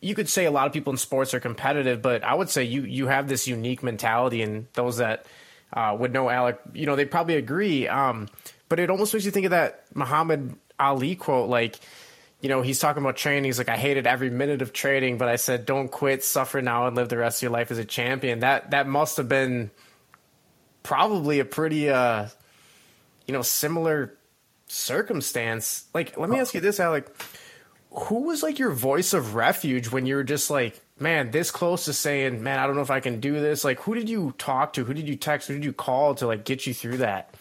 you 0.00 0.16
could 0.16 0.28
say 0.28 0.46
a 0.46 0.50
lot 0.50 0.66
of 0.66 0.72
people 0.72 0.92
in 0.92 0.96
sports 0.96 1.32
are 1.32 1.38
competitive, 1.38 2.02
but 2.02 2.24
I 2.24 2.34
would 2.34 2.50
say 2.50 2.64
you 2.64 2.82
you 2.82 3.06
have 3.06 3.28
this 3.28 3.46
unique 3.46 3.84
mentality, 3.84 4.42
and 4.42 4.66
those 4.72 4.96
that 4.96 5.26
uh, 5.72 5.96
would 5.98 6.12
know 6.12 6.28
Alec, 6.28 6.58
you 6.74 6.86
know, 6.86 6.96
they 6.96 7.04
probably 7.04 7.36
agree. 7.36 7.86
Um, 7.86 8.28
but 8.68 8.80
it 8.80 8.90
almost 8.90 9.14
makes 9.14 9.24
you 9.24 9.30
think 9.30 9.46
of 9.46 9.50
that 9.50 9.84
Muhammad 9.94 10.56
Ali 10.80 11.14
quote, 11.14 11.48
like 11.48 11.78
you 12.42 12.48
know, 12.48 12.60
he's 12.60 12.80
talking 12.80 13.02
about 13.02 13.16
training. 13.16 13.44
He's 13.44 13.56
like, 13.56 13.68
I 13.68 13.76
hated 13.76 14.06
every 14.06 14.28
minute 14.28 14.62
of 14.62 14.72
training, 14.72 15.16
but 15.16 15.28
I 15.28 15.36
said, 15.36 15.64
don't 15.64 15.88
quit, 15.88 16.24
suffer 16.24 16.60
now, 16.60 16.88
and 16.88 16.96
live 16.96 17.08
the 17.08 17.16
rest 17.16 17.38
of 17.38 17.42
your 17.42 17.52
life 17.52 17.70
as 17.70 17.78
a 17.78 17.84
champion. 17.84 18.40
That 18.40 18.72
that 18.72 18.88
must 18.88 19.16
have 19.16 19.28
been 19.28 19.70
probably 20.82 21.38
a 21.38 21.44
pretty, 21.44 21.88
uh, 21.88 22.26
you 23.28 23.32
know, 23.32 23.42
similar 23.42 24.18
circumstance. 24.66 25.84
Like, 25.94 26.18
let 26.18 26.28
me 26.28 26.40
ask 26.40 26.52
you 26.52 26.60
this, 26.60 26.80
Alec. 26.80 27.06
Who 27.90 28.22
was 28.22 28.42
like 28.42 28.58
your 28.58 28.72
voice 28.72 29.12
of 29.12 29.36
refuge 29.36 29.92
when 29.92 30.04
you 30.06 30.16
were 30.16 30.24
just 30.24 30.50
like, 30.50 30.80
man, 30.98 31.30
this 31.30 31.52
close 31.52 31.84
to 31.84 31.92
saying, 31.92 32.42
man, 32.42 32.58
I 32.58 32.66
don't 32.66 32.74
know 32.74 32.82
if 32.82 32.90
I 32.90 33.00
can 33.00 33.20
do 33.20 33.34
this? 33.34 33.64
Like, 33.64 33.80
who 33.80 33.94
did 33.94 34.08
you 34.08 34.34
talk 34.38 34.72
to? 34.72 34.84
Who 34.84 34.94
did 34.94 35.08
you 35.08 35.14
text? 35.14 35.46
Who 35.46 35.54
did 35.54 35.64
you 35.64 35.72
call 35.72 36.16
to 36.16 36.26
like 36.26 36.44
get 36.44 36.66
you 36.66 36.74
through 36.74 36.96
that? 36.98 37.34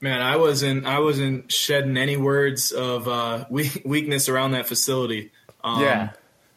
Man, 0.00 0.22
I 0.22 0.36
wasn't 0.36 0.86
I 0.86 1.00
wasn't 1.00 1.52
shedding 1.52 1.96
any 1.96 2.16
words 2.16 2.72
of 2.72 3.06
uh, 3.06 3.44
weakness 3.50 4.28
around 4.28 4.52
that 4.52 4.66
facility. 4.66 5.32
Um, 5.62 5.82
yeah. 5.82 6.10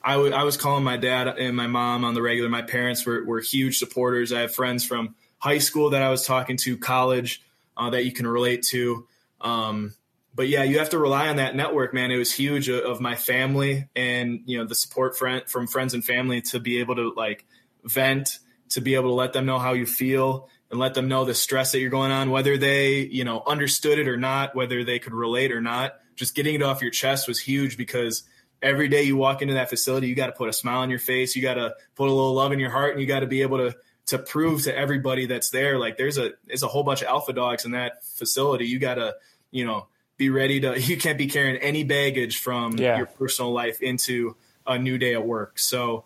I, 0.06 0.14
w- 0.14 0.34
I 0.34 0.44
was 0.44 0.58
calling 0.58 0.84
my 0.84 0.98
dad 0.98 1.28
and 1.28 1.56
my 1.56 1.68
mom 1.68 2.04
on 2.04 2.14
the 2.14 2.22
regular. 2.22 2.50
My 2.50 2.62
parents 2.62 3.06
were, 3.06 3.24
were 3.24 3.40
huge 3.40 3.78
supporters. 3.78 4.34
I 4.34 4.42
have 4.42 4.54
friends 4.54 4.86
from 4.86 5.16
high 5.38 5.60
school 5.60 5.92
that 5.92 6.02
I 6.02 6.10
was 6.10 6.26
talking 6.26 6.58
to, 6.58 6.78
college 6.78 7.42
uh, 7.78 7.90
that 7.92 8.04
you 8.04 8.12
can 8.12 8.28
relate 8.28 8.64
to. 8.72 9.08
Um, 9.40 9.94
but 10.36 10.48
yeah, 10.48 10.64
you 10.64 10.80
have 10.80 10.90
to 10.90 11.00
rely 11.00 11.30
on 11.30 11.38
that 11.38 11.56
network, 11.56 11.94
man. 11.94 12.12
It 12.12 12.18
was 12.18 12.34
huge 12.34 12.70
uh, 12.70 12.82
of 12.82 13.00
my 13.00 13.16
family 13.16 13.88
and 13.96 14.42
you 14.46 14.58
know 14.58 14.66
the 14.66 14.76
support 14.76 15.18
friend, 15.18 15.44
from 15.48 15.68
friends 15.68 15.94
and 15.94 16.04
family 16.04 16.42
to 16.42 16.60
be 16.60 16.80
able 16.80 16.96
to 16.96 17.14
like 17.16 17.46
vent, 17.84 18.40
to 18.70 18.82
be 18.82 18.96
able 18.96 19.10
to 19.10 19.16
let 19.16 19.34
them 19.34 19.46
know 19.46 19.60
how 19.60 19.74
you 19.74 19.86
feel, 19.86 20.50
and 20.74 20.80
let 20.80 20.96
them 20.96 21.08
know 21.08 21.24
the 21.24 21.36
stress 21.36 21.72
that 21.72 21.80
you're 21.80 21.92
going 21.92 22.12
on, 22.12 22.32
whether 22.32 22.58
they, 22.58 23.02
you 23.02 23.24
know, 23.24 23.44
understood 23.46 24.00
it 24.00 24.08
or 24.08 24.18
not, 24.18 24.56
whether 24.56 24.84
they 24.84 24.98
could 24.98 25.14
relate 25.14 25.52
or 25.52 25.62
not. 25.62 25.94
Just 26.16 26.34
getting 26.34 26.56
it 26.56 26.64
off 26.64 26.82
your 26.82 26.90
chest 26.90 27.28
was 27.28 27.40
huge 27.40 27.78
because 27.78 28.24
every 28.60 28.88
day 28.88 29.04
you 29.04 29.16
walk 29.16 29.44
into 29.44 29.54
that 29.54 29.70
facility, 29.70 30.08
you 30.08 30.16
got 30.16 30.26
to 30.28 30.32
put 30.32 30.50
a 30.50 30.54
smile 30.54 30.80
on 30.80 30.90
your 30.90 30.98
face, 30.98 31.36
you 31.36 31.44
got 31.44 31.54
to 31.54 31.76
put 31.96 32.10
a 32.10 32.12
little 32.12 32.34
love 32.34 32.52
in 32.52 32.60
your 32.60 32.72
heart, 32.72 32.94
and 32.94 33.02
you 33.02 33.06
got 33.06 33.20
to 33.20 33.28
be 33.28 33.44
able 33.44 33.60
to 33.60 33.76
to 34.08 34.18
prove 34.18 34.64
to 34.64 34.76
everybody 34.76 35.28
that's 35.28 35.50
there 35.52 35.78
like 35.78 35.96
there's 35.96 36.18
a 36.18 36.32
there's 36.46 36.64
a 36.64 36.68
whole 36.68 36.84
bunch 36.84 37.02
of 37.04 37.08
alpha 37.08 37.34
dogs 37.34 37.66
in 37.66 37.72
that 37.72 38.04
facility. 38.04 38.66
You 38.66 38.80
got 38.80 38.96
to, 38.96 39.14
you 39.52 39.66
know, 39.66 39.86
be 40.18 40.32
ready 40.32 40.60
to 40.62 40.82
you 40.82 40.98
can't 40.98 41.20
be 41.20 41.28
carrying 41.28 41.58
any 41.58 41.84
baggage 41.84 42.40
from 42.40 42.78
yeah. 42.78 42.98
your 42.98 43.06
personal 43.06 43.54
life 43.54 43.80
into 43.80 44.36
a 44.66 44.80
new 44.80 44.98
day 44.98 45.14
at 45.14 45.24
work. 45.24 45.60
So 45.60 46.06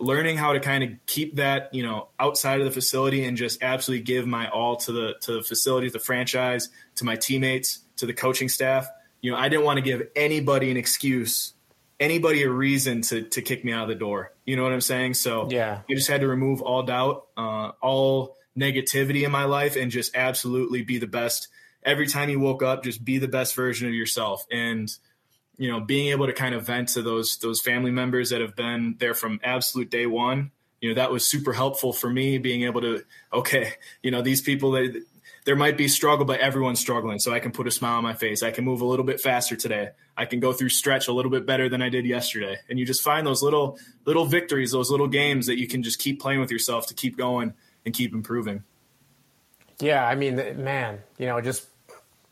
learning 0.00 0.36
how 0.36 0.52
to 0.52 0.60
kind 0.60 0.84
of 0.84 0.90
keep 1.06 1.36
that 1.36 1.72
you 1.72 1.82
know 1.82 2.08
outside 2.18 2.60
of 2.60 2.64
the 2.64 2.70
facility 2.70 3.24
and 3.24 3.36
just 3.36 3.62
absolutely 3.62 4.04
give 4.04 4.26
my 4.26 4.48
all 4.48 4.76
to 4.76 4.92
the 4.92 5.14
to 5.22 5.34
the 5.34 5.42
facility, 5.42 5.88
the 5.88 5.98
franchise, 5.98 6.68
to 6.96 7.04
my 7.04 7.16
teammates, 7.16 7.80
to 7.96 8.06
the 8.06 8.14
coaching 8.14 8.48
staff. 8.48 8.88
You 9.20 9.32
know, 9.32 9.36
I 9.36 9.48
didn't 9.48 9.64
want 9.64 9.78
to 9.78 9.82
give 9.82 10.02
anybody 10.14 10.70
an 10.70 10.76
excuse, 10.76 11.54
anybody 11.98 12.42
a 12.42 12.50
reason 12.50 13.02
to 13.02 13.22
to 13.22 13.42
kick 13.42 13.64
me 13.64 13.72
out 13.72 13.82
of 13.82 13.88
the 13.88 13.94
door. 13.94 14.32
You 14.44 14.56
know 14.56 14.62
what 14.62 14.72
I'm 14.72 14.80
saying? 14.80 15.14
So 15.14 15.48
yeah, 15.50 15.82
I 15.88 15.94
just 15.94 16.08
had 16.08 16.20
to 16.20 16.28
remove 16.28 16.62
all 16.62 16.82
doubt, 16.82 17.26
uh, 17.36 17.72
all 17.80 18.36
negativity 18.58 19.24
in 19.24 19.32
my 19.32 19.44
life, 19.44 19.76
and 19.76 19.90
just 19.90 20.16
absolutely 20.16 20.82
be 20.82 20.98
the 20.98 21.06
best. 21.06 21.48
Every 21.82 22.06
time 22.06 22.28
you 22.28 22.40
woke 22.40 22.62
up, 22.62 22.82
just 22.82 23.04
be 23.04 23.18
the 23.18 23.28
best 23.28 23.54
version 23.54 23.88
of 23.88 23.94
yourself 23.94 24.44
and 24.50 24.90
you 25.58 25.70
know, 25.70 25.80
being 25.80 26.08
able 26.08 26.26
to 26.26 26.32
kind 26.32 26.54
of 26.54 26.64
vent 26.64 26.90
to 26.90 27.02
those 27.02 27.36
those 27.38 27.60
family 27.60 27.90
members 27.90 28.30
that 28.30 28.40
have 28.40 28.56
been 28.56 28.96
there 28.98 29.12
from 29.12 29.40
absolute 29.42 29.90
day 29.90 30.06
one, 30.06 30.52
you 30.80 30.88
know, 30.88 30.94
that 30.94 31.10
was 31.10 31.26
super 31.26 31.52
helpful 31.52 31.92
for 31.92 32.08
me. 32.08 32.38
Being 32.38 32.62
able 32.62 32.80
to, 32.80 33.02
okay, 33.32 33.72
you 34.02 34.10
know, 34.10 34.22
these 34.22 34.40
people 34.40 34.70
that 34.72 35.02
there 35.44 35.56
might 35.56 35.76
be 35.76 35.88
struggle, 35.88 36.24
but 36.24 36.40
everyone's 36.40 36.78
struggling, 36.78 37.18
so 37.18 37.32
I 37.32 37.40
can 37.40 37.52
put 37.52 37.66
a 37.66 37.70
smile 37.70 37.96
on 37.96 38.02
my 38.04 38.14
face. 38.14 38.42
I 38.42 38.50
can 38.52 38.64
move 38.64 38.80
a 38.80 38.84
little 38.84 39.04
bit 39.04 39.20
faster 39.20 39.56
today. 39.56 39.90
I 40.16 40.26
can 40.26 40.40
go 40.40 40.52
through 40.52 40.68
stretch 40.68 41.08
a 41.08 41.12
little 41.12 41.30
bit 41.30 41.46
better 41.46 41.68
than 41.68 41.82
I 41.82 41.88
did 41.88 42.06
yesterday. 42.06 42.58
And 42.68 42.78
you 42.78 42.86
just 42.86 43.02
find 43.02 43.26
those 43.26 43.42
little 43.42 43.78
little 44.04 44.26
victories, 44.26 44.70
those 44.70 44.90
little 44.90 45.08
games 45.08 45.46
that 45.46 45.58
you 45.58 45.66
can 45.66 45.82
just 45.82 45.98
keep 45.98 46.20
playing 46.20 46.40
with 46.40 46.50
yourself 46.50 46.86
to 46.88 46.94
keep 46.94 47.16
going 47.16 47.54
and 47.84 47.92
keep 47.92 48.12
improving. 48.12 48.62
Yeah, 49.80 50.06
I 50.06 50.14
mean, 50.14 50.36
man, 50.62 51.00
you 51.18 51.26
know, 51.26 51.36
it 51.36 51.44
just 51.44 51.66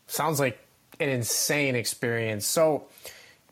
sounds 0.07 0.39
like 0.39 0.59
an 0.99 1.09
insane 1.09 1.75
experience. 1.75 2.45
So 2.45 2.87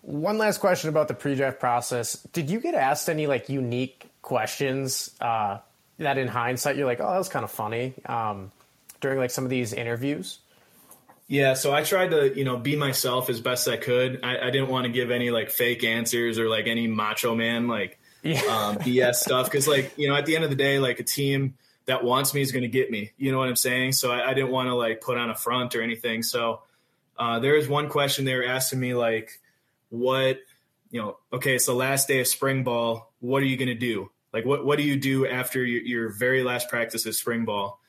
one 0.06 0.38
last 0.38 0.60
question 0.60 0.90
about 0.90 1.08
the 1.08 1.16
pre-draft 1.16 1.60
process. 1.60 2.14
Did 2.32 2.50
you 2.50 2.60
get 2.60 2.76
asked 2.76 3.10
any 3.10 3.26
like 3.26 3.50
unique 3.50 4.08
questions 4.22 5.10
uh, 5.20 5.58
that, 5.98 6.18
in 6.18 6.28
hindsight, 6.28 6.76
you're 6.76 6.86
like, 6.86 7.00
oh, 7.00 7.12
that 7.12 7.18
was 7.18 7.30
kind 7.30 7.44
of 7.44 7.52
funny 7.52 7.94
um, 8.06 8.52
during 9.02 9.18
like 9.18 9.32
some 9.32 9.44
of 9.44 9.50
these 9.50 9.74
interviews? 9.74 10.40
Yeah, 11.28 11.56
so 11.56 11.74
I 11.74 11.82
tried 11.82 12.12
to, 12.12 12.38
you 12.38 12.46
know, 12.46 12.58
be 12.58 12.76
myself 12.76 13.32
as 13.32 13.42
best 13.42 13.68
I 13.68 13.78
could. 13.78 14.20
I, 14.24 14.48
I 14.48 14.52
didn't 14.52 14.70
want 14.70 14.86
to 14.86 14.92
give 14.92 15.10
any 15.10 15.32
like 15.32 15.50
fake 15.50 15.84
answers 15.84 16.38
or 16.38 16.48
like 16.48 16.68
any 16.68 16.86
macho 16.86 17.34
man 17.34 17.68
like 17.68 17.98
yeah. 18.22 18.42
um, 18.42 18.78
BS 18.78 19.16
stuff 19.16 19.48
because, 19.48 19.68
like, 19.68 19.98
you 19.98 20.08
know, 20.08 20.16
at 20.16 20.28
the 20.28 20.36
end 20.36 20.44
of 20.44 20.52
the 20.52 20.56
day, 20.56 20.78
like 20.78 21.00
a 21.00 21.04
team 21.04 21.56
that 21.88 22.04
wants 22.04 22.36
me 22.36 22.42
is 22.42 22.52
going 22.52 22.62
to 22.62 22.68
get 22.68 22.92
me. 22.92 23.12
You 23.18 23.32
know 23.32 23.40
what 23.40 23.50
I'm 23.50 23.56
saying? 23.56 23.94
So 23.94 24.12
I, 24.12 24.30
I 24.30 24.34
didn't 24.36 24.52
want 24.52 24.68
to 24.68 24.76
like 24.76 25.02
put 25.02 25.18
on 25.18 25.32
a 25.32 25.36
front 25.36 25.76
or 25.76 25.82
anything. 25.82 26.22
So 26.22 26.62
uh, 27.18 27.40
there 27.40 27.56
was 27.56 27.68
one 27.68 27.90
question 27.90 28.26
they 28.26 28.36
were 28.36 28.46
asking 28.46 28.80
me 28.80 28.94
like, 28.94 29.40
what 29.96 30.40
you 30.90 31.02
know 31.02 31.18
okay 31.34 31.56
it's 31.56 31.66
the 31.66 31.74
last 31.74 32.08
day 32.08 32.20
of 32.20 32.28
spring 32.28 32.64
ball 32.64 33.14
what 33.26 33.42
are 33.42 33.46
you 33.46 33.58
going 33.58 33.68
to 33.70 33.76
do? 33.76 34.12
Like 34.34 34.46
what 34.46 34.66
what 34.66 34.78
do 34.78 34.84
you 34.84 34.98
do 34.98 35.28
after 35.28 35.64
your, 35.64 35.82
your 35.82 36.10
very 36.10 36.44
last 36.44 36.70
practice 36.70 37.06
of 37.06 37.16
spring 37.16 37.46
ball? 37.46 37.80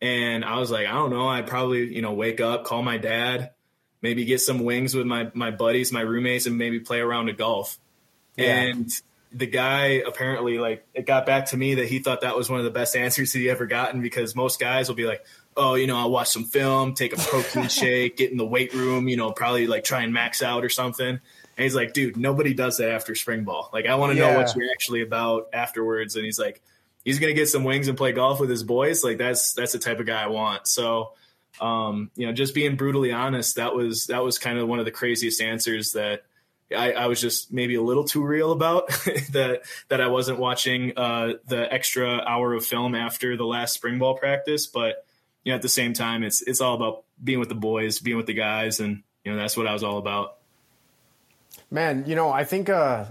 And 0.00 0.44
i 0.44 0.58
was 0.58 0.70
like 0.70 0.86
i 0.86 0.92
don't 0.92 1.10
know 1.10 1.28
i'd 1.28 1.46
probably 1.46 1.94
you 1.94 2.02
know 2.02 2.12
wake 2.12 2.38
up 2.38 2.64
call 2.64 2.82
my 2.82 2.98
dad 2.98 3.52
maybe 4.02 4.26
get 4.26 4.40
some 4.40 4.62
wings 4.62 4.94
with 4.94 5.06
my 5.06 5.30
my 5.32 5.50
buddies 5.50 5.92
my 5.92 6.02
roommates 6.02 6.44
and 6.44 6.58
maybe 6.58 6.80
play 6.80 7.00
around 7.00 7.30
of 7.30 7.38
golf. 7.38 7.78
Yeah. 8.36 8.60
and 8.62 8.90
the 9.32 9.46
guy 9.46 10.02
apparently 10.06 10.58
like 10.58 10.86
it 10.92 11.06
got 11.06 11.24
back 11.24 11.46
to 11.46 11.56
me 11.56 11.76
that 11.76 11.86
he 11.86 12.00
thought 12.00 12.20
that 12.20 12.36
was 12.36 12.50
one 12.50 12.58
of 12.58 12.64
the 12.64 12.70
best 12.70 12.96
answers 12.96 13.32
he 13.32 13.48
ever 13.48 13.64
gotten 13.64 14.02
because 14.02 14.36
most 14.36 14.60
guys 14.60 14.88
will 14.88 14.96
be 14.96 15.06
like 15.06 15.24
oh 15.56 15.74
you 15.74 15.86
know 15.86 15.96
i'll 15.96 16.10
watch 16.10 16.28
some 16.28 16.44
film 16.44 16.92
take 16.92 17.14
a 17.14 17.16
protein 17.16 17.68
shake 17.68 18.18
get 18.18 18.30
in 18.30 18.36
the 18.36 18.44
weight 18.44 18.74
room 18.74 19.08
you 19.08 19.16
know 19.16 19.32
probably 19.32 19.66
like 19.66 19.84
try 19.84 20.02
and 20.02 20.12
max 20.12 20.42
out 20.42 20.64
or 20.64 20.68
something 20.68 21.20
and 21.56 21.64
he's 21.64 21.74
like, 21.74 21.92
dude, 21.92 22.16
nobody 22.16 22.54
does 22.54 22.78
that 22.78 22.90
after 22.90 23.14
spring 23.14 23.44
ball. 23.44 23.70
Like, 23.72 23.86
I 23.86 23.94
want 23.94 24.12
to 24.12 24.18
yeah. 24.18 24.32
know 24.32 24.38
what 24.38 24.54
you're 24.56 24.70
actually 24.70 25.02
about 25.02 25.48
afterwards. 25.52 26.16
And 26.16 26.24
he's 26.24 26.38
like, 26.38 26.62
he's 27.04 27.18
gonna 27.18 27.34
get 27.34 27.48
some 27.48 27.64
wings 27.64 27.88
and 27.88 27.96
play 27.96 28.12
golf 28.12 28.40
with 28.40 28.50
his 28.50 28.62
boys. 28.62 29.04
Like, 29.04 29.18
that's 29.18 29.52
that's 29.54 29.72
the 29.72 29.78
type 29.78 30.00
of 30.00 30.06
guy 30.06 30.22
I 30.22 30.28
want. 30.28 30.66
So, 30.66 31.12
um, 31.60 32.10
you 32.16 32.26
know, 32.26 32.32
just 32.32 32.54
being 32.54 32.76
brutally 32.76 33.12
honest, 33.12 33.56
that 33.56 33.74
was 33.74 34.06
that 34.06 34.24
was 34.24 34.38
kind 34.38 34.58
of 34.58 34.68
one 34.68 34.78
of 34.78 34.84
the 34.84 34.90
craziest 34.90 35.40
answers 35.40 35.92
that 35.92 36.22
I, 36.74 36.92
I 36.92 37.06
was 37.06 37.20
just 37.20 37.52
maybe 37.52 37.74
a 37.74 37.82
little 37.82 38.04
too 38.04 38.24
real 38.24 38.52
about 38.52 38.88
that 39.32 39.62
that 39.88 40.00
I 40.00 40.08
wasn't 40.08 40.38
watching 40.38 40.92
uh, 40.96 41.34
the 41.46 41.72
extra 41.72 42.18
hour 42.18 42.54
of 42.54 42.64
film 42.64 42.94
after 42.94 43.36
the 43.36 43.44
last 43.44 43.74
spring 43.74 43.98
ball 43.98 44.16
practice. 44.16 44.66
But 44.66 45.04
you 45.44 45.52
know, 45.52 45.56
at 45.56 45.62
the 45.62 45.68
same 45.68 45.92
time, 45.92 46.22
it's 46.22 46.42
it's 46.42 46.60
all 46.60 46.74
about 46.74 47.04
being 47.22 47.38
with 47.38 47.48
the 47.48 47.54
boys, 47.54 48.00
being 48.00 48.16
with 48.16 48.26
the 48.26 48.34
guys, 48.34 48.80
and 48.80 49.02
you 49.24 49.32
know, 49.32 49.38
that's 49.38 49.56
what 49.56 49.66
I 49.66 49.72
was 49.72 49.82
all 49.82 49.98
about. 49.98 50.38
Man, 51.70 52.04
you 52.06 52.14
know, 52.14 52.30
I 52.30 52.44
think 52.44 52.68
uh, 52.68 53.06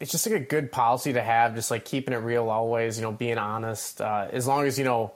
it's 0.00 0.10
just 0.10 0.26
like 0.26 0.34
a 0.34 0.44
good 0.44 0.72
policy 0.72 1.12
to 1.12 1.22
have, 1.22 1.54
just 1.54 1.70
like 1.70 1.84
keeping 1.84 2.14
it 2.14 2.18
real 2.18 2.48
always, 2.48 2.96
you 2.98 3.02
know, 3.02 3.12
being 3.12 3.38
honest. 3.38 4.00
Uh, 4.00 4.28
as 4.32 4.46
long 4.46 4.66
as, 4.66 4.78
you 4.78 4.84
know, 4.84 5.12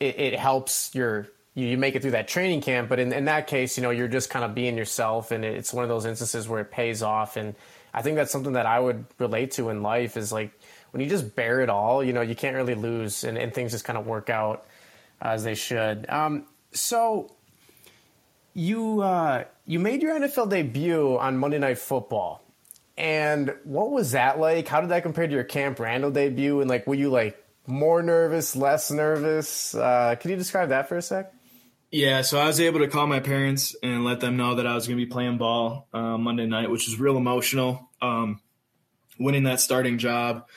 it, 0.00 0.18
it, 0.18 0.38
helps 0.38 0.94
your 0.94 1.28
you, 1.54 1.68
you 1.68 1.78
make 1.78 1.94
it 1.94 2.02
through 2.02 2.12
that 2.12 2.28
training 2.28 2.60
camp. 2.60 2.88
But 2.88 2.98
in, 2.98 3.12
in 3.12 3.26
that 3.26 3.46
case, 3.46 3.76
you 3.76 3.82
know, 3.82 3.90
you're 3.90 4.08
just 4.08 4.30
kind 4.30 4.44
of 4.44 4.54
being 4.54 4.76
yourself, 4.76 5.30
and 5.30 5.44
it's 5.44 5.72
one 5.72 5.84
of 5.84 5.88
those 5.88 6.04
instances 6.04 6.48
where 6.48 6.60
it 6.60 6.70
pays 6.70 7.02
off. 7.02 7.36
And 7.36 7.54
I 7.92 8.02
think 8.02 8.16
that's 8.16 8.32
something 8.32 8.54
that 8.54 8.66
I 8.66 8.80
would 8.80 9.04
relate 9.18 9.52
to 9.52 9.70
in 9.70 9.82
life 9.82 10.16
is 10.16 10.32
like 10.32 10.50
when 10.90 11.00
you 11.00 11.08
just 11.08 11.36
bear 11.36 11.60
it 11.60 11.70
all, 11.70 12.02
you 12.02 12.12
know, 12.12 12.20
you 12.20 12.34
can't 12.34 12.56
really 12.56 12.74
lose, 12.74 13.24
and, 13.24 13.38
and 13.38 13.52
things 13.52 13.72
just 13.72 13.84
kind 13.84 13.98
of 13.98 14.06
work 14.06 14.30
out 14.30 14.66
as 15.20 15.44
they 15.44 15.54
should. 15.54 16.08
Um, 16.08 16.46
so 16.72 17.30
you 18.54 19.02
uh, 19.02 19.44
you 19.66 19.78
made 19.78 20.02
your 20.02 20.18
NFL 20.18 20.48
debut 20.50 21.18
on 21.18 21.36
Monday 21.36 21.58
Night 21.58 21.78
Football. 21.78 22.40
And 22.96 23.52
what 23.64 23.90
was 23.90 24.12
that 24.12 24.38
like? 24.38 24.68
How 24.68 24.80
did 24.80 24.90
that 24.90 25.02
compare 25.02 25.26
to 25.26 25.32
your 25.32 25.44
Camp 25.44 25.80
Randall 25.80 26.12
debut? 26.12 26.60
And 26.60 26.70
like, 26.70 26.86
were 26.86 26.94
you 26.94 27.10
like 27.10 27.36
more 27.66 28.02
nervous, 28.02 28.54
less 28.54 28.90
nervous? 28.90 29.74
Uh, 29.74 30.14
can 30.18 30.30
you 30.30 30.36
describe 30.36 30.68
that 30.68 30.88
for 30.88 30.96
a 30.96 31.02
sec? 31.02 31.32
Yeah, 31.90 32.22
so 32.22 32.38
I 32.38 32.46
was 32.46 32.60
able 32.60 32.80
to 32.80 32.88
call 32.88 33.06
my 33.06 33.20
parents 33.20 33.76
and 33.80 34.04
let 34.04 34.18
them 34.18 34.36
know 34.36 34.56
that 34.56 34.66
I 34.66 34.74
was 34.74 34.88
going 34.88 34.98
to 34.98 35.04
be 35.04 35.10
playing 35.10 35.38
ball 35.38 35.86
uh, 35.92 36.18
Monday 36.18 36.46
night, 36.46 36.68
which 36.68 36.88
was 36.88 36.98
real 36.98 37.16
emotional. 37.16 37.88
Um, 38.02 38.40
winning 39.18 39.44
that 39.44 39.60
starting 39.60 39.98
job, 39.98 40.48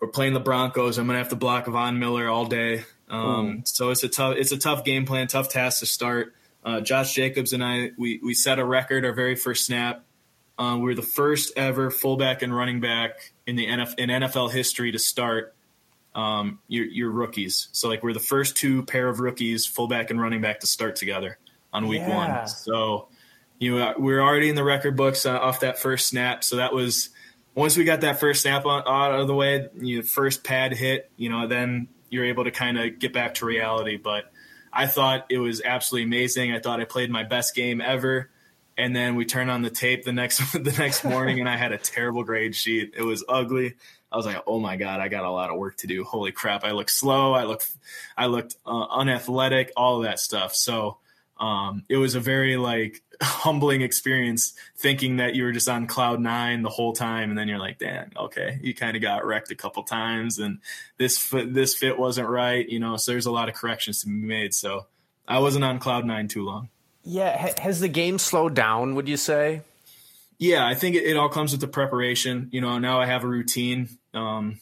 we're 0.00 0.08
playing 0.08 0.34
the 0.34 0.40
Broncos. 0.40 0.98
I'm 0.98 1.06
going 1.06 1.14
to 1.14 1.18
have 1.18 1.30
to 1.30 1.36
block 1.36 1.66
Von 1.66 1.98
Miller 1.98 2.28
all 2.28 2.46
day. 2.46 2.84
Um, 3.08 3.62
so 3.64 3.90
it's 3.90 4.04
a 4.04 4.08
tough, 4.08 4.36
it's 4.36 4.52
a 4.52 4.58
tough 4.58 4.84
game 4.84 5.06
plan, 5.06 5.26
tough 5.26 5.48
task 5.48 5.80
to 5.80 5.86
start. 5.86 6.35
Uh, 6.66 6.80
Josh 6.80 7.14
Jacobs 7.14 7.52
and 7.52 7.62
I, 7.64 7.92
we 7.96 8.18
we 8.22 8.34
set 8.34 8.58
a 8.58 8.64
record 8.64 9.04
our 9.04 9.12
very 9.12 9.36
first 9.36 9.64
snap. 9.64 10.04
Um, 10.58 10.80
we 10.80 10.86
were 10.86 10.94
the 10.94 11.02
first 11.02 11.52
ever 11.56 11.90
fullback 11.92 12.42
and 12.42 12.54
running 12.54 12.80
back 12.80 13.32
in 13.46 13.54
the 13.56 13.66
NFL, 13.66 13.94
in 13.98 14.10
NFL 14.10 14.50
history 14.52 14.90
to 14.92 14.98
start 14.98 15.54
um, 16.14 16.58
your, 16.66 16.86
your 16.86 17.10
rookies. 17.10 17.68
So 17.72 17.88
like 17.88 18.02
we're 18.02 18.14
the 18.14 18.18
first 18.20 18.56
two 18.56 18.82
pair 18.84 19.08
of 19.08 19.20
rookies, 19.20 19.64
fullback 19.64 20.10
and 20.10 20.20
running 20.20 20.40
back, 20.40 20.60
to 20.60 20.66
start 20.66 20.96
together 20.96 21.38
on 21.72 21.86
week 21.86 22.00
Yeah. 22.00 22.16
one. 22.40 22.48
So 22.48 23.08
you 23.60 23.78
know 23.78 23.94
we're 23.96 24.20
already 24.20 24.48
in 24.48 24.56
the 24.56 24.64
record 24.64 24.96
books 24.96 25.24
uh, 25.24 25.38
off 25.38 25.60
that 25.60 25.78
first 25.78 26.08
snap. 26.08 26.42
So 26.42 26.56
that 26.56 26.72
was 26.72 27.10
once 27.54 27.76
we 27.76 27.84
got 27.84 28.00
that 28.00 28.18
first 28.18 28.42
snap 28.42 28.66
on, 28.66 28.82
out 28.88 29.20
of 29.20 29.28
the 29.28 29.34
way, 29.34 29.68
you 29.80 29.98
know, 29.98 30.02
first 30.02 30.42
pad 30.42 30.72
hit, 30.74 31.10
you 31.16 31.28
know, 31.28 31.46
then 31.46 31.86
you're 32.10 32.24
able 32.24 32.44
to 32.44 32.50
kind 32.50 32.76
of 32.78 32.98
get 32.98 33.12
back 33.12 33.34
to 33.34 33.46
reality. 33.46 33.96
But 33.96 34.32
I 34.76 34.86
thought 34.86 35.26
it 35.30 35.38
was 35.38 35.62
absolutely 35.62 36.04
amazing. 36.04 36.52
I 36.52 36.60
thought 36.60 36.80
I 36.80 36.84
played 36.84 37.10
my 37.10 37.22
best 37.22 37.54
game 37.54 37.80
ever. 37.80 38.30
And 38.76 38.94
then 38.94 39.16
we 39.16 39.24
turned 39.24 39.50
on 39.50 39.62
the 39.62 39.70
tape 39.70 40.04
the 40.04 40.12
next 40.12 40.38
the 40.52 40.74
next 40.78 41.02
morning, 41.02 41.40
and 41.40 41.48
I 41.48 41.56
had 41.56 41.72
a 41.72 41.78
terrible 41.78 42.24
grade 42.24 42.54
sheet. 42.54 42.92
It 42.94 43.02
was 43.02 43.24
ugly. 43.26 43.74
I 44.12 44.16
was 44.16 44.26
like, 44.26 44.42
"Oh 44.46 44.60
my 44.60 44.76
god, 44.76 45.00
I 45.00 45.08
got 45.08 45.24
a 45.24 45.30
lot 45.30 45.48
of 45.48 45.56
work 45.56 45.78
to 45.78 45.86
do. 45.86 46.04
Holy 46.04 46.30
crap! 46.30 46.62
I 46.62 46.72
look 46.72 46.90
slow. 46.90 47.32
I 47.32 47.44
look, 47.44 47.64
I 48.18 48.26
looked 48.26 48.56
uh, 48.66 48.86
unathletic. 48.90 49.72
All 49.78 49.96
of 49.96 50.02
that 50.02 50.20
stuff." 50.20 50.54
So 50.54 50.98
um, 51.38 51.84
it 51.88 51.96
was 51.96 52.14
a 52.14 52.20
very 52.20 52.58
like 52.58 53.02
humbling 53.22 53.82
experience, 53.82 54.54
thinking 54.76 55.16
that 55.16 55.34
you 55.34 55.44
were 55.44 55.52
just 55.52 55.68
on 55.68 55.86
cloud 55.86 56.20
nine 56.20 56.62
the 56.62 56.68
whole 56.70 56.92
time, 56.92 57.30
and 57.30 57.38
then 57.38 57.48
you're 57.48 57.58
like, 57.58 57.78
"Damn, 57.78 58.10
okay, 58.16 58.58
you 58.62 58.74
kind 58.74 58.96
of 58.96 59.02
got 59.02 59.24
wrecked 59.24 59.50
a 59.50 59.54
couple 59.54 59.82
times, 59.82 60.38
and 60.38 60.58
this 60.98 61.18
fit, 61.18 61.52
this 61.54 61.74
fit 61.74 61.98
wasn't 61.98 62.28
right." 62.28 62.68
You 62.68 62.80
know, 62.80 62.96
so 62.96 63.12
there's 63.12 63.26
a 63.26 63.30
lot 63.32 63.48
of 63.48 63.54
corrections 63.54 64.00
to 64.00 64.06
be 64.06 64.12
made. 64.12 64.54
So 64.54 64.86
I 65.28 65.38
wasn't 65.38 65.64
on 65.64 65.78
cloud 65.78 66.04
nine 66.04 66.28
too 66.28 66.44
long. 66.44 66.68
Yeah. 67.04 67.36
Ha- 67.38 67.62
has 67.62 67.80
the 67.80 67.88
game 67.88 68.18
slowed 68.18 68.54
down? 68.54 68.94
Would 68.96 69.08
you 69.08 69.16
say? 69.16 69.62
Yeah, 70.38 70.66
I 70.66 70.74
think 70.74 70.96
it, 70.96 71.04
it 71.04 71.16
all 71.16 71.28
comes 71.28 71.52
with 71.52 71.60
the 71.60 71.68
preparation. 71.68 72.48
You 72.52 72.60
know, 72.60 72.78
now 72.78 73.00
I 73.00 73.06
have 73.06 73.24
a 73.24 73.28
routine. 73.28 73.88
Um, 74.12 74.60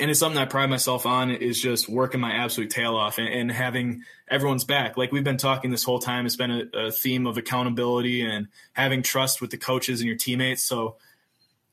and 0.00 0.10
it's 0.10 0.18
something 0.18 0.40
I 0.40 0.46
pride 0.46 0.70
myself 0.70 1.06
on 1.06 1.30
is 1.30 1.60
just 1.60 1.88
working 1.88 2.20
my 2.20 2.32
absolute 2.32 2.70
tail 2.70 2.96
off 2.96 3.18
and, 3.18 3.28
and 3.28 3.52
having 3.52 4.02
everyone's 4.28 4.64
back. 4.64 4.96
Like 4.96 5.12
we've 5.12 5.22
been 5.22 5.36
talking 5.36 5.70
this 5.70 5.84
whole 5.84 6.00
time, 6.00 6.26
it's 6.26 6.36
been 6.36 6.50
a, 6.50 6.86
a 6.86 6.90
theme 6.90 7.26
of 7.26 7.38
accountability 7.38 8.22
and 8.26 8.48
having 8.72 9.02
trust 9.02 9.40
with 9.40 9.50
the 9.50 9.56
coaches 9.56 10.00
and 10.00 10.08
your 10.08 10.16
teammates. 10.16 10.64
So 10.64 10.96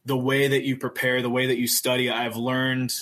the 0.06 0.18
way 0.18 0.48
that 0.48 0.64
you 0.64 0.78
prepare, 0.78 1.22
the 1.22 1.30
way 1.30 1.48
that 1.48 1.58
you 1.58 1.68
study, 1.68 2.12
I've 2.12 2.38
learned 2.38 2.94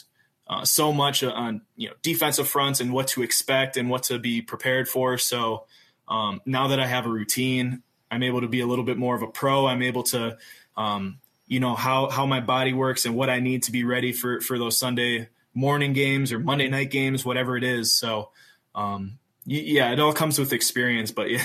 uh, 0.47 0.63
so 0.65 0.91
much 0.93 1.21
on 1.23 1.61
you 1.75 1.89
know 1.89 1.95
defensive 2.01 2.47
fronts 2.47 2.79
and 2.79 2.93
what 2.93 3.07
to 3.09 3.21
expect 3.21 3.77
and 3.77 3.89
what 3.89 4.03
to 4.03 4.19
be 4.19 4.41
prepared 4.41 4.87
for. 4.87 5.17
So 5.17 5.65
um, 6.07 6.41
now 6.45 6.69
that 6.69 6.79
I 6.79 6.87
have 6.87 7.05
a 7.05 7.09
routine, 7.09 7.83
I'm 8.09 8.23
able 8.23 8.41
to 8.41 8.47
be 8.47 8.61
a 8.61 8.65
little 8.65 8.85
bit 8.85 8.97
more 8.97 9.15
of 9.15 9.21
a 9.21 9.27
pro. 9.27 9.67
I'm 9.67 9.83
able 9.83 10.03
to, 10.03 10.37
um, 10.75 11.19
you 11.49 11.59
know, 11.59 11.75
how 11.75 12.09
how 12.09 12.25
my 12.25 12.39
body 12.39 12.71
works 12.71 13.05
and 13.05 13.15
what 13.15 13.29
I 13.29 13.39
need 13.39 13.63
to 13.63 13.71
be 13.71 13.83
ready 13.83 14.13
for 14.13 14.39
for 14.39 14.57
those 14.57 14.77
Sunday 14.77 15.27
morning 15.53 15.93
games 15.93 16.31
or 16.31 16.39
Monday 16.39 16.69
night 16.69 16.91
games, 16.91 17.25
whatever 17.25 17.57
it 17.57 17.63
is. 17.63 17.93
So, 17.93 18.29
um, 18.75 19.17
yeah, 19.45 19.91
it 19.91 19.99
all 19.99 20.13
comes 20.13 20.37
with 20.37 20.53
experience. 20.53 21.11
But 21.11 21.29
yeah, 21.31 21.43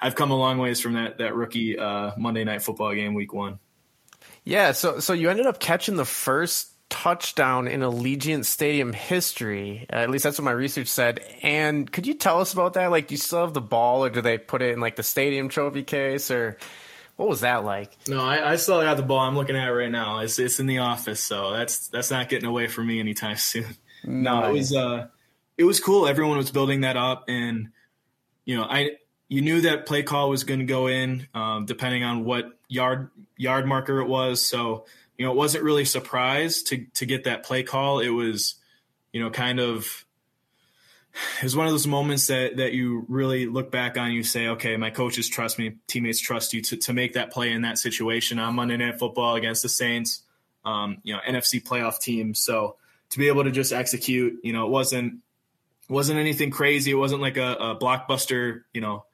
I've 0.00 0.14
come 0.14 0.30
a 0.30 0.36
long 0.36 0.58
ways 0.58 0.80
from 0.80 0.94
that 0.94 1.18
that 1.18 1.34
rookie 1.34 1.76
uh, 1.76 2.12
Monday 2.16 2.44
night 2.44 2.62
football 2.62 2.94
game, 2.94 3.12
week 3.12 3.34
one. 3.34 3.58
Yeah. 4.44 4.70
So 4.72 5.00
so 5.00 5.12
you 5.12 5.28
ended 5.28 5.46
up 5.46 5.58
catching 5.58 5.96
the 5.96 6.04
first 6.04 6.70
touchdown 6.88 7.66
in 7.66 7.80
Allegiant 7.80 8.44
Stadium 8.44 8.92
history. 8.92 9.86
Uh, 9.92 9.96
at 9.96 10.10
least 10.10 10.22
that's 10.22 10.38
what 10.38 10.44
my 10.44 10.52
research 10.52 10.86
said. 10.86 11.20
And 11.42 11.90
could 11.90 12.06
you 12.06 12.14
tell 12.14 12.40
us 12.40 12.52
about 12.52 12.74
that? 12.74 12.92
Like, 12.92 13.08
do 13.08 13.14
you 13.14 13.18
still 13.18 13.40
have 13.40 13.54
the 13.54 13.60
ball, 13.60 14.04
or 14.04 14.10
do 14.10 14.20
they 14.20 14.38
put 14.38 14.62
it 14.62 14.74
in 14.74 14.80
like 14.80 14.94
the 14.94 15.02
stadium 15.02 15.48
trophy 15.48 15.82
case, 15.82 16.30
or 16.30 16.56
what 17.20 17.28
was 17.28 17.40
that 17.42 17.66
like? 17.66 17.94
No, 18.08 18.24
I, 18.24 18.52
I 18.52 18.56
still 18.56 18.80
got 18.80 18.96
the 18.96 19.02
ball. 19.02 19.18
I'm 19.18 19.36
looking 19.36 19.54
at 19.54 19.68
it 19.68 19.72
right 19.72 19.90
now. 19.90 20.20
It's 20.20 20.38
it's 20.38 20.58
in 20.58 20.66
the 20.66 20.78
office, 20.78 21.20
so 21.22 21.52
that's 21.52 21.88
that's 21.88 22.10
not 22.10 22.30
getting 22.30 22.48
away 22.48 22.66
from 22.66 22.86
me 22.86 22.98
anytime 22.98 23.36
soon. 23.36 23.76
No, 24.04 24.48
it 24.48 24.52
was 24.54 24.74
uh, 24.74 25.08
it 25.58 25.64
was 25.64 25.80
cool. 25.80 26.08
Everyone 26.08 26.38
was 26.38 26.50
building 26.50 26.80
that 26.80 26.96
up, 26.96 27.24
and 27.28 27.68
you 28.46 28.56
know, 28.56 28.62
I 28.62 28.92
you 29.28 29.42
knew 29.42 29.60
that 29.60 29.84
play 29.84 30.02
call 30.02 30.30
was 30.30 30.44
going 30.44 30.60
to 30.60 30.66
go 30.66 30.86
in, 30.86 31.28
um, 31.34 31.66
depending 31.66 32.04
on 32.04 32.24
what 32.24 32.46
yard 32.68 33.10
yard 33.36 33.66
marker 33.66 34.00
it 34.00 34.08
was. 34.08 34.40
So 34.40 34.86
you 35.18 35.26
know, 35.26 35.32
it 35.32 35.36
wasn't 35.36 35.62
really 35.62 35.82
a 35.82 35.86
surprise 35.86 36.62
to 36.64 36.86
to 36.94 37.04
get 37.04 37.24
that 37.24 37.44
play 37.44 37.64
call. 37.64 38.00
It 38.00 38.08
was, 38.08 38.54
you 39.12 39.22
know, 39.22 39.28
kind 39.28 39.60
of 39.60 40.06
it 41.38 41.42
was 41.42 41.56
one 41.56 41.66
of 41.66 41.72
those 41.72 41.86
moments 41.86 42.28
that 42.28 42.56
that 42.56 42.72
you 42.72 43.04
really 43.08 43.46
look 43.46 43.70
back 43.70 43.98
on. 43.98 44.12
You 44.12 44.22
say, 44.22 44.48
okay, 44.48 44.76
my 44.76 44.90
coaches 44.90 45.28
trust 45.28 45.58
me, 45.58 45.76
teammates 45.86 46.20
trust 46.20 46.54
you 46.54 46.62
to 46.62 46.76
to 46.76 46.92
make 46.92 47.14
that 47.14 47.32
play 47.32 47.52
in 47.52 47.62
that 47.62 47.78
situation 47.78 48.38
on 48.38 48.54
Monday 48.54 48.76
Night 48.76 48.98
Football 48.98 49.34
against 49.34 49.62
the 49.62 49.68
Saints, 49.68 50.22
um, 50.64 50.98
you 51.02 51.14
know, 51.14 51.20
NFC 51.26 51.62
playoff 51.62 51.98
team. 51.98 52.34
So 52.34 52.76
to 53.10 53.18
be 53.18 53.28
able 53.28 53.44
to 53.44 53.50
just 53.50 53.72
execute, 53.72 54.40
you 54.42 54.52
know, 54.52 54.66
it 54.66 54.70
wasn't 54.70 55.14
wasn't 55.88 56.18
anything 56.18 56.50
crazy. 56.50 56.92
It 56.92 56.94
wasn't 56.94 57.20
like 57.20 57.36
a, 57.36 57.54
a 57.54 57.78
blockbuster, 57.78 58.62
you 58.72 58.80
know, 58.80 59.04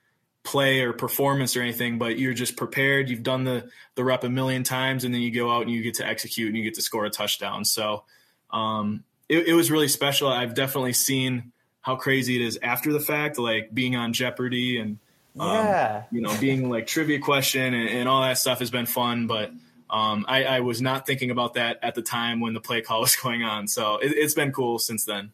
play 0.44 0.82
or 0.82 0.92
performance 0.92 1.56
or 1.56 1.62
anything, 1.62 1.98
but 1.98 2.18
you're 2.18 2.34
just 2.34 2.56
prepared. 2.56 3.08
You've 3.08 3.22
done 3.22 3.44
the 3.44 3.68
the 3.94 4.04
rep 4.04 4.22
a 4.22 4.28
million 4.28 4.62
times, 4.62 5.04
and 5.04 5.14
then 5.14 5.22
you 5.22 5.30
go 5.30 5.50
out 5.50 5.62
and 5.62 5.70
you 5.70 5.82
get 5.82 5.94
to 5.94 6.06
execute 6.06 6.48
and 6.48 6.56
you 6.56 6.62
get 6.62 6.74
to 6.74 6.82
score 6.82 7.06
a 7.06 7.10
touchdown. 7.10 7.64
So 7.64 8.04
um, 8.50 9.04
it, 9.28 9.48
it 9.48 9.54
was 9.54 9.70
really 9.70 9.88
special. 9.88 10.28
I've 10.28 10.54
definitely 10.54 10.92
seen 10.92 11.52
how 11.86 11.94
crazy 11.94 12.34
it 12.34 12.44
is 12.44 12.58
after 12.64 12.92
the 12.92 12.98
fact, 12.98 13.38
like 13.38 13.72
being 13.72 13.94
on 13.94 14.12
Jeopardy 14.12 14.78
and 14.78 14.98
um, 15.38 15.48
Yeah. 15.48 16.02
you 16.10 16.20
know 16.20 16.36
being 16.40 16.68
like 16.68 16.88
trivia 16.88 17.20
question 17.20 17.74
and, 17.74 17.88
and 17.88 18.08
all 18.08 18.22
that 18.22 18.38
stuff 18.38 18.58
has 18.58 18.72
been 18.72 18.86
fun. 18.86 19.28
But 19.28 19.52
um, 19.88 20.24
I, 20.26 20.42
I 20.42 20.60
was 20.60 20.82
not 20.82 21.06
thinking 21.06 21.30
about 21.30 21.54
that 21.54 21.78
at 21.84 21.94
the 21.94 22.02
time 22.02 22.40
when 22.40 22.54
the 22.54 22.60
play 22.60 22.80
call 22.80 23.00
was 23.06 23.14
going 23.14 23.44
on. 23.44 23.68
So 23.68 23.98
it, 23.98 24.08
it's 24.16 24.34
been 24.34 24.50
cool 24.50 24.80
since 24.80 25.04
then. 25.04 25.30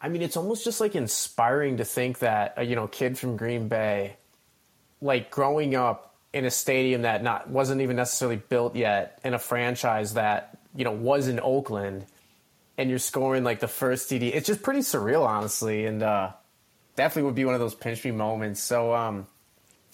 I 0.00 0.08
mean, 0.08 0.22
it's 0.22 0.36
almost 0.36 0.62
just 0.62 0.80
like 0.80 0.94
inspiring 0.94 1.78
to 1.78 1.84
think 1.84 2.20
that 2.20 2.54
a 2.56 2.62
you 2.62 2.76
know 2.76 2.86
kid 2.86 3.18
from 3.18 3.36
Green 3.36 3.66
Bay, 3.66 4.14
like 5.00 5.32
growing 5.32 5.74
up 5.74 6.14
in 6.32 6.44
a 6.44 6.50
stadium 6.52 7.02
that 7.02 7.24
not 7.24 7.50
wasn't 7.50 7.80
even 7.80 7.96
necessarily 7.96 8.36
built 8.36 8.76
yet, 8.76 9.18
in 9.24 9.34
a 9.34 9.38
franchise 9.40 10.14
that 10.14 10.56
you 10.76 10.84
know 10.84 10.92
was 10.92 11.26
in 11.26 11.40
Oakland, 11.40 12.06
and 12.78 12.88
you're 12.88 13.00
scoring 13.00 13.42
like 13.42 13.58
the 13.58 13.68
first 13.68 14.08
TD. 14.08 14.34
It's 14.34 14.46
just 14.46 14.62
pretty 14.62 14.80
surreal, 14.80 15.26
honestly, 15.26 15.84
and 15.84 16.02
uh, 16.02 16.30
definitely 16.94 17.24
would 17.24 17.34
be 17.34 17.44
one 17.44 17.54
of 17.54 17.60
those 17.60 17.74
pinch 17.74 18.04
me 18.04 18.12
moments. 18.12 18.62
So 18.62 18.94
um, 18.94 19.26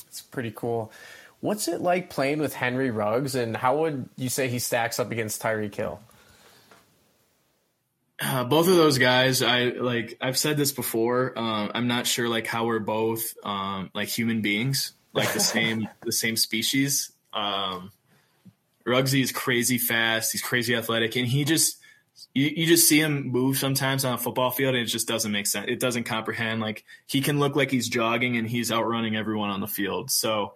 it's 0.06 0.20
pretty 0.20 0.52
cool. 0.54 0.92
What's 1.40 1.66
it 1.66 1.80
like 1.80 2.10
playing 2.10 2.38
with 2.38 2.54
Henry 2.54 2.90
Ruggs, 2.90 3.34
and 3.34 3.56
how 3.56 3.78
would 3.78 4.08
you 4.16 4.28
say 4.28 4.48
he 4.48 4.58
stacks 4.58 5.00
up 5.00 5.10
against 5.10 5.42
Tyreek 5.42 5.74
Hill? 5.74 6.00
Uh, 8.20 8.44
both 8.44 8.68
of 8.68 8.76
those 8.76 8.98
guys, 8.98 9.42
I 9.42 9.64
like. 9.64 10.16
I've 10.20 10.38
said 10.38 10.56
this 10.56 10.72
before. 10.72 11.36
Um, 11.36 11.70
I'm 11.74 11.88
not 11.88 12.06
sure 12.06 12.28
like 12.28 12.46
how 12.46 12.66
we're 12.66 12.78
both 12.78 13.34
um, 13.44 13.90
like 13.94 14.08
human 14.08 14.40
beings, 14.40 14.92
like 15.12 15.32
the 15.32 15.40
same 15.40 15.88
the 16.02 16.12
same 16.12 16.36
species. 16.36 17.12
Um, 17.32 17.90
Ruggsy 18.86 19.22
is 19.22 19.32
crazy 19.32 19.78
fast. 19.78 20.32
He's 20.32 20.42
crazy 20.42 20.74
athletic, 20.74 21.16
and 21.16 21.26
he 21.26 21.44
just 21.44 21.78
you, 22.34 22.52
you 22.54 22.66
just 22.66 22.88
see 22.88 23.00
him 23.00 23.28
move 23.28 23.56
sometimes 23.56 24.04
on 24.04 24.14
a 24.14 24.18
football 24.18 24.50
field, 24.50 24.74
and 24.74 24.82
it 24.82 24.90
just 24.90 25.08
doesn't 25.08 25.32
make 25.32 25.46
sense. 25.46 25.66
It 25.68 25.80
doesn't 25.80 26.04
comprehend. 26.04 26.60
Like 26.60 26.84
he 27.06 27.20
can 27.20 27.38
look 27.38 27.56
like 27.56 27.70
he's 27.70 27.88
jogging, 27.88 28.36
and 28.36 28.48
he's 28.48 28.70
outrunning 28.70 29.16
everyone 29.16 29.50
on 29.50 29.60
the 29.60 29.68
field. 29.68 30.10
So. 30.10 30.54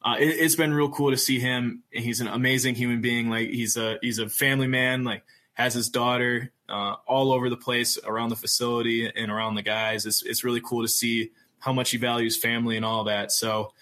Uh, 0.00 0.14
it, 0.16 0.28
it's 0.28 0.54
been 0.54 0.72
real 0.72 0.88
cool 0.88 1.10
to 1.10 1.16
see 1.16 1.40
him. 1.40 1.82
He's 1.90 2.20
an 2.20 2.28
amazing 2.28 2.76
human 2.76 3.00
being. 3.00 3.28
Like 3.28 3.48
he's 3.48 3.76
a 3.76 3.98
he's 4.00 4.20
a 4.20 4.28
family 4.28 4.68
man. 4.68 5.02
Like 5.02 5.24
has 5.54 5.74
his 5.74 5.88
daughter 5.88 6.52
uh, 6.68 6.94
all 7.06 7.32
over 7.32 7.50
the 7.50 7.56
place 7.56 7.98
around 8.04 8.28
the 8.28 8.36
facility 8.36 9.10
and 9.10 9.30
around 9.30 9.56
the 9.56 9.62
guys. 9.62 10.06
It's, 10.06 10.22
it's 10.22 10.44
really 10.44 10.60
cool 10.60 10.82
to 10.82 10.88
see 10.88 11.32
how 11.58 11.72
much 11.72 11.90
he 11.90 11.96
values 11.96 12.36
family 12.36 12.76
and 12.76 12.84
all 12.84 13.04
that. 13.04 13.32
So, 13.32 13.72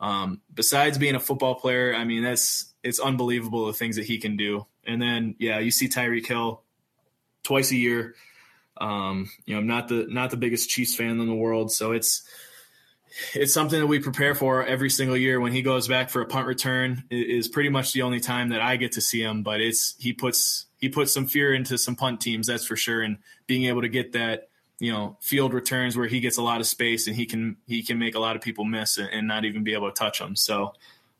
um, 0.00 0.40
besides 0.54 0.96
being 0.96 1.16
a 1.16 1.20
football 1.20 1.56
player, 1.56 1.94
I 1.94 2.04
mean, 2.04 2.22
that's 2.22 2.72
it's 2.82 3.00
unbelievable 3.00 3.66
the 3.66 3.72
things 3.72 3.96
that 3.96 4.06
he 4.06 4.18
can 4.18 4.36
do. 4.36 4.66
And 4.86 5.02
then, 5.02 5.34
yeah, 5.38 5.58
you 5.58 5.70
see 5.70 5.88
Tyreek 5.88 6.26
Hill 6.26 6.62
twice 7.42 7.70
a 7.70 7.76
year. 7.76 8.14
Um, 8.80 9.28
you 9.44 9.54
know, 9.54 9.60
I'm 9.60 9.66
not 9.66 9.88
the 9.88 10.06
not 10.08 10.30
the 10.30 10.36
biggest 10.36 10.70
Chiefs 10.70 10.94
fan 10.94 11.20
in 11.20 11.26
the 11.26 11.34
world, 11.34 11.72
so 11.72 11.92
it's 11.92 12.22
it's 13.34 13.52
something 13.52 13.80
that 13.80 13.86
we 13.86 13.98
prepare 13.98 14.34
for 14.34 14.64
every 14.64 14.90
single 14.90 15.16
year. 15.16 15.40
When 15.40 15.52
he 15.52 15.62
goes 15.62 15.88
back 15.88 16.10
for 16.10 16.20
a 16.20 16.26
punt 16.26 16.46
return, 16.46 17.04
is 17.10 17.48
pretty 17.48 17.70
much 17.70 17.92
the 17.92 18.02
only 18.02 18.20
time 18.20 18.50
that 18.50 18.60
I 18.60 18.76
get 18.76 18.92
to 18.92 19.00
see 19.00 19.22
him. 19.22 19.42
But 19.42 19.60
it's 19.60 19.96
he 19.98 20.12
puts 20.12 20.66
he 20.78 20.88
puts 20.88 21.12
some 21.12 21.26
fear 21.26 21.54
into 21.54 21.78
some 21.78 21.96
punt 21.96 22.20
teams, 22.20 22.46
that's 22.46 22.66
for 22.66 22.76
sure. 22.76 23.02
And 23.02 23.18
being 23.46 23.64
able 23.64 23.82
to 23.82 23.88
get 23.88 24.12
that 24.12 24.48
you 24.78 24.92
know 24.92 25.16
field 25.20 25.54
returns 25.54 25.96
where 25.96 26.06
he 26.06 26.20
gets 26.20 26.38
a 26.38 26.42
lot 26.42 26.60
of 26.60 26.66
space 26.66 27.06
and 27.06 27.16
he 27.16 27.26
can 27.26 27.56
he 27.66 27.82
can 27.82 27.98
make 27.98 28.14
a 28.14 28.20
lot 28.20 28.36
of 28.36 28.42
people 28.42 28.64
miss 28.64 28.98
and, 28.98 29.26
not 29.26 29.44
even 29.44 29.64
be 29.64 29.74
able 29.74 29.90
to 29.90 29.94
touch 29.94 30.18
them. 30.18 30.36
So. 30.36 30.74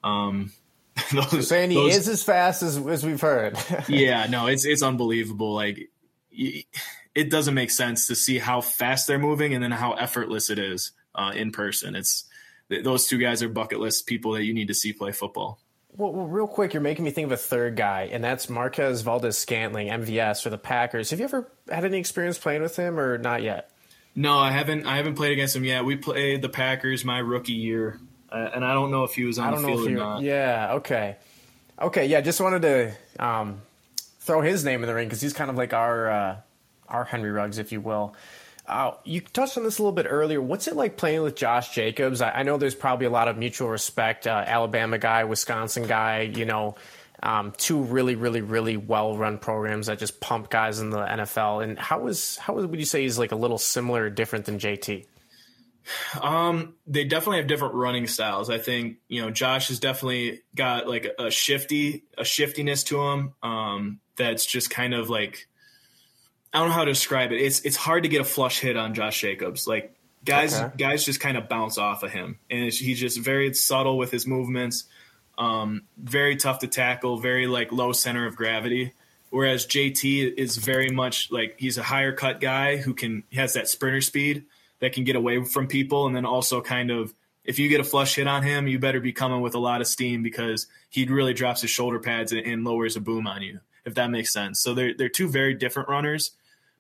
Um, 0.05 0.53
those, 1.12 1.31
so 1.31 1.41
saying 1.43 1.71
he 1.71 1.77
those, 1.77 1.97
is 1.97 2.09
as 2.09 2.23
fast 2.25 2.62
as, 2.62 2.77
as 2.77 3.07
we've 3.07 3.21
heard. 3.21 3.57
yeah, 3.89 4.27
no, 4.27 4.49
it's 4.49 4.64
it's 4.64 4.83
unbelievable. 4.83 5.55
Like 5.55 5.91
it 6.31 7.31
doesn't 7.31 7.55
make 7.55 7.70
sense 7.70 8.07
to 8.07 8.14
see 8.14 8.39
how 8.39 8.61
fast 8.61 9.07
they're 9.07 9.18
moving 9.18 9.55
and 9.55 9.62
then 9.62 9.72
how 9.72 9.93
effortless 9.95 10.51
it 10.51 10.59
is 10.59 10.93
uh, 11.14 11.33
in 11.35 11.51
person. 11.51 11.97
It's 11.97 12.24
those 12.68 13.07
two 13.07 13.18
guys 13.18 13.43
are 13.43 13.49
bucket 13.49 13.81
list 13.81 14.07
people 14.07 14.33
that 14.33 14.45
you 14.45 14.55
need 14.55 14.68
to 14.68 14.74
see 14.74 14.93
play 14.93 15.12
football. 15.12 15.59
Well, 15.97 16.12
well, 16.12 16.26
real 16.26 16.47
quick, 16.47 16.74
you're 16.74 16.83
making 16.83 17.05
me 17.05 17.11
think 17.11 17.26
of 17.26 17.33
a 17.33 17.37
third 17.37 17.74
guy, 17.74 18.11
and 18.12 18.22
that's 18.22 18.49
Marquez 18.49 19.01
Valdes-Scantling, 19.01 19.89
MVS 19.89 20.43
for 20.43 20.51
the 20.51 20.59
Packers. 20.59 21.11
Have 21.11 21.18
you 21.18 21.24
ever 21.24 21.51
had 21.68 21.85
any 21.85 21.99
experience 21.99 22.39
playing 22.39 22.62
with 22.62 22.76
him, 22.76 23.01
or 23.01 23.18
not 23.18 23.43
yet? 23.43 23.70
No, 24.14 24.39
I 24.39 24.51
haven't. 24.51 24.87
I 24.87 24.97
haven't 24.97 25.14
played 25.14 25.33
against 25.33 25.57
him 25.57 25.64
yet. 25.64 25.85
We 25.85 25.97
played 25.97 26.43
the 26.43 26.49
Packers 26.49 27.05
my 27.05 27.18
rookie 27.18 27.53
year, 27.53 27.99
uh, 28.31 28.51
and 28.55 28.64
I 28.64 28.74
don't 28.74 28.91
know 28.91 29.05
if 29.05 29.14
he 29.14 29.24
was 29.24 29.39
on 29.39 29.61
the 29.61 29.66
field 29.66 29.87
or 29.87 29.91
not. 29.91 30.22
Yeah. 30.22 30.74
Okay. 30.74 31.16
Okay. 31.81 32.07
Yeah. 32.07 32.20
Just 32.20 32.41
wanted 32.41 32.62
to 32.62 32.93
um, 33.24 33.62
throw 34.29 34.43
his 34.43 34.62
name 34.62 34.83
in 34.83 34.87
the 34.87 34.95
ring 34.95 35.09
because 35.09 35.22
he's 35.22 35.33
kind 35.33 35.51
of 35.51 35.57
like 35.57 35.72
our 35.72 36.11
uh, 36.11 36.37
our 36.87 37.05
Henry 37.05 37.31
Ruggs, 37.31 37.57
if 37.57 37.72
you 37.72 37.81
will. 37.81 38.14
Uh, 38.66 38.93
you 39.03 39.22
touched 39.22 39.57
on 39.57 39.64
this 39.64 39.79
a 39.79 39.83
little 39.83 39.95
bit 39.95 40.07
earlier. 40.07 40.43
What's 40.43 40.68
it 40.68 40.76
like 40.76 40.99
playing 40.99 41.22
with 41.22 41.35
Josh 41.35 41.74
Jacobs? 41.74 42.20
I, 42.20 42.31
I 42.31 42.43
know 42.43 42.59
there's 42.59 42.74
probably 42.74 43.07
a 43.07 43.11
lot 43.11 43.26
of 43.29 43.39
mutual 43.39 43.70
respect. 43.70 44.26
Uh, 44.26 44.45
Alabama 44.47 44.99
guy, 44.99 45.24
Wisconsin 45.24 45.87
guy, 45.87 46.20
you 46.20 46.45
know, 46.45 46.76
um, 47.22 47.55
two 47.57 47.81
really, 47.81 48.14
really, 48.14 48.43
really 48.43 48.76
well-run 48.76 49.39
programs 49.39 49.87
that 49.87 49.99
just 49.99 50.20
pump 50.20 50.51
guys 50.51 50.81
in 50.81 50.91
the 50.91 50.99
NFL. 50.99 51.64
And 51.64 51.79
how 51.79 52.07
is 52.09 52.37
how 52.37 52.53
would 52.53 52.79
you 52.79 52.85
say 52.85 53.01
he's 53.03 53.18
like 53.18 53.33
a 53.33 53.37
little 53.37 53.57
similar 53.57 54.05
or 54.05 54.11
different 54.11 54.45
than 54.45 54.59
JT? 54.59 55.07
Um, 56.20 56.74
they 56.86 57.05
definitely 57.05 57.39
have 57.39 57.47
different 57.47 57.74
running 57.74 58.07
styles. 58.07 58.51
I 58.51 58.59
think 58.59 58.99
you 59.09 59.22
know 59.22 59.30
Josh 59.30 59.68
has 59.68 59.80
definitely 59.80 60.43
got 60.55 60.89
like 60.89 61.07
a 61.18 61.30
shifty, 61.30 62.05
a 62.16 62.24
shiftiness 62.24 62.84
to 62.84 63.03
him. 63.03 63.34
Um, 63.43 64.01
that's 64.16 64.45
just 64.45 64.70
kind 64.70 64.95
of 64.95 65.11
like 65.11 65.49
I 66.53 66.59
don't 66.59 66.68
know 66.68 66.74
how 66.74 66.84
to 66.84 66.93
describe 66.93 67.32
it. 67.32 67.41
It's 67.41 67.61
it's 67.61 67.76
hard 67.76 68.05
to 68.05 68.09
get 68.09 68.20
a 68.20 68.24
flush 68.24 68.61
hit 68.61 68.76
on 68.76 68.95
Josh 68.95 69.20
Jacobs. 69.20 69.66
Like 69.66 69.95
guys 70.24 70.59
okay. 70.59 70.74
guys 70.76 71.05
just 71.05 71.20
kind 71.20 71.36
of 71.36 71.49
bounce 71.49 71.78
off 71.78 72.03
of 72.03 72.11
him, 72.11 72.39
and 72.51 72.72
he's 72.72 72.99
just 73.01 73.18
very 73.18 73.53
subtle 73.55 73.99
with 73.99 74.11
his 74.11 74.26
movements. 74.26 74.84
Um, 75.36 75.82
very 75.97 76.36
tough 76.36 76.61
to 76.61 76.66
tackle. 76.66 77.18
Very 77.18 77.47
like 77.47 77.72
low 77.72 77.93
center 77.93 78.26
of 78.26 78.36
gravity. 78.36 78.95
Whereas 79.30 79.66
JT 79.66 80.34
is 80.39 80.57
very 80.57 80.89
much 80.89 81.30
like 81.30 81.57
he's 81.59 81.76
a 81.76 81.82
higher 81.82 82.12
cut 82.12 82.41
guy 82.41 82.76
who 82.76 82.95
can 82.95 83.24
has 83.32 83.53
that 83.53 83.68
sprinter 83.68 84.01
speed 84.01 84.47
that 84.81 84.93
can 84.93 85.05
get 85.05 85.16
away 85.16 85.45
from 85.45 85.66
people, 85.66 86.07
and 86.07 86.14
then 86.14 86.24
also 86.24 86.61
kind 86.61 86.91
of 86.91 87.14
if 87.45 87.59
you 87.59 87.68
get 87.68 87.81
a 87.81 87.85
flush 87.85 88.16
hit 88.16 88.26
on 88.26 88.43
him, 88.43 88.68
you 88.68 88.79
better 88.79 89.01
be 89.01 89.12
coming 89.12 89.41
with 89.41 89.55
a 89.55 89.59
lot 89.59 89.81
of 89.81 89.87
steam 89.87 90.22
because 90.22 90.66
he 90.91 91.07
really 91.07 91.33
drops 91.33 91.62
his 91.62 91.70
shoulder 91.70 91.99
pads 91.99 92.33
and, 92.33 92.47
and 92.47 92.64
lowers 92.64 92.95
a 92.97 93.01
boom 93.01 93.26
on 93.26 93.43
you 93.43 93.61
if 93.89 93.95
that 93.95 94.11
makes 94.11 94.33
sense. 94.33 94.61
So 94.61 94.74
they're 94.74 94.95
they're 94.95 95.09
two 95.09 95.29
very 95.29 95.55
different 95.55 95.89
runners, 95.89 96.33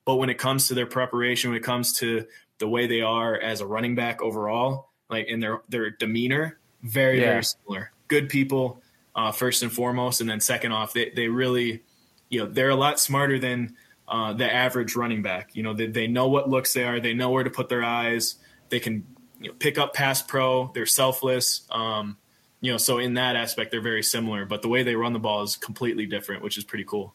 but 0.04 0.16
when 0.16 0.30
it 0.30 0.38
comes 0.38 0.68
to 0.68 0.74
their 0.74 0.86
preparation, 0.86 1.50
when 1.50 1.56
it 1.56 1.64
comes 1.64 1.94
to 1.94 2.26
the 2.58 2.68
way 2.68 2.86
they 2.86 3.00
are 3.00 3.34
as 3.34 3.60
a 3.60 3.66
running 3.66 3.94
back 3.94 4.22
overall, 4.22 4.90
like 5.08 5.26
in 5.26 5.40
their 5.40 5.62
their 5.68 5.90
demeanor, 5.90 6.58
very 6.82 7.20
yeah. 7.20 7.30
very 7.30 7.44
similar. 7.44 7.92
Good 8.06 8.28
people, 8.28 8.82
uh, 9.16 9.32
first 9.32 9.62
and 9.62 9.72
foremost, 9.72 10.20
and 10.20 10.30
then 10.30 10.40
second 10.40 10.72
off, 10.72 10.92
they 10.92 11.10
they 11.10 11.28
really, 11.28 11.82
you 12.28 12.40
know, 12.40 12.46
they're 12.46 12.68
a 12.68 12.76
lot 12.76 13.00
smarter 13.00 13.38
than 13.38 13.74
uh, 14.08 14.32
the 14.32 14.52
average 14.52 14.96
running 14.96 15.22
back. 15.22 15.54
You 15.54 15.62
know, 15.62 15.74
they 15.74 15.86
they 15.86 16.06
know 16.06 16.28
what 16.28 16.48
looks 16.48 16.72
they 16.72 16.84
are, 16.84 17.00
they 17.00 17.14
know 17.14 17.30
where 17.30 17.44
to 17.44 17.50
put 17.50 17.68
their 17.68 17.84
eyes, 17.84 18.36
they 18.68 18.80
can 18.80 19.06
you 19.40 19.48
know, 19.48 19.54
pick 19.58 19.78
up 19.78 19.94
pass 19.94 20.22
pro, 20.22 20.70
they're 20.74 20.86
selfless. 20.86 21.62
Um, 21.70 22.16
you 22.60 22.72
know, 22.72 22.78
so 22.78 22.98
in 22.98 23.14
that 23.14 23.36
aspect, 23.36 23.70
they're 23.70 23.80
very 23.80 24.02
similar, 24.02 24.44
but 24.44 24.62
the 24.62 24.68
way 24.68 24.82
they 24.82 24.96
run 24.96 25.12
the 25.12 25.18
ball 25.18 25.42
is 25.42 25.56
completely 25.56 26.06
different, 26.06 26.42
which 26.42 26.58
is 26.58 26.64
pretty 26.64 26.84
cool. 26.84 27.14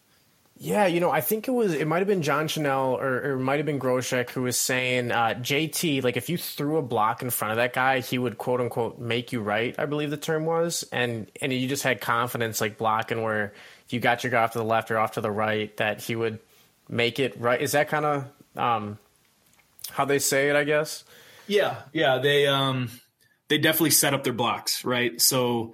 Yeah, 0.55 0.85
you 0.85 0.99
know, 0.99 1.09
I 1.09 1.19
think 1.19 1.47
it 1.47 1.51
was 1.51 1.73
it 1.73 1.87
might 1.87 1.99
have 1.99 2.07
been 2.07 2.21
John 2.21 2.47
Chenal 2.47 2.93
or, 2.93 3.17
or 3.17 3.31
it 3.33 3.39
might 3.39 3.57
have 3.57 3.65
been 3.65 3.79
Groshek 3.79 4.29
who 4.29 4.43
was 4.43 4.57
saying 4.57 5.11
uh, 5.11 5.33
JT 5.41 6.03
like 6.03 6.15
if 6.15 6.29
you 6.29 6.37
threw 6.37 6.77
a 6.77 6.81
block 6.81 7.23
in 7.23 7.31
front 7.31 7.51
of 7.51 7.57
that 7.57 7.73
guy, 7.73 8.01
he 8.01 8.19
would 8.19 8.37
quote 8.37 8.61
unquote 8.61 8.99
make 8.99 9.31
you 9.31 9.41
right. 9.41 9.75
I 9.79 9.87
believe 9.87 10.11
the 10.11 10.17
term 10.17 10.45
was, 10.45 10.85
and 10.91 11.29
and 11.41 11.51
you 11.51 11.67
just 11.67 11.83
had 11.83 12.01
confidence 12.01 12.61
like 12.61 12.77
blocking 12.77 13.23
where 13.23 13.53
if 13.85 13.93
you 13.93 13.99
got 13.99 14.23
your 14.23 14.29
guy 14.29 14.43
off 14.43 14.51
to 14.51 14.59
the 14.59 14.63
left 14.63 14.91
or 14.91 14.99
off 14.99 15.13
to 15.13 15.21
the 15.21 15.31
right 15.31 15.75
that 15.77 16.01
he 16.01 16.15
would 16.15 16.39
make 16.89 17.19
it 17.19 17.39
right. 17.39 17.61
Is 17.61 17.73
that 17.73 17.89
kind 17.89 18.05
of 18.05 18.25
um, 18.55 18.97
how 19.89 20.05
they 20.05 20.19
say 20.19 20.49
it? 20.49 20.55
I 20.55 20.63
guess. 20.63 21.03
Yeah, 21.47 21.81
yeah, 21.91 22.19
they 22.19 22.47
um, 22.47 22.89
they 23.49 23.57
definitely 23.57 23.91
set 23.91 24.13
up 24.13 24.23
their 24.23 24.33
blocks, 24.33 24.85
right? 24.85 25.19
So 25.19 25.73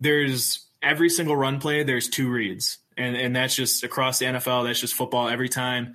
there's 0.00 0.66
every 0.82 1.08
single 1.08 1.36
run 1.36 1.60
play, 1.60 1.82
there's 1.82 2.08
two 2.08 2.30
reads. 2.30 2.78
And 2.96 3.16
and 3.16 3.34
that's 3.34 3.54
just 3.54 3.84
across 3.84 4.18
the 4.18 4.26
NFL, 4.26 4.66
that's 4.66 4.80
just 4.80 4.94
football 4.94 5.28
every 5.28 5.48
time. 5.48 5.94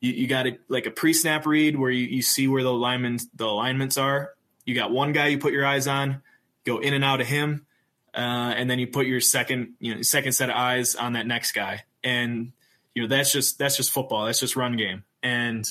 You, 0.00 0.12
you 0.12 0.26
got 0.26 0.46
a, 0.46 0.58
like 0.68 0.86
a 0.86 0.90
pre-snap 0.90 1.44
read 1.44 1.78
where 1.78 1.90
you, 1.90 2.06
you 2.06 2.22
see 2.22 2.48
where 2.48 2.62
the 2.62 2.70
alignments 2.70 3.26
the 3.34 3.44
alignments 3.44 3.98
are. 3.98 4.30
You 4.64 4.74
got 4.74 4.90
one 4.90 5.12
guy 5.12 5.28
you 5.28 5.38
put 5.38 5.52
your 5.52 5.66
eyes 5.66 5.86
on, 5.86 6.22
go 6.64 6.78
in 6.78 6.94
and 6.94 7.04
out 7.04 7.20
of 7.20 7.26
him, 7.26 7.66
uh, 8.14 8.54
and 8.56 8.70
then 8.70 8.78
you 8.78 8.86
put 8.86 9.06
your 9.06 9.20
second 9.20 9.74
you 9.78 9.94
know 9.94 10.02
second 10.02 10.32
set 10.32 10.48
of 10.48 10.56
eyes 10.56 10.94
on 10.94 11.12
that 11.12 11.26
next 11.26 11.52
guy. 11.52 11.84
And 12.02 12.52
you 12.94 13.02
know 13.02 13.08
that's 13.08 13.32
just 13.32 13.58
that's 13.58 13.76
just 13.76 13.90
football. 13.90 14.26
That's 14.26 14.40
just 14.40 14.56
run 14.56 14.76
game. 14.76 15.04
And 15.22 15.66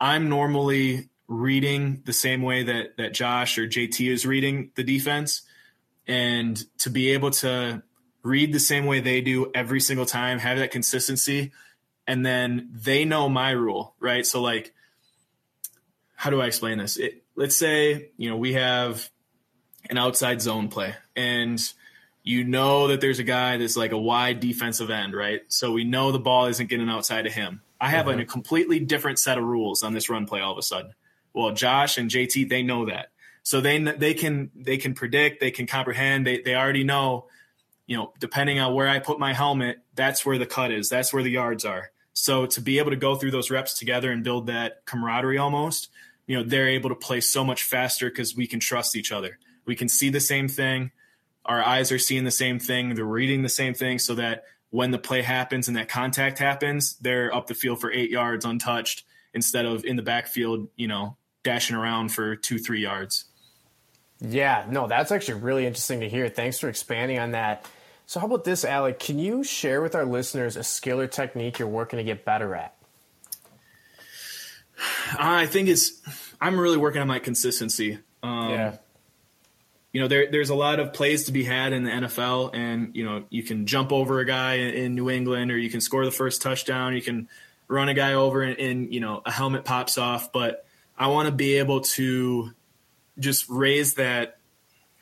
I'm 0.00 0.28
normally 0.28 1.08
reading 1.26 2.02
the 2.04 2.12
same 2.12 2.42
way 2.42 2.64
that 2.64 2.96
that 2.98 3.14
Josh 3.14 3.58
or 3.58 3.66
JT 3.66 4.10
is 4.10 4.26
reading 4.26 4.70
the 4.74 4.84
defense, 4.84 5.42
and 6.06 6.62
to 6.78 6.90
be 6.90 7.10
able 7.10 7.30
to 7.30 7.82
read 8.22 8.52
the 8.52 8.60
same 8.60 8.86
way 8.86 9.00
they 9.00 9.20
do 9.20 9.50
every 9.54 9.80
single 9.80 10.06
time, 10.06 10.38
have 10.38 10.58
that 10.58 10.70
consistency, 10.70 11.52
and 12.06 12.24
then 12.24 12.70
they 12.72 13.04
know 13.04 13.28
my 13.28 13.50
rule, 13.50 13.94
right? 14.00 14.26
So 14.26 14.40
like, 14.40 14.74
how 16.16 16.30
do 16.30 16.40
I 16.40 16.46
explain 16.46 16.78
this? 16.78 16.96
It, 16.96 17.22
let's 17.36 17.56
say 17.56 18.10
you 18.16 18.28
know 18.28 18.36
we 18.36 18.54
have 18.54 19.08
an 19.88 19.98
outside 19.98 20.42
zone 20.42 20.68
play, 20.68 20.94
and 21.16 21.60
you 22.24 22.42
know 22.42 22.88
that 22.88 23.02
there's 23.02 23.18
a 23.18 23.24
guy 23.24 23.58
that's 23.58 23.76
like 23.76 23.92
a 23.92 23.98
wide 23.98 24.40
defensive 24.40 24.90
end, 24.90 25.14
right? 25.14 25.42
So 25.48 25.72
we 25.72 25.84
know 25.84 26.10
the 26.10 26.18
ball 26.18 26.46
isn't 26.46 26.70
getting 26.70 26.88
outside 26.88 27.26
of 27.26 27.34
him. 27.34 27.60
I 27.78 27.90
have 27.90 28.06
mm-hmm. 28.06 28.20
a 28.20 28.24
completely 28.24 28.80
different 28.80 29.18
set 29.18 29.36
of 29.36 29.44
rules 29.44 29.82
on 29.82 29.92
this 29.92 30.08
run 30.08 30.26
play 30.26 30.40
all 30.40 30.52
of 30.52 30.58
a 30.58 30.62
sudden. 30.62 30.94
Well, 31.34 31.52
Josh 31.52 31.98
and 31.98 32.10
JT, 32.10 32.48
they 32.48 32.62
know 32.62 32.86
that. 32.86 33.10
So 33.42 33.60
they 33.60 33.78
they 33.78 34.14
can 34.14 34.50
they 34.56 34.78
can 34.78 34.94
predict, 34.94 35.40
they 35.40 35.50
can 35.50 35.66
comprehend, 35.66 36.26
they 36.26 36.40
they 36.40 36.54
already 36.54 36.82
know, 36.82 37.26
you 37.86 37.98
know, 37.98 38.14
depending 38.18 38.58
on 38.58 38.72
where 38.72 38.88
I 38.88 39.00
put 39.00 39.18
my 39.18 39.34
helmet, 39.34 39.80
that's 39.94 40.24
where 40.24 40.38
the 40.38 40.46
cut 40.46 40.72
is, 40.72 40.88
that's 40.88 41.12
where 41.12 41.22
the 41.22 41.30
yards 41.30 41.66
are. 41.66 41.90
So 42.14 42.46
to 42.46 42.60
be 42.62 42.78
able 42.78 42.90
to 42.90 42.96
go 42.96 43.16
through 43.16 43.32
those 43.32 43.50
reps 43.50 43.78
together 43.78 44.10
and 44.10 44.24
build 44.24 44.46
that 44.46 44.86
camaraderie 44.86 45.36
almost, 45.36 45.90
you 46.26 46.38
know, 46.38 46.42
they're 46.42 46.68
able 46.68 46.88
to 46.88 46.96
play 46.96 47.20
so 47.20 47.44
much 47.44 47.64
faster 47.64 48.08
because 48.08 48.34
we 48.34 48.46
can 48.46 48.60
trust 48.60 48.96
each 48.96 49.12
other. 49.12 49.38
We 49.66 49.76
can 49.76 49.88
see 49.88 50.08
the 50.08 50.20
same 50.20 50.48
thing. 50.48 50.92
Our 51.44 51.62
eyes 51.62 51.92
are 51.92 51.98
seeing 51.98 52.24
the 52.24 52.30
same 52.30 52.58
thing. 52.58 52.94
They're 52.94 53.04
reading 53.04 53.42
the 53.42 53.48
same 53.48 53.74
thing 53.74 53.98
so 53.98 54.14
that 54.14 54.44
when 54.70 54.90
the 54.90 54.98
play 54.98 55.22
happens 55.22 55.68
and 55.68 55.76
that 55.76 55.88
contact 55.88 56.38
happens, 56.38 56.96
they're 56.96 57.32
up 57.34 57.46
the 57.46 57.54
field 57.54 57.80
for 57.80 57.92
eight 57.92 58.10
yards 58.10 58.44
untouched 58.44 59.04
instead 59.32 59.66
of 59.66 59.84
in 59.84 59.96
the 59.96 60.02
backfield, 60.02 60.68
you 60.76 60.88
know, 60.88 61.16
dashing 61.42 61.76
around 61.76 62.08
for 62.10 62.34
two, 62.34 62.58
three 62.58 62.80
yards. 62.80 63.26
Yeah, 64.20 64.64
no, 64.68 64.86
that's 64.86 65.12
actually 65.12 65.40
really 65.40 65.66
interesting 65.66 66.00
to 66.00 66.08
hear. 66.08 66.28
Thanks 66.28 66.58
for 66.58 66.68
expanding 66.68 67.18
on 67.18 67.32
that. 67.32 67.66
So, 68.06 68.20
how 68.20 68.26
about 68.26 68.44
this, 68.44 68.64
Alec? 68.64 68.98
Can 68.98 69.18
you 69.18 69.44
share 69.44 69.80
with 69.80 69.94
our 69.94 70.04
listeners 70.04 70.56
a 70.56 70.64
skill 70.64 71.00
or 71.00 71.06
technique 71.06 71.58
you're 71.58 71.68
working 71.68 71.98
to 71.98 72.04
get 72.04 72.24
better 72.24 72.54
at? 72.54 72.74
I 75.18 75.46
think 75.46 75.68
it's, 75.68 76.00
I'm 76.40 76.58
really 76.58 76.76
working 76.76 77.00
on 77.00 77.08
my 77.08 77.18
consistency. 77.18 77.98
Um, 78.22 78.50
yeah. 78.50 78.76
You 79.94 80.02
know, 80.02 80.08
there, 80.08 80.30
there's 80.30 80.50
a 80.50 80.54
lot 80.54 80.78
of 80.78 80.92
plays 80.92 81.24
to 81.24 81.32
be 81.32 81.44
had 81.44 81.72
in 81.72 81.84
the 81.84 81.90
NFL, 81.90 82.50
and, 82.52 82.94
you 82.94 83.04
know, 83.04 83.24
you 83.30 83.42
can 83.42 83.64
jump 83.64 83.92
over 83.92 84.18
a 84.18 84.26
guy 84.26 84.54
in, 84.54 84.74
in 84.74 84.94
New 84.94 85.08
England, 85.08 85.50
or 85.50 85.56
you 85.56 85.70
can 85.70 85.80
score 85.80 86.04
the 86.04 86.10
first 86.10 86.42
touchdown, 86.42 86.94
you 86.94 87.00
can 87.00 87.28
run 87.68 87.88
a 87.88 87.94
guy 87.94 88.14
over, 88.14 88.42
and, 88.42 88.58
and 88.58 88.92
you 88.92 89.00
know, 89.00 89.22
a 89.24 89.30
helmet 89.30 89.64
pops 89.64 89.96
off. 89.96 90.32
But 90.32 90.66
I 90.98 91.06
want 91.06 91.28
to 91.28 91.32
be 91.32 91.54
able 91.54 91.80
to 91.80 92.50
just 93.18 93.48
raise 93.48 93.94
that 93.94 94.38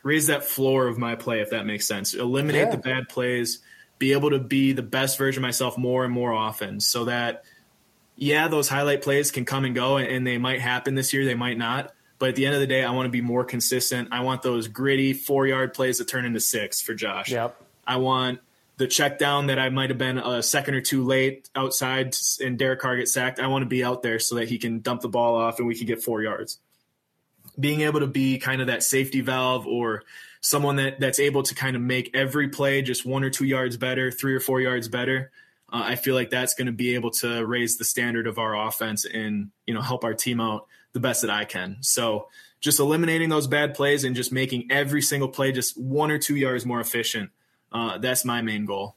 raise 0.03 0.27
that 0.27 0.45
floor 0.45 0.89
of 0.89 0.99
my 0.99 1.15
play 1.15 1.41
if 1.41 1.51
that 1.51 1.65
makes 1.65 1.87
sense. 1.87 2.15
Eliminate 2.15 2.67
yeah. 2.67 2.71
the 2.71 2.77
bad 2.77 3.09
plays, 3.09 3.61
be 3.99 4.13
able 4.13 4.31
to 4.31 4.39
be 4.39 4.73
the 4.73 4.83
best 4.83 5.17
version 5.17 5.43
of 5.43 5.47
myself 5.47 5.79
more 5.79 6.05
and 6.05 6.13
more 6.13 6.33
often 6.33 6.81
so 6.81 7.05
that 7.05 7.45
yeah, 8.17 8.49
those 8.49 8.69
highlight 8.69 9.03
plays 9.03 9.31
can 9.31 9.45
come 9.45 9.65
and 9.65 9.75
go 9.75 9.97
and 9.97 10.27
they 10.27 10.39
might 10.39 10.61
happen 10.61 10.95
this 10.95 11.13
year, 11.13 11.25
they 11.25 11.35
might 11.35 11.57
not. 11.57 11.93
But 12.23 12.29
at 12.29 12.37
the 12.37 12.47
end 12.47 12.55
of 12.55 12.61
the 12.61 12.69
day, 12.69 12.85
I 12.85 12.93
want 12.93 13.07
to 13.07 13.11
be 13.11 13.21
more 13.21 13.43
consistent. 13.45 14.11
I 14.13 14.21
want 14.21 14.43
those 14.43 14.69
gritty 14.69 15.13
four 15.13 15.45
yard 15.45 15.75
plays 15.75 15.99
to 15.99 16.05
turn 16.05 16.25
into 16.25 16.39
six 16.39 16.81
for 16.81 16.95
Josh. 16.95 17.33
Yep. 17.33 17.61
I 17.85 17.97
want 17.97 18.39
the 18.77 18.87
check 18.87 19.19
down 19.19 19.49
that 19.49 19.59
I 19.59 19.71
might 19.71 19.91
have 19.91 19.99
been 19.99 20.19
a 20.19 20.41
second 20.41 20.77
or 20.77 20.81
two 20.81 21.03
late 21.03 21.51
outside 21.57 22.15
and 22.41 22.57
Derek 22.57 22.79
Carr 22.79 22.97
get 22.97 23.09
sacked. 23.09 23.41
I 23.41 23.49
want 23.49 23.63
to 23.63 23.67
be 23.67 23.83
out 23.83 24.05
there 24.05 24.21
so 24.21 24.37
that 24.37 24.49
he 24.49 24.59
can 24.59 24.79
dump 24.83 25.01
the 25.01 25.09
ball 25.09 25.35
off 25.35 25.59
and 25.59 25.67
we 25.67 25.75
can 25.75 25.89
get 25.89 26.01
four 26.01 26.23
yards. 26.23 26.61
Being 27.59 27.81
able 27.81 27.99
to 27.99 28.07
be 28.07 28.39
kind 28.39 28.61
of 28.61 28.69
that 28.69 28.85
safety 28.85 29.21
valve 29.21 29.67
or 29.67 30.05
someone 30.41 30.77
that 30.77 31.01
that's 31.01 31.19
able 31.19 31.43
to 31.43 31.57
kind 31.57 31.75
of 31.75 31.83
make 31.83 32.15
every 32.15 32.49
play 32.51 32.83
just 32.83 33.05
one 33.05 33.25
or 33.25 33.31
two 33.31 33.47
yards 33.47 33.77
better, 33.77 34.13
three 34.13 34.37
or 34.37 34.41
four 34.41 34.61
yards 34.61 34.87
better. 34.87 35.33
Uh, 35.73 35.83
I 35.87 35.97
feel 35.97 36.15
like 36.15 36.31
that's 36.31 36.55
going 36.55 36.67
to 36.67 36.73
be 36.73 36.95
able 36.95 37.11
to 37.11 37.45
raise 37.45 37.79
the 37.79 37.85
standard 37.85 38.29
of 38.29 38.39
our 38.39 38.55
offense 38.55 39.05
and 39.05 39.51
you 39.67 39.75
know 39.75 39.83
help 39.83 40.05
our 40.05 40.15
team 40.15 40.41
out 40.41 40.69
the 40.93 41.01
best 41.01 41.23
that 41.23 41.31
I 41.31 41.45
can. 41.45 41.79
So 41.81 42.29
just 42.61 42.79
eliminating 42.79 43.29
those 43.29 43.47
bad 43.47 43.75
plays 43.75 44.05
and 44.05 44.15
just 44.15 44.33
making 44.33 44.69
every 44.71 45.03
single 45.03 45.29
play 45.29 45.53
just 45.53 45.79
one 45.79 46.11
or 46.11 46.19
two 46.19 46.37
yards 46.37 46.65
more 46.65 46.81
efficient 46.81 47.31
uh, 47.73 47.99
that's 47.99 48.25
my 48.25 48.43
main 48.43 48.67
goal. 48.67 48.97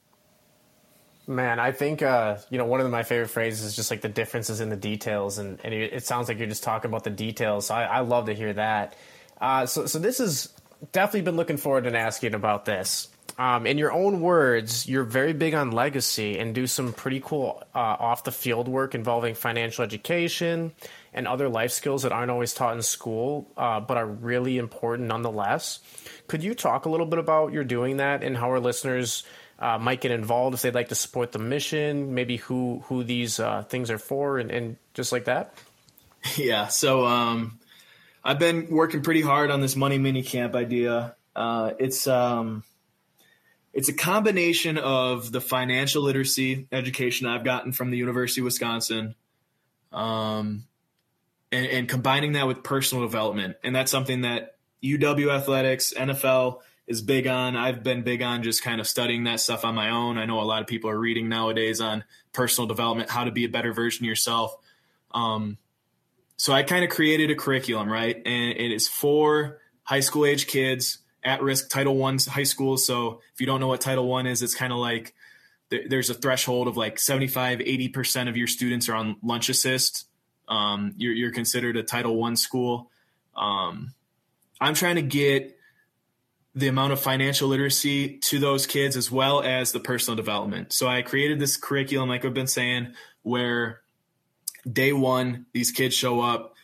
Man, 1.26 1.58
I 1.58 1.72
think 1.72 2.02
uh, 2.02 2.36
you 2.50 2.58
know 2.58 2.66
one 2.66 2.80
of 2.80 2.88
my 2.90 3.02
favorite 3.02 3.28
phrases 3.28 3.64
is 3.64 3.76
just 3.76 3.90
like 3.90 4.00
the 4.00 4.08
differences 4.08 4.60
in 4.60 4.68
the 4.68 4.76
details, 4.76 5.38
and, 5.38 5.58
and 5.64 5.74
it, 5.74 6.04
sounds 6.04 6.28
like 6.28 6.38
you're 6.38 6.46
just 6.46 6.62
talking 6.62 6.88
about 6.88 7.02
the 7.02 7.10
details. 7.10 7.66
So 7.66 7.74
I, 7.74 7.84
I 7.84 8.00
love 8.00 8.26
to 8.26 8.34
hear 8.34 8.52
that. 8.52 8.94
Uh, 9.40 9.66
so, 9.66 9.86
so 9.86 9.98
this 9.98 10.20
is 10.20 10.54
definitely 10.92 11.22
been 11.22 11.36
looking 11.36 11.56
forward 11.56 11.84
to 11.84 11.98
asking 11.98 12.34
about 12.34 12.64
this. 12.64 13.08
Um, 13.38 13.66
in 13.66 13.76
your 13.76 13.92
own 13.92 14.20
words, 14.20 14.88
you're 14.88 15.04
very 15.04 15.34
big 15.34 15.52
on 15.52 15.70
legacy 15.70 16.38
and 16.38 16.54
do 16.54 16.66
some 16.66 16.94
pretty 16.94 17.20
cool 17.20 17.62
uh, 17.74 17.78
off 17.78 18.24
the 18.24 18.32
field 18.32 18.66
work 18.66 18.94
involving 18.94 19.34
financial 19.34 19.84
education 19.84 20.72
and 21.12 21.28
other 21.28 21.48
life 21.48 21.70
skills 21.70 22.02
that 22.04 22.12
aren't 22.12 22.30
always 22.30 22.54
taught 22.54 22.74
in 22.74 22.82
school, 22.82 23.50
uh, 23.56 23.80
but 23.80 23.98
are 23.98 24.06
really 24.06 24.56
important 24.56 25.08
nonetheless. 25.08 25.80
Could 26.28 26.42
you 26.42 26.54
talk 26.54 26.86
a 26.86 26.88
little 26.88 27.06
bit 27.06 27.18
about 27.18 27.52
your 27.52 27.64
doing 27.64 27.98
that 27.98 28.24
and 28.24 28.36
how 28.36 28.48
our 28.48 28.60
listeners 28.60 29.22
uh, 29.58 29.78
might 29.78 30.00
get 30.00 30.12
involved 30.12 30.54
if 30.54 30.62
they'd 30.62 30.74
like 30.74 30.88
to 30.88 30.94
support 30.94 31.32
the 31.32 31.38
mission? 31.38 32.14
Maybe 32.14 32.38
who 32.38 32.82
who 32.86 33.04
these 33.04 33.38
uh, 33.38 33.64
things 33.64 33.90
are 33.90 33.98
for, 33.98 34.38
and, 34.38 34.50
and, 34.50 34.76
just 34.94 35.12
like 35.12 35.26
that. 35.26 35.54
Yeah. 36.36 36.66
So 36.66 37.06
um, 37.06 37.60
I've 38.24 38.40
been 38.40 38.66
working 38.68 39.02
pretty 39.02 39.20
hard 39.20 39.52
on 39.52 39.60
this 39.60 39.76
money 39.76 39.96
mini 39.96 40.24
camp 40.24 40.56
idea. 40.56 41.14
Uh, 41.36 41.72
it's 41.78 42.08
um, 42.08 42.64
it's 43.76 43.90
a 43.90 43.92
combination 43.92 44.78
of 44.78 45.30
the 45.30 45.40
financial 45.40 46.02
literacy 46.02 46.66
education 46.72 47.26
I've 47.26 47.44
gotten 47.44 47.72
from 47.72 47.90
the 47.90 47.98
University 47.98 48.40
of 48.40 48.46
Wisconsin, 48.46 49.14
um, 49.92 50.64
and, 51.52 51.66
and 51.66 51.88
combining 51.88 52.32
that 52.32 52.46
with 52.46 52.62
personal 52.62 53.04
development, 53.04 53.58
and 53.62 53.76
that's 53.76 53.90
something 53.90 54.22
that 54.22 54.56
UW 54.82 55.30
athletics, 55.30 55.92
NFL 55.94 56.60
is 56.86 57.02
big 57.02 57.26
on. 57.26 57.54
I've 57.54 57.82
been 57.82 58.02
big 58.02 58.22
on 58.22 58.42
just 58.42 58.62
kind 58.62 58.80
of 58.80 58.86
studying 58.86 59.24
that 59.24 59.40
stuff 59.40 59.62
on 59.62 59.74
my 59.74 59.90
own. 59.90 60.16
I 60.16 60.24
know 60.24 60.40
a 60.40 60.42
lot 60.42 60.62
of 60.62 60.68
people 60.68 60.88
are 60.88 60.98
reading 60.98 61.28
nowadays 61.28 61.82
on 61.82 62.02
personal 62.32 62.66
development, 62.66 63.10
how 63.10 63.24
to 63.24 63.30
be 63.30 63.44
a 63.44 63.48
better 63.50 63.74
version 63.74 64.06
of 64.06 64.08
yourself. 64.08 64.56
Um, 65.10 65.58
so 66.38 66.54
I 66.54 66.62
kind 66.62 66.82
of 66.82 66.88
created 66.88 67.30
a 67.30 67.34
curriculum, 67.34 67.92
right? 67.92 68.16
And 68.16 68.56
it 68.56 68.72
is 68.72 68.88
for 68.88 69.58
high 69.82 70.00
school 70.00 70.24
age 70.24 70.46
kids 70.46 71.00
at 71.26 71.42
risk 71.42 71.68
Title 71.68 71.96
One 71.96 72.18
high 72.18 72.44
schools. 72.44 72.86
So 72.86 73.20
if 73.34 73.40
you 73.40 73.46
don't 73.46 73.60
know 73.60 73.66
what 73.66 73.80
Title 73.82 74.06
One 74.06 74.26
is, 74.26 74.42
it's 74.42 74.54
kind 74.54 74.72
of 74.72 74.78
like 74.78 75.12
there's 75.68 76.08
a 76.08 76.14
threshold 76.14 76.68
of 76.68 76.76
like 76.76 76.98
75, 76.98 77.58
80% 77.58 78.28
of 78.28 78.36
your 78.36 78.46
students 78.46 78.88
are 78.88 78.94
on 78.94 79.16
lunch 79.22 79.48
assist. 79.48 80.06
Um, 80.48 80.94
you're, 80.96 81.12
you're, 81.12 81.32
considered 81.32 81.76
a 81.76 81.82
Title 81.82 82.16
One 82.16 82.36
school. 82.36 82.92
Um, 83.36 83.92
I'm 84.60 84.74
trying 84.74 84.94
to 84.94 85.02
get 85.02 85.58
the 86.54 86.68
amount 86.68 86.92
of 86.92 87.00
financial 87.00 87.48
literacy 87.48 88.18
to 88.18 88.38
those 88.38 88.64
kids 88.64 88.96
as 88.96 89.10
well 89.10 89.42
as 89.42 89.72
the 89.72 89.80
personal 89.80 90.16
development. 90.16 90.72
So 90.72 90.86
I 90.86 91.02
created 91.02 91.40
this 91.40 91.56
curriculum, 91.56 92.08
like 92.08 92.24
I've 92.24 92.32
been 92.32 92.46
saying, 92.46 92.94
where 93.22 93.80
day 94.70 94.92
one, 94.92 95.46
these 95.52 95.72
kids 95.72 95.96
show 95.96 96.20
up 96.20 96.55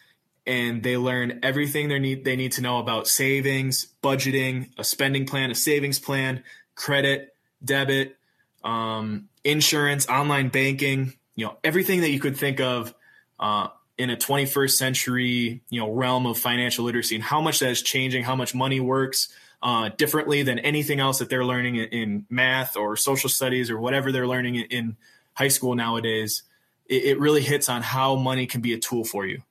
and 0.47 0.83
they 0.83 0.97
learn 0.97 1.41
everything 1.43 1.89
they 1.89 1.99
need 1.99 2.25
they 2.25 2.37
need 2.37 2.53
to 2.53 2.63
know 2.63 2.79
about 2.79 3.07
savings, 3.07 3.87
budgeting, 4.03 4.71
a 4.79 4.85
spending 4.85 5.27
plan, 5.27 5.51
a 5.51 5.55
savings 5.55 5.99
plan, 5.99 6.43
credit, 6.75 7.35
debit, 7.65 8.17
um, 8.65 9.29
insurance, 9.45 10.09
online 10.09 10.49
banking, 10.49 11.15
you 11.37 11.47
know, 11.47 11.57
everything 11.63 12.01
that 12.01 12.11
you 12.11 12.21
could 12.21 12.37
think 12.37 12.61
of 12.61 12.95
uh, 13.39 13.69
in 13.99 14.11
a 14.11 14.17
21st 14.17 14.71
century 14.71 15.63
you 15.69 15.81
know 15.81 15.91
realm 15.93 16.27
of 16.27 16.39
financial 16.39 16.85
literacy 16.85 17.15
and 17.15 17.25
how 17.25 17.41
much 17.41 17.61
that 17.61 17.71
is 17.71 17.83
changing 17.83 18.25
how 18.25 18.35
much 18.35 18.55
money 18.55 18.81
works 18.81 19.29
uh, 19.63 19.91
differently 19.97 20.43
than 20.43 20.59
anything 20.59 21.01
else 21.01 21.21
that 21.21 21.29
they're 21.29 21.45
learning 21.45 21.77
in, 21.77 22.27
math 22.29 22.77
or 22.77 22.97
social 22.97 23.31
studies 23.31 23.71
or 23.71 23.79
whatever 23.79 24.11
they're 24.11 24.27
learning 24.27 24.57
in, 24.57 24.97
high 25.35 25.49
school 25.49 25.75
nowadays. 25.75 26.43
It, 26.87 27.19
really 27.19 27.41
hits 27.41 27.71
on 27.71 27.81
how 27.81 28.17
money 28.17 28.47
can 28.47 28.61
be 28.61 28.75
a 28.75 28.79
tool 28.79 29.05
for 29.05 29.25
you 29.25 29.43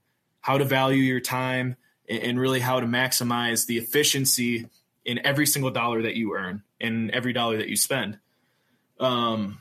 how 0.42 0.58
to 0.58 0.66
value 0.66 1.02
your 1.02 1.20
time 1.20 1.76
and, 2.10 2.40
really 2.40 2.60
how 2.60 2.80
to 2.80 2.86
maximize 2.86 3.68
the 3.68 3.78
efficiency 3.78 4.68
in 5.06 5.26
every 5.26 5.48
single 5.48 5.72
dollar 5.72 6.02
that 6.02 6.16
you 6.16 6.36
earn 6.36 6.62
and 6.82 7.10
every 7.12 7.32
dollar 7.32 7.58
that 7.58 7.70
you 7.70 7.76
spend 7.78 8.18
um, 9.02 9.60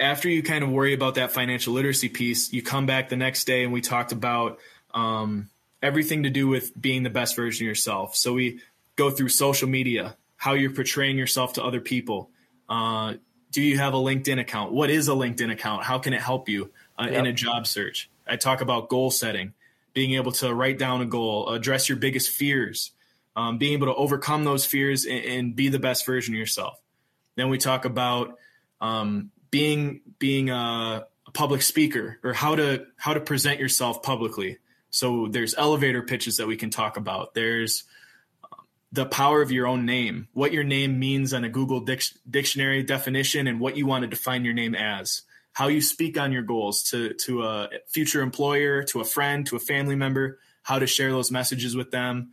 after 0.00 0.28
you 0.28 0.42
kind 0.42 0.64
of 0.64 0.70
worry 0.70 0.94
about 0.94 1.16
that 1.16 1.30
financial 1.30 1.74
literacy 1.74 2.08
piece, 2.08 2.52
you 2.52 2.62
come 2.62 2.86
back 2.86 3.08
the 3.08 3.16
next 3.16 3.44
day 3.44 3.62
and 3.62 3.72
we 3.72 3.80
talked 3.80 4.12
about 4.12 4.58
um, 4.94 5.50
everything 5.82 6.22
to 6.22 6.30
do 6.30 6.48
with 6.48 6.78
being 6.80 7.02
the 7.02 7.10
best 7.10 7.36
version 7.36 7.64
of 7.64 7.68
yourself. 7.68 8.16
So 8.16 8.32
we 8.32 8.60
go 8.96 9.10
through 9.10 9.28
social 9.28 9.68
media, 9.68 10.16
how 10.36 10.54
you're 10.54 10.72
portraying 10.72 11.18
yourself 11.18 11.54
to 11.54 11.64
other 11.64 11.80
people. 11.80 12.30
Uh, 12.68 13.14
do 13.50 13.62
you 13.62 13.78
have 13.78 13.94
a 13.94 13.98
LinkedIn 13.98 14.40
account? 14.40 14.72
What 14.72 14.90
is 14.90 15.08
a 15.08 15.12
LinkedIn 15.12 15.52
account? 15.52 15.84
How 15.84 15.98
can 15.98 16.12
it 16.12 16.20
help 16.20 16.48
you 16.48 16.70
uh, 16.98 17.04
yep. 17.10 17.14
in 17.14 17.26
a 17.26 17.32
job 17.32 17.66
search? 17.66 18.10
I 18.28 18.36
talk 18.36 18.60
about 18.60 18.88
goal 18.88 19.10
setting, 19.10 19.54
being 19.94 20.14
able 20.14 20.32
to 20.32 20.54
write 20.54 20.78
down 20.78 21.00
a 21.00 21.06
goal, 21.06 21.48
address 21.48 21.88
your 21.88 21.98
biggest 21.98 22.30
fears, 22.30 22.92
um, 23.36 23.58
being 23.58 23.74
able 23.74 23.86
to 23.86 23.94
overcome 23.94 24.44
those 24.44 24.64
fears 24.64 25.04
and, 25.04 25.24
and, 25.24 25.56
be 25.56 25.68
the 25.68 25.78
best 25.78 26.04
version 26.04 26.34
of 26.34 26.38
yourself. 26.38 26.80
Then 27.36 27.50
we 27.50 27.58
talk 27.58 27.84
about 27.84 28.36
um, 28.80 29.30
being 29.50 30.00
being 30.18 30.50
a, 30.50 31.06
a 31.26 31.30
public 31.32 31.62
speaker 31.62 32.18
or 32.24 32.32
how 32.32 32.56
to 32.56 32.86
how 32.96 33.14
to 33.14 33.20
present 33.20 33.60
yourself 33.60 34.02
publicly. 34.02 34.58
So 34.90 35.28
there's 35.28 35.54
elevator 35.54 36.02
pitches 36.02 36.38
that 36.38 36.46
we 36.46 36.56
can 36.56 36.70
talk 36.70 36.96
about. 36.96 37.34
There's 37.34 37.84
um, 38.42 38.66
the 38.90 39.06
power 39.06 39.40
of 39.40 39.52
your 39.52 39.66
own 39.66 39.86
name, 39.86 40.28
what 40.32 40.52
your 40.52 40.64
name 40.64 40.98
means 40.98 41.32
on 41.32 41.44
a 41.44 41.48
Google 41.48 41.80
dic- 41.80 42.16
dictionary 42.28 42.82
definition, 42.82 43.46
and 43.46 43.60
what 43.60 43.76
you 43.76 43.86
want 43.86 44.02
to 44.02 44.08
define 44.08 44.44
your 44.44 44.54
name 44.54 44.74
as. 44.74 45.22
How 45.52 45.68
you 45.68 45.80
speak 45.80 46.18
on 46.18 46.32
your 46.32 46.42
goals 46.42 46.82
to 46.90 47.14
to 47.14 47.42
a 47.42 47.68
future 47.88 48.22
employer, 48.22 48.82
to 48.84 49.00
a 49.00 49.04
friend, 49.04 49.46
to 49.46 49.56
a 49.56 49.58
family 49.58 49.96
member. 49.96 50.38
How 50.62 50.78
to 50.78 50.86
share 50.86 51.10
those 51.10 51.30
messages 51.30 51.74
with 51.74 51.90
them, 51.90 52.32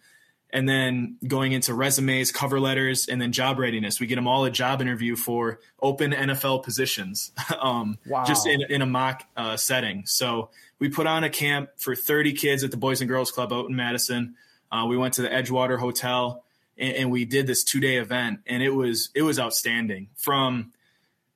and 0.51 0.68
then 0.68 1.18
going 1.26 1.53
into 1.53 1.74
resumes, 1.74 2.32
cover 2.32 2.59
letters, 2.59 3.07
and 3.07 3.22
then 3.22 3.32
job 3.32 3.59
readiness. 3.59 3.99
We 3.99 4.07
get 4.07 4.16
them 4.16 4.28
all 4.28 4.45
a 4.45 4.51
job 4.51 4.82
interview 4.82 5.16
for 5.16 5.59
open 5.82 6.11
NFL 6.11 6.63
positions, 6.63 7.32
um, 7.59 7.97
wow. 8.05 8.26
just 8.26 8.45
in, 8.45 8.61
in 8.70 8.82
a 8.82 8.86
mock 8.86 9.24
uh, 9.38 9.57
setting. 9.57 10.05
So 10.05 10.49
we 10.80 10.89
put 10.89 11.07
on 11.07 11.24
a 11.24 11.30
camp 11.30 11.70
for 11.78 11.95
30 11.95 12.34
kids 12.34 12.63
at 12.63 12.72
the 12.72 12.78
Boys 12.78 13.01
and 13.01 13.09
Girls 13.09 13.32
Club 13.32 13.53
out 13.53 13.70
in 13.70 13.76
Madison. 13.76 14.36
Uh, 14.72 14.86
we 14.88 14.97
went 14.97 15.13
to 15.16 15.22
the 15.22 15.30
Edgewater 15.30 15.80
Hotel 15.80 16.43
and, 16.78 16.95
and 16.95 17.11
we 17.11 17.26
did 17.26 17.47
this 17.47 17.63
two 17.63 17.80
day 17.80 17.97
event, 17.97 18.39
and 18.45 18.61
it 18.61 18.72
was 18.72 19.09
it 19.16 19.22
was 19.22 19.39
outstanding. 19.39 20.09
From 20.16 20.74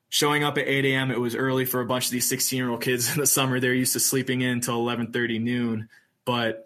showing 0.09 0.43
up 0.43 0.57
at 0.57 0.67
8 0.67 0.85
a.m. 0.85 1.11
It 1.11 1.19
was 1.19 1.35
early 1.35 1.65
for 1.65 1.81
a 1.81 1.85
bunch 1.85 2.05
of 2.05 2.11
these 2.11 2.27
16 2.27 2.57
year 2.57 2.69
old 2.69 2.81
kids 2.81 3.11
in 3.11 3.19
the 3.19 3.27
summer. 3.27 3.59
They're 3.59 3.73
used 3.73 3.93
to 3.93 3.99
sleeping 3.99 4.41
in 4.41 4.49
until 4.49 4.83
11:30 4.83 5.39
noon, 5.41 5.89
but 6.25 6.65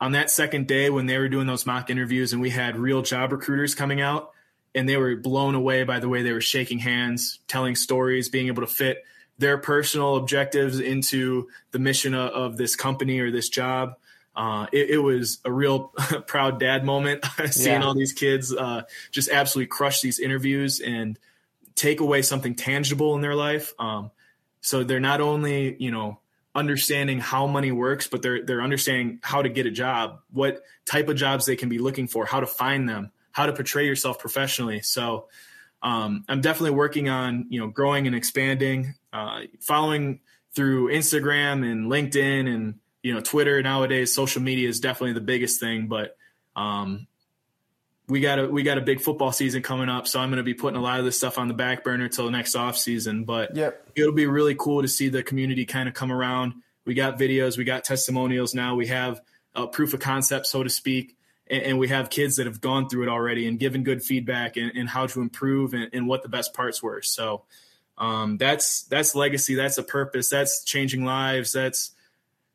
on 0.00 0.12
that 0.12 0.30
second 0.30 0.66
day 0.66 0.90
when 0.90 1.06
they 1.06 1.18
were 1.18 1.28
doing 1.28 1.46
those 1.46 1.66
mock 1.66 1.90
interviews 1.90 2.32
and 2.32 2.42
we 2.42 2.50
had 2.50 2.76
real 2.76 3.02
job 3.02 3.32
recruiters 3.32 3.74
coming 3.74 4.00
out 4.00 4.32
and 4.74 4.88
they 4.88 4.96
were 4.96 5.16
blown 5.16 5.54
away 5.54 5.84
by 5.84 6.00
the 6.00 6.08
way 6.08 6.22
they 6.22 6.32
were 6.32 6.40
shaking 6.40 6.78
hands, 6.78 7.38
telling 7.46 7.76
stories, 7.76 8.28
being 8.28 8.48
able 8.48 8.62
to 8.62 8.66
fit 8.66 9.04
their 9.38 9.58
personal 9.58 10.16
objectives 10.16 10.80
into 10.80 11.48
the 11.70 11.78
mission 11.78 12.14
of, 12.14 12.30
of 12.30 12.56
this 12.56 12.76
company 12.76 13.20
or 13.20 13.30
this 13.30 13.48
job. 13.48 13.96
Uh, 14.36 14.66
it, 14.72 14.90
it, 14.90 14.98
was 14.98 15.38
a 15.44 15.52
real 15.52 15.92
proud 16.26 16.58
dad 16.58 16.84
moment 16.84 17.24
seeing 17.50 17.80
yeah. 17.80 17.86
all 17.86 17.94
these 17.94 18.12
kids 18.12 18.52
uh, 18.52 18.82
just 19.12 19.30
absolutely 19.30 19.68
crush 19.68 20.00
these 20.00 20.18
interviews 20.18 20.80
and 20.80 21.18
take 21.74 22.00
away 22.00 22.22
something 22.22 22.54
tangible 22.54 23.14
in 23.14 23.20
their 23.20 23.34
life. 23.34 23.74
Um, 23.78 24.10
so 24.60 24.84
they're 24.84 25.00
not 25.00 25.20
only, 25.20 25.76
you 25.82 25.90
know, 25.90 26.20
understanding 26.54 27.18
how 27.18 27.46
money 27.46 27.72
works, 27.72 28.06
but 28.06 28.22
they're 28.22 28.44
they're 28.44 28.62
understanding 28.62 29.18
how 29.22 29.42
to 29.42 29.48
get 29.48 29.66
a 29.66 29.70
job, 29.70 30.20
what 30.30 30.62
type 30.86 31.08
of 31.08 31.16
jobs 31.16 31.46
they 31.46 31.56
can 31.56 31.68
be 31.68 31.78
looking 31.78 32.06
for, 32.06 32.24
how 32.24 32.40
to 32.40 32.46
find 32.46 32.88
them, 32.88 33.10
how 33.32 33.46
to 33.46 33.52
portray 33.52 33.86
yourself 33.86 34.18
professionally. 34.18 34.80
So 34.80 35.28
um, 35.82 36.24
I'm 36.28 36.40
definitely 36.40 36.76
working 36.76 37.08
on 37.08 37.46
you 37.50 37.60
know 37.60 37.66
growing 37.66 38.06
and 38.06 38.16
expanding, 38.16 38.94
uh, 39.12 39.42
following 39.60 40.20
through 40.54 40.90
Instagram 40.90 41.70
and 41.70 41.90
LinkedIn 41.90 42.52
and 42.52 42.78
you 43.02 43.12
know 43.12 43.20
Twitter 43.20 43.62
nowadays. 43.62 44.14
Social 44.14 44.40
media 44.40 44.68
is 44.68 44.80
definitely 44.80 45.12
the 45.12 45.20
biggest 45.20 45.60
thing, 45.60 45.88
but 45.88 46.16
um, 46.56 47.06
we 48.08 48.20
got 48.20 48.38
a 48.38 48.46
we 48.46 48.62
got 48.62 48.76
a 48.76 48.82
big 48.82 49.00
football 49.00 49.32
season 49.32 49.62
coming 49.62 49.88
up, 49.88 50.06
so 50.06 50.20
I'm 50.20 50.28
going 50.28 50.38
to 50.38 50.42
be 50.42 50.54
putting 50.54 50.78
a 50.78 50.82
lot 50.82 50.98
of 50.98 51.04
this 51.04 51.16
stuff 51.16 51.38
on 51.38 51.48
the 51.48 51.54
back 51.54 51.84
burner 51.84 52.04
until 52.04 52.30
next 52.30 52.54
off 52.54 52.76
season. 52.76 53.24
But 53.24 53.56
yep. 53.56 53.86
it'll 53.94 54.12
be 54.12 54.26
really 54.26 54.54
cool 54.54 54.82
to 54.82 54.88
see 54.88 55.08
the 55.08 55.22
community 55.22 55.64
kind 55.64 55.88
of 55.88 55.94
come 55.94 56.12
around. 56.12 56.54
We 56.84 56.92
got 56.94 57.18
videos, 57.18 57.56
we 57.56 57.64
got 57.64 57.82
testimonials 57.84 58.54
now, 58.54 58.74
we 58.74 58.88
have 58.88 59.22
a 59.54 59.66
proof 59.66 59.94
of 59.94 60.00
concept, 60.00 60.46
so 60.46 60.62
to 60.62 60.68
speak, 60.68 61.16
and, 61.46 61.62
and, 61.62 61.78
we 61.78 61.88
have 61.88 62.10
kids 62.10 62.36
that 62.36 62.46
have 62.46 62.60
gone 62.60 62.88
through 62.88 63.04
it 63.04 63.08
already 63.08 63.46
and 63.46 63.58
given 63.58 63.84
good 63.84 64.02
feedback 64.02 64.58
and, 64.58 64.72
and 64.74 64.88
how 64.88 65.06
to 65.06 65.22
improve 65.22 65.72
and, 65.72 65.88
and, 65.94 66.06
what 66.06 66.22
the 66.22 66.28
best 66.28 66.52
parts 66.52 66.82
were. 66.82 67.00
So 67.00 67.44
um, 67.96 68.36
that's 68.36 68.82
that's 68.82 69.14
legacy, 69.14 69.54
that's 69.54 69.78
a 69.78 69.82
purpose, 69.82 70.28
that's 70.28 70.62
changing 70.64 71.06
lives, 71.06 71.52
that's 71.52 71.92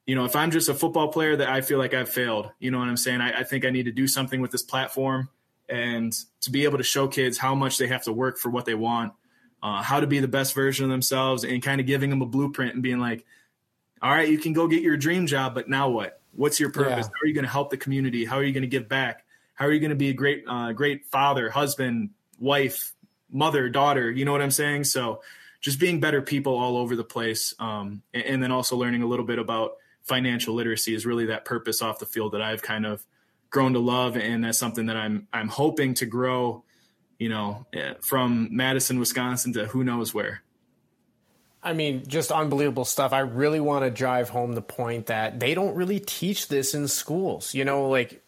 you 0.06 0.14
know, 0.16 0.26
if 0.26 0.36
I'm 0.36 0.52
just 0.52 0.70
a 0.70 0.76
football 0.76 1.08
player 1.08 1.36
that 1.36 1.50
I 1.50 1.62
feel 1.62 1.80
like 1.80 1.96
I've 1.96 2.10
failed, 2.10 2.52
you 2.60 2.70
know 2.70 2.78
what 2.78 2.88
I'm 2.88 2.98
saying? 2.98 3.22
I, 3.22 3.40
I 3.40 3.44
think 3.44 3.66
I 3.66 3.72
need 3.72 3.86
to 3.86 3.92
do 3.92 4.08
something 4.08 4.42
with 4.42 4.52
this 4.52 4.64
platform 4.64 5.30
and 5.70 6.14
to 6.42 6.52
be 6.52 6.64
able 6.64 6.78
to 6.78 6.84
show 6.84 7.08
kids 7.08 7.38
how 7.38 7.56
much 7.56 7.78
they 7.78 7.88
have 7.88 8.04
to 8.04 8.14
work 8.14 8.38
for 8.38 8.50
what 8.50 8.66
they 8.66 8.76
want, 8.76 9.14
uh, 9.62 9.82
how 9.82 10.00
to 10.00 10.08
be 10.08 10.20
the 10.20 10.28
best 10.28 10.54
version 10.54 10.86
of 10.86 10.92
themselves, 10.92 11.44
and 11.44 11.62
kind 11.62 11.80
of 11.80 11.88
giving 11.88 12.10
them 12.10 12.22
a 12.22 12.26
blueprint 12.26 12.74
and 12.74 12.84
being 12.84 13.00
like, 13.00 13.26
all 14.02 14.12
right, 14.12 14.30
you 14.30 14.38
can 14.38 14.54
go 14.54 14.68
get 14.68 14.82
your 14.82 14.98
dream 14.98 15.28
job, 15.28 15.54
but 15.54 15.70
now 15.70 15.90
what? 15.90 16.22
What's 16.34 16.60
your 16.60 16.72
purpose? 16.72 17.06
Yeah. 17.06 17.12
How 17.16 17.24
are 17.24 17.28
you 17.28 17.34
going 17.34 17.46
to 17.46 17.52
help 17.52 17.70
the 17.70 17.78
community? 17.78 18.26
How 18.26 18.38
are 18.38 18.44
you 18.44 18.54
going 18.54 18.62
to 18.62 18.68
give 18.68 18.88
back? 18.88 19.26
How 19.56 19.66
are 19.66 19.72
you 19.72 19.80
going 19.80 19.90
to 19.90 19.96
be 19.96 20.10
a 20.10 20.14
great, 20.14 20.46
uh, 20.48 20.72
great 20.72 21.06
father, 21.08 21.50
husband, 21.50 22.12
wife, 22.40 22.94
mother, 23.30 23.68
daughter? 23.68 24.10
You 24.10 24.24
know 24.26 24.32
what 24.32 24.42
I'm 24.42 24.52
saying? 24.52 24.86
So, 24.86 25.22
just 25.62 25.78
being 25.78 26.00
better 26.00 26.22
people 26.22 26.58
all 26.58 26.78
over 26.78 26.96
the 26.96 27.04
place, 27.04 27.54
um, 27.60 28.02
and, 28.14 28.24
and 28.24 28.44
then 28.44 28.52
also 28.52 28.78
learning 28.78 29.04
a 29.04 29.06
little 29.06 29.26
bit 29.26 29.40
about 29.40 29.74
financial 30.04 30.56
literacy 30.56 30.96
is 30.96 31.06
really 31.06 31.26
that 31.26 31.44
purpose 31.44 31.82
off 31.82 32.00
the 32.00 32.06
field 32.06 32.32
that 32.32 32.42
I've 32.42 32.62
kind 32.62 32.86
of 32.86 33.06
grown 33.50 33.74
to 33.74 33.80
love, 33.80 34.16
and 34.16 34.44
that's 34.44 34.58
something 34.58 34.88
that 34.88 34.98
I'm 34.98 35.28
I'm 35.34 35.48
hoping 35.48 35.94
to 35.96 36.06
grow. 36.06 36.64
You 37.18 37.30
know, 37.30 37.66
eh, 37.74 37.96
from 38.02 38.50
Madison, 38.52 39.00
Wisconsin 39.00 39.54
to 39.54 39.66
who 39.66 39.84
knows 39.84 40.14
where. 40.14 40.42
I 41.62 41.74
mean, 41.74 42.04
just 42.08 42.32
unbelievable 42.32 42.86
stuff. 42.86 43.12
I 43.12 43.20
really 43.20 43.60
want 43.60 43.84
to 43.84 43.92
drive 43.92 44.30
home 44.30 44.54
the 44.54 44.62
point 44.62 45.08
that 45.08 45.42
they 45.42 45.54
don't 45.54 45.76
really 45.76 46.00
teach 46.00 46.48
this 46.48 46.74
in 46.74 46.88
schools. 46.88 47.54
You 47.54 47.66
know, 47.66 47.90
like 47.90 48.24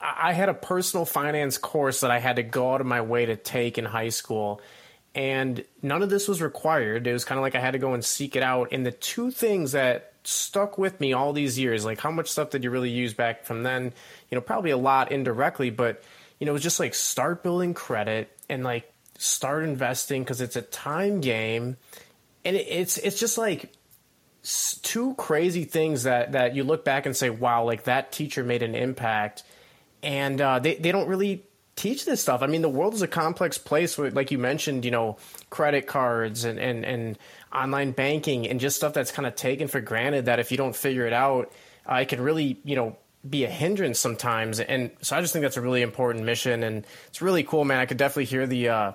I 0.00 0.32
had 0.32 0.48
a 0.48 0.54
personal 0.54 1.04
finance 1.04 1.58
course 1.58 2.00
that 2.02 2.12
I 2.12 2.20
had 2.20 2.36
to 2.36 2.44
go 2.44 2.74
out 2.74 2.80
of 2.80 2.86
my 2.86 3.00
way 3.00 3.26
to 3.26 3.36
take 3.36 3.78
in 3.78 3.84
high 3.84 4.10
school, 4.10 4.60
and 5.14 5.64
none 5.82 6.02
of 6.02 6.10
this 6.10 6.28
was 6.28 6.40
required. 6.40 7.08
It 7.08 7.12
was 7.12 7.24
kind 7.24 7.38
of 7.38 7.42
like 7.42 7.56
I 7.56 7.60
had 7.60 7.72
to 7.72 7.78
go 7.78 7.94
and 7.94 8.04
seek 8.04 8.36
it 8.36 8.44
out. 8.44 8.68
And 8.70 8.86
the 8.86 8.92
two 8.92 9.32
things 9.32 9.72
that 9.72 10.09
stuck 10.24 10.78
with 10.78 11.00
me 11.00 11.12
all 11.12 11.32
these 11.32 11.58
years. 11.58 11.84
Like, 11.84 12.00
how 12.00 12.10
much 12.10 12.28
stuff 12.30 12.50
did 12.50 12.64
you 12.64 12.70
really 12.70 12.90
use 12.90 13.14
back 13.14 13.44
from 13.44 13.62
then? 13.62 13.92
You 14.30 14.36
know, 14.36 14.40
probably 14.40 14.70
a 14.70 14.76
lot 14.76 15.12
indirectly, 15.12 15.70
but 15.70 16.02
you 16.38 16.46
know, 16.46 16.52
it 16.52 16.54
was 16.54 16.62
just 16.62 16.80
like 16.80 16.94
start 16.94 17.42
building 17.42 17.74
credit 17.74 18.36
and 18.48 18.64
like 18.64 18.92
start 19.18 19.64
investing 19.64 20.22
because 20.22 20.40
it's 20.40 20.56
a 20.56 20.62
time 20.62 21.20
game, 21.20 21.76
and 22.44 22.56
it's 22.56 22.98
it's 22.98 23.20
just 23.20 23.38
like 23.38 23.72
two 24.82 25.14
crazy 25.14 25.64
things 25.64 26.04
that 26.04 26.32
that 26.32 26.54
you 26.56 26.64
look 26.64 26.84
back 26.84 27.06
and 27.06 27.16
say, 27.16 27.30
wow, 27.30 27.64
like 27.64 27.84
that 27.84 28.12
teacher 28.12 28.42
made 28.42 28.62
an 28.62 28.74
impact, 28.74 29.42
and 30.02 30.40
uh, 30.40 30.58
they 30.58 30.76
they 30.76 30.92
don't 30.92 31.08
really 31.08 31.44
teach 31.76 32.04
this 32.04 32.20
stuff. 32.20 32.42
I 32.42 32.46
mean, 32.46 32.62
the 32.62 32.68
world 32.68 32.94
is 32.94 33.02
a 33.02 33.08
complex 33.08 33.58
place. 33.58 33.98
Like 33.98 34.30
you 34.30 34.38
mentioned, 34.38 34.84
you 34.84 34.90
know, 34.90 35.16
credit 35.50 35.86
cards 35.86 36.44
and 36.44 36.58
and 36.58 36.84
and 36.84 37.18
online 37.52 37.92
banking 37.92 38.48
and 38.48 38.60
just 38.60 38.76
stuff 38.76 38.92
that's 38.92 39.12
kind 39.12 39.26
of 39.26 39.34
taken 39.34 39.68
for 39.68 39.80
granted 39.80 40.26
that 40.26 40.38
if 40.38 40.50
you 40.50 40.56
don't 40.56 40.74
figure 40.74 41.06
it 41.06 41.12
out, 41.12 41.52
uh, 41.90 41.96
it 41.96 42.08
can 42.08 42.20
really, 42.20 42.60
you 42.64 42.76
know, 42.76 42.96
be 43.28 43.44
a 43.44 43.50
hindrance 43.50 43.98
sometimes. 43.98 44.60
And 44.60 44.90
so 45.02 45.16
I 45.16 45.20
just 45.20 45.32
think 45.32 45.42
that's 45.42 45.56
a 45.56 45.60
really 45.60 45.82
important 45.82 46.24
mission, 46.24 46.62
and 46.62 46.86
it's 47.08 47.20
really 47.20 47.42
cool, 47.42 47.64
man. 47.64 47.78
I 47.78 47.86
could 47.86 47.98
definitely 47.98 48.26
hear 48.26 48.46
the 48.46 48.68
uh, 48.68 48.92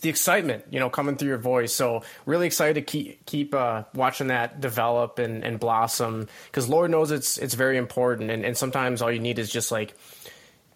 the 0.00 0.08
excitement, 0.08 0.64
you 0.70 0.80
know, 0.80 0.90
coming 0.90 1.16
through 1.16 1.28
your 1.28 1.38
voice. 1.38 1.72
So 1.72 2.02
really 2.26 2.46
excited 2.46 2.74
to 2.74 2.82
keep 2.82 3.24
keep 3.26 3.54
uh, 3.54 3.84
watching 3.94 4.28
that 4.28 4.60
develop 4.60 5.18
and, 5.18 5.44
and 5.44 5.58
blossom 5.58 6.28
because 6.46 6.68
Lord 6.68 6.90
knows 6.90 7.10
it's 7.10 7.38
it's 7.38 7.54
very 7.54 7.78
important, 7.78 8.30
and, 8.30 8.44
and 8.44 8.56
sometimes 8.56 9.02
all 9.02 9.10
you 9.10 9.20
need 9.20 9.38
is 9.38 9.50
just 9.50 9.72
like 9.72 9.96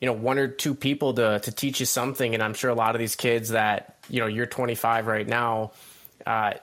you 0.00 0.06
know 0.06 0.14
one 0.14 0.38
or 0.38 0.48
two 0.48 0.74
people 0.74 1.14
to 1.14 1.40
to 1.40 1.52
teach 1.52 1.80
you 1.80 1.86
something. 1.86 2.32
And 2.32 2.42
I'm 2.42 2.54
sure 2.54 2.70
a 2.70 2.74
lot 2.74 2.94
of 2.94 3.00
these 3.00 3.16
kids 3.16 3.50
that 3.50 3.98
you 4.08 4.20
know 4.20 4.26
you're 4.26 4.46
25 4.46 5.06
right 5.06 5.26
now. 5.26 5.72
Uh, 6.26 6.54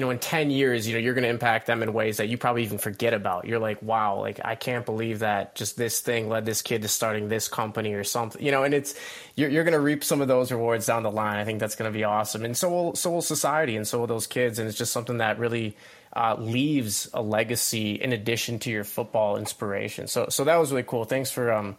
you 0.00 0.06
know, 0.06 0.12
in 0.12 0.18
10 0.18 0.48
years, 0.48 0.88
you 0.88 0.94
know, 0.94 0.98
you're 0.98 1.12
going 1.12 1.24
to 1.24 1.28
impact 1.28 1.66
them 1.66 1.82
in 1.82 1.92
ways 1.92 2.16
that 2.16 2.30
you 2.30 2.38
probably 2.38 2.62
even 2.62 2.78
forget 2.78 3.12
about. 3.12 3.44
You're 3.44 3.58
like, 3.58 3.82
wow, 3.82 4.18
like, 4.18 4.40
I 4.42 4.54
can't 4.54 4.86
believe 4.86 5.18
that 5.18 5.54
just 5.54 5.76
this 5.76 6.00
thing 6.00 6.30
led 6.30 6.46
this 6.46 6.62
kid 6.62 6.80
to 6.80 6.88
starting 6.88 7.28
this 7.28 7.48
company 7.48 7.92
or 7.92 8.02
something, 8.02 8.42
you 8.42 8.50
know, 8.50 8.62
and 8.62 8.72
it's, 8.72 8.94
you're, 9.36 9.50
you're 9.50 9.62
going 9.62 9.74
to 9.74 9.80
reap 9.80 10.02
some 10.02 10.22
of 10.22 10.28
those 10.28 10.50
rewards 10.50 10.86
down 10.86 11.02
the 11.02 11.10
line. 11.10 11.36
I 11.36 11.44
think 11.44 11.60
that's 11.60 11.76
going 11.76 11.92
to 11.92 11.94
be 11.94 12.04
awesome. 12.04 12.46
And 12.46 12.56
so 12.56 12.70
will, 12.70 12.94
so 12.94 13.10
will 13.10 13.20
society 13.20 13.76
and 13.76 13.86
so 13.86 13.98
will 13.98 14.06
those 14.06 14.26
kids. 14.26 14.58
And 14.58 14.66
it's 14.66 14.78
just 14.78 14.90
something 14.90 15.18
that 15.18 15.38
really 15.38 15.76
uh, 16.16 16.36
leaves 16.38 17.10
a 17.12 17.20
legacy 17.20 17.96
in 17.96 18.14
addition 18.14 18.58
to 18.60 18.70
your 18.70 18.84
football 18.84 19.36
inspiration. 19.36 20.06
So, 20.06 20.28
so 20.30 20.44
that 20.44 20.56
was 20.56 20.70
really 20.70 20.84
cool. 20.84 21.04
Thanks 21.04 21.30
for, 21.30 21.52
um, 21.52 21.76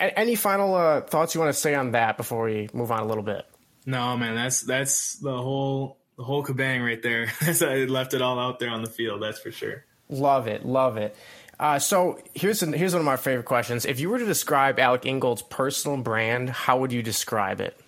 any 0.00 0.36
final 0.36 0.74
uh, 0.74 1.02
thoughts 1.02 1.34
you 1.34 1.40
want 1.42 1.52
to 1.52 1.60
say 1.60 1.74
on 1.74 1.90
that 1.90 2.16
before 2.16 2.44
we 2.44 2.70
move 2.72 2.90
on 2.90 3.00
a 3.00 3.06
little 3.06 3.22
bit? 3.22 3.44
No, 3.84 4.16
man, 4.16 4.34
that's, 4.34 4.62
that's 4.62 5.16
the 5.16 5.36
whole 5.36 5.97
the 6.18 6.24
whole 6.24 6.44
kabang 6.44 6.84
right 6.84 7.00
there. 7.00 7.32
I 7.40 7.84
left 7.84 8.12
it 8.12 8.20
all 8.20 8.38
out 8.38 8.58
there 8.58 8.68
on 8.68 8.82
the 8.82 8.90
field. 8.90 9.22
That's 9.22 9.38
for 9.38 9.52
sure. 9.52 9.84
Love 10.10 10.48
it, 10.48 10.66
love 10.66 10.96
it. 10.98 11.16
Uh, 11.60 11.78
so 11.78 12.20
here's 12.34 12.62
an, 12.62 12.72
here's 12.72 12.92
one 12.92 13.00
of 13.00 13.06
my 13.06 13.16
favorite 13.16 13.46
questions. 13.46 13.86
If 13.86 14.00
you 14.00 14.10
were 14.10 14.18
to 14.18 14.26
describe 14.26 14.78
Alec 14.78 15.06
Ingold's 15.06 15.42
personal 15.42 15.96
brand, 15.96 16.50
how 16.50 16.78
would 16.78 16.92
you 16.92 17.02
describe 17.02 17.60
it? 17.60 17.78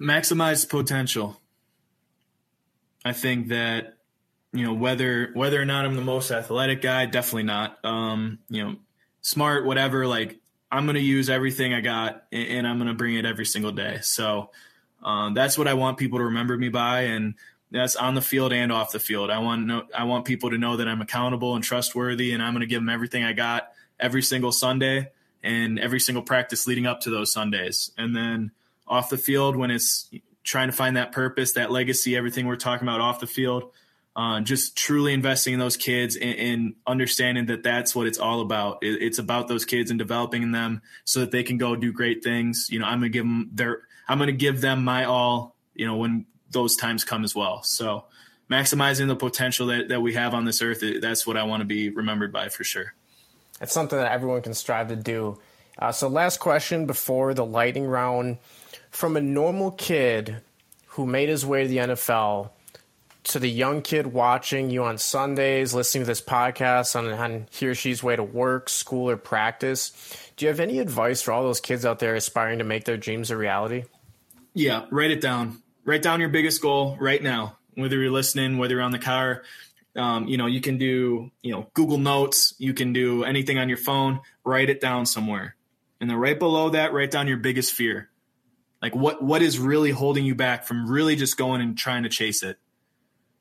Maximize 0.00 0.68
potential. 0.68 1.40
I 3.04 3.12
think 3.12 3.48
that 3.48 3.96
you 4.52 4.64
know 4.64 4.74
whether 4.74 5.30
whether 5.34 5.60
or 5.60 5.64
not 5.64 5.84
I'm 5.84 5.96
the 5.96 6.02
most 6.02 6.30
athletic 6.30 6.82
guy, 6.82 7.06
definitely 7.06 7.44
not. 7.44 7.78
Um, 7.84 8.40
you 8.48 8.64
know, 8.64 8.76
smart, 9.20 9.64
whatever. 9.64 10.06
Like 10.06 10.40
I'm 10.70 10.86
going 10.86 10.96
to 10.96 11.00
use 11.00 11.30
everything 11.30 11.72
I 11.72 11.80
got, 11.80 12.24
and, 12.32 12.48
and 12.48 12.66
I'm 12.66 12.78
going 12.78 12.88
to 12.88 12.94
bring 12.94 13.14
it 13.14 13.24
every 13.24 13.46
single 13.46 13.72
day. 13.72 13.98
So 14.02 14.50
um, 15.02 15.34
that's 15.34 15.58
what 15.58 15.68
I 15.68 15.74
want 15.74 15.98
people 15.98 16.18
to 16.18 16.24
remember 16.24 16.56
me 16.56 16.68
by, 16.68 17.02
and 17.02 17.34
that's 17.70 17.96
on 17.96 18.14
the 18.14 18.20
field 18.20 18.52
and 18.52 18.70
off 18.70 18.92
the 18.92 19.00
field. 19.00 19.30
I 19.30 19.38
want 19.38 19.70
I 19.94 20.04
want 20.04 20.24
people 20.24 20.50
to 20.50 20.58
know 20.58 20.76
that 20.76 20.88
I'm 20.88 21.00
accountable 21.00 21.54
and 21.54 21.64
trustworthy, 21.64 22.32
and 22.32 22.42
I'm 22.42 22.52
going 22.52 22.60
to 22.60 22.66
give 22.66 22.80
them 22.80 22.88
everything 22.88 23.24
I 23.24 23.32
got 23.32 23.72
every 23.98 24.22
single 24.22 24.52
Sunday 24.52 25.10
and 25.42 25.78
every 25.78 26.00
single 26.00 26.22
practice 26.22 26.66
leading 26.66 26.86
up 26.86 27.00
to 27.00 27.10
those 27.10 27.32
Sundays. 27.32 27.90
And 27.96 28.14
then 28.14 28.52
off 28.86 29.10
the 29.10 29.18
field, 29.18 29.56
when 29.56 29.70
it's 29.70 30.10
trying 30.44 30.68
to 30.68 30.72
find 30.72 30.96
that 30.96 31.12
purpose, 31.12 31.52
that 31.52 31.70
legacy, 31.70 32.16
everything 32.16 32.46
we're 32.46 32.56
talking 32.56 32.86
about 32.86 33.00
off 33.00 33.20
the 33.20 33.26
field, 33.26 33.72
uh, 34.14 34.40
just 34.40 34.76
truly 34.76 35.14
investing 35.14 35.54
in 35.54 35.60
those 35.60 35.76
kids 35.76 36.16
and, 36.16 36.38
and, 36.38 36.74
understanding 36.86 37.46
that 37.46 37.62
that's 37.62 37.94
what 37.94 38.06
it's 38.06 38.18
all 38.18 38.42
about. 38.42 38.78
It, 38.82 39.00
it's 39.00 39.18
about 39.18 39.48
those 39.48 39.64
kids 39.64 39.90
and 39.90 39.98
developing 39.98 40.52
them 40.52 40.82
so 41.04 41.20
that 41.20 41.30
they 41.30 41.42
can 41.42 41.56
go 41.56 41.74
do 41.76 41.92
great 41.92 42.22
things. 42.22 42.68
You 42.70 42.78
know, 42.78 42.84
I'm 42.84 42.98
gonna 42.98 43.08
give 43.08 43.24
them 43.24 43.48
their 43.54 43.82
I'm 44.08 44.18
going 44.18 44.28
to 44.28 44.32
give 44.32 44.60
them 44.60 44.84
my 44.84 45.04
all, 45.04 45.56
you 45.74 45.86
know, 45.86 45.96
when 45.96 46.26
those 46.50 46.76
times 46.76 47.04
come 47.04 47.24
as 47.24 47.34
well. 47.34 47.62
So 47.62 48.04
maximizing 48.50 49.08
the 49.08 49.16
potential 49.16 49.68
that, 49.68 49.88
that 49.88 50.02
we 50.02 50.14
have 50.14 50.34
on 50.34 50.44
this 50.44 50.60
earth, 50.62 50.82
that's 51.00 51.26
what 51.26 51.36
I 51.36 51.44
want 51.44 51.60
to 51.60 51.64
be 51.64 51.90
remembered 51.90 52.32
by 52.32 52.48
for 52.48 52.64
sure. 52.64 52.94
It's 53.60 53.72
something 53.72 53.98
that 53.98 54.12
everyone 54.12 54.42
can 54.42 54.54
strive 54.54 54.88
to 54.88 54.96
do. 54.96 55.38
Uh, 55.78 55.92
so, 55.92 56.08
last 56.08 56.38
question 56.38 56.86
before 56.86 57.32
the 57.32 57.46
lightning 57.46 57.86
round. 57.86 58.38
From 58.90 59.16
a 59.16 59.20
normal 59.22 59.70
kid 59.70 60.42
who 60.88 61.06
made 61.06 61.30
his 61.30 61.46
way 61.46 61.62
to 61.62 61.68
the 61.68 61.76
NFL 61.78 62.50
to 63.24 63.38
the 63.38 63.48
young 63.48 63.82
kid 63.82 64.08
watching 64.08 64.70
you 64.70 64.84
on 64.84 64.98
Sundays, 64.98 65.72
listening 65.72 66.02
to 66.02 66.06
this 66.06 66.20
podcast 66.20 66.96
on, 66.96 67.08
on 67.12 67.46
he 67.50 67.68
or 67.68 67.74
she's 67.74 68.02
way 68.02 68.16
to 68.16 68.22
work, 68.22 68.68
school, 68.68 69.08
or 69.08 69.16
practice, 69.16 69.92
do 70.36 70.44
you 70.44 70.48
have 70.48 70.60
any 70.60 70.78
advice 70.80 71.22
for 71.22 71.32
all 71.32 71.42
those 71.42 71.60
kids 71.60 71.86
out 71.86 72.00
there 72.00 72.14
aspiring 72.14 72.58
to 72.58 72.64
make 72.64 72.84
their 72.84 72.96
dreams 72.96 73.30
a 73.30 73.36
reality? 73.36 73.84
Yeah, 74.54 74.86
write 74.90 75.10
it 75.10 75.20
down. 75.20 75.62
Write 75.84 76.02
down 76.02 76.20
your 76.20 76.28
biggest 76.28 76.62
goal 76.62 76.96
right 77.00 77.22
now. 77.22 77.58
Whether 77.74 77.98
you're 77.98 78.10
listening, 78.10 78.58
whether 78.58 78.74
you're 78.74 78.82
on 78.82 78.92
the 78.92 78.98
car, 78.98 79.42
um, 79.96 80.28
you 80.28 80.36
know, 80.36 80.46
you 80.46 80.60
can 80.60 80.78
do, 80.78 81.30
you 81.42 81.52
know, 81.52 81.68
Google 81.74 81.98
Notes, 81.98 82.54
you 82.58 82.74
can 82.74 82.92
do 82.92 83.24
anything 83.24 83.58
on 83.58 83.68
your 83.68 83.78
phone, 83.78 84.20
write 84.44 84.70
it 84.70 84.80
down 84.80 85.06
somewhere. 85.06 85.56
And 86.00 86.08
then 86.08 86.16
right 86.16 86.38
below 86.38 86.70
that, 86.70 86.92
write 86.92 87.10
down 87.10 87.28
your 87.28 87.38
biggest 87.38 87.72
fear. 87.72 88.10
Like 88.80 88.94
what 88.94 89.22
what 89.22 89.42
is 89.42 89.58
really 89.58 89.90
holding 89.90 90.24
you 90.24 90.34
back 90.34 90.64
from 90.64 90.90
really 90.90 91.16
just 91.16 91.36
going 91.36 91.60
and 91.60 91.78
trying 91.78 92.02
to 92.02 92.08
chase 92.08 92.42
it? 92.42 92.58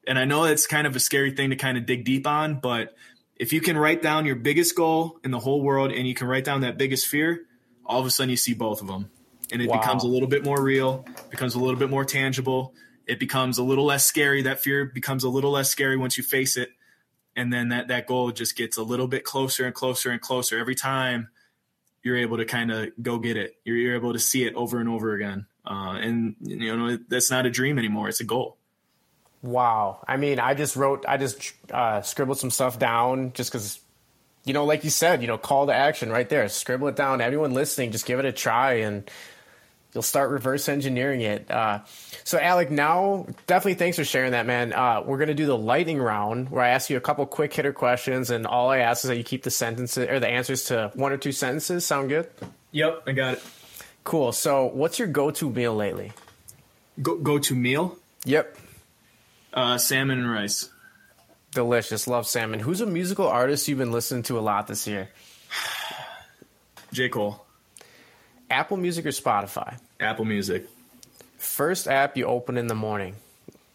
and 0.08 0.18
I 0.18 0.26
know 0.26 0.46
it's 0.46 0.68
kind 0.68 0.88
of 0.88 0.96
a 0.96 1.00
scary 1.00 1.32
thing 1.32 1.52
to 1.52 1.56
kind 1.56 1.78
of 1.78 1.86
dig 1.86 2.06
deep 2.06 2.26
on, 2.26 2.60
but 2.60 2.96
if 3.36 3.54
you 3.54 3.62
can 3.62 3.78
write 3.78 4.02
down 4.02 4.26
your 4.26 4.36
biggest 4.36 4.76
goal 4.76 5.20
in 5.24 5.32
the 5.32 5.40
whole 5.40 5.62
world 5.62 5.92
and 5.92 6.08
you 6.08 6.14
can 6.14 6.28
write 6.28 6.44
down 6.44 6.62
that 6.62 6.78
biggest 6.78 7.08
fear, 7.08 7.42
all 7.86 8.00
of 8.00 8.06
a 8.06 8.10
sudden 8.10 8.30
you 8.30 8.38
see 8.38 8.54
both 8.54 8.82
of 8.82 8.88
them. 8.88 9.10
And 9.52 9.62
it 9.62 9.70
wow. 9.70 9.80
becomes 9.80 10.04
a 10.04 10.08
little 10.08 10.28
bit 10.28 10.44
more 10.44 10.62
real, 10.62 11.06
becomes 11.30 11.56
a 11.56 11.60
little 11.60 11.80
bit 11.80 11.90
more 11.90 12.06
tangible. 12.06 12.74
It 13.06 13.20
becomes 13.20 13.58
a 13.58 13.64
little 13.64 13.86
less 13.86 14.06
scary. 14.06 14.44
That 14.44 14.62
fear 14.62 14.86
becomes 14.86 15.24
a 15.24 15.30
little 15.30 15.52
less 15.52 15.70
scary 15.70 15.98
once 15.98 16.18
you 16.18 16.24
face 16.24 16.56
it. 16.56 16.70
And 17.36 17.52
then 17.52 17.70
that, 17.70 17.88
that 17.88 18.08
goal 18.08 18.32
just 18.32 18.56
gets 18.56 18.78
a 18.78 18.84
little 18.84 19.08
bit 19.08 19.24
closer 19.24 19.66
and 19.66 19.74
closer 19.74 20.12
and 20.12 20.22
closer 20.22 20.60
every 20.60 20.76
time 20.76 21.30
you're 22.04 22.18
able 22.18 22.38
to 22.38 22.46
kind 22.46 22.72
of 22.72 22.90
go 23.02 23.20
get 23.20 23.38
it. 23.38 23.58
You're, 23.64 23.78
you're, 23.78 23.96
able 23.96 24.14
to 24.14 24.20
see 24.20 24.44
it 24.44 24.56
over 24.56 24.80
and 24.80 24.90
over 24.90 25.14
again. 25.14 25.46
Uh, 25.66 25.98
and, 26.02 26.36
you 26.42 26.76
know, 26.76 26.98
that's 27.08 27.30
not 27.30 27.46
a 27.46 27.50
dream 27.50 27.78
anymore. 27.78 28.10
It's 28.10 28.20
a 28.20 28.26
goal. 28.26 28.58
Wow. 29.42 30.04
I 30.08 30.18
mean, 30.18 30.40
I 30.40 30.54
just 30.54 30.76
wrote, 30.76 31.06
I 31.08 31.18
just 31.18 31.54
uh, 31.72 32.02
scribbled 32.02 32.40
some 32.40 32.50
stuff 32.50 32.80
down 32.80 33.34
just 33.34 33.52
because, 33.52 33.80
you 34.46 34.54
know, 34.54 34.66
like 34.66 34.84
you 34.84 34.90
said, 34.90 35.22
you 35.22 35.28
know, 35.28 35.38
call 35.38 35.68
to 35.68 35.74
action 35.74 36.10
right 36.10 36.28
there. 36.28 36.48
Scribble 36.50 36.88
it 36.88 36.96
down. 36.96 37.22
Everyone 37.22 37.54
listening, 37.54 37.92
just 37.92 38.06
give 38.06 38.20
it 38.20 38.26
a 38.26 38.32
try 38.32 38.74
and 38.74 39.10
you'll 39.94 40.04
start 40.04 40.30
reverse 40.30 40.70
engineering 40.70 41.22
it. 41.22 41.50
Uh, 41.50 41.80
so, 42.24 42.40
Alec, 42.40 42.72
now 42.72 43.28
definitely 43.48 43.76
thanks 43.76 43.98
for 43.98 44.04
sharing 44.04 44.32
that, 44.32 44.46
man. 44.46 44.74
Uh, 44.74 45.04
we're 45.06 45.18
going 45.18 45.28
to 45.28 45.34
do 45.34 45.46
the 45.46 45.58
lightning 45.58 46.00
round 46.02 46.50
where 46.50 46.64
I 46.64 46.70
ask 46.70 46.90
you 46.90 46.98
a 46.98 47.02
couple 47.02 47.26
quick 47.26 47.54
hitter 47.54 47.74
questions, 47.74 48.30
and 48.30 48.46
all 48.46 48.70
I 48.70 48.80
ask 48.80 49.04
is 49.04 49.10
that 49.10 49.18
you 49.18 49.24
keep 49.24 49.44
the 49.44 49.52
sentences 49.52 50.10
or 50.10 50.20
the 50.20 50.28
answers 50.28 50.66
to 50.66 50.92
one 50.96 51.12
or 51.12 51.18
two 51.18 51.32
sentences. 51.32 51.86
Sound 51.86 52.10
good? 52.10 52.30
Yep, 52.72 53.04
I 53.08 53.12
got 53.12 53.34
it. 53.36 53.44
Cool. 54.04 54.32
So, 54.32 54.66
what's 54.66 54.98
your 54.98 55.08
go 55.08 55.32
to 55.32 55.50
meal 55.50 55.76
lately? 55.76 56.12
Go 57.02 57.18
go 57.18 57.40
to 57.40 57.56
meal? 57.56 57.98
Yep. 58.26 58.58
Uh, 59.54 59.78
salmon 59.78 60.20
and 60.20 60.32
rice. 60.32 60.70
Delicious. 61.52 62.08
Love 62.08 62.26
salmon. 62.26 62.60
Who's 62.60 62.82
a 62.82 62.86
musical 62.86 63.28
artist 63.28 63.68
you've 63.68 63.78
been 63.78 63.92
listening 63.92 64.24
to 64.24 64.40
a 64.40 64.42
lot 64.42 64.68
this 64.68 64.88
year? 64.88 65.10
J. 66.94 67.10
Cole. 67.10 67.46
Apple 68.52 68.78
Music 68.78 69.06
or 69.06 69.10
Spotify? 69.10 69.80
Apple 70.00 70.26
Music. 70.26 70.68
First 71.38 71.88
app 71.88 72.18
you 72.18 72.26
open 72.26 72.58
in 72.58 72.68
the 72.68 72.76
morning? 72.76 73.16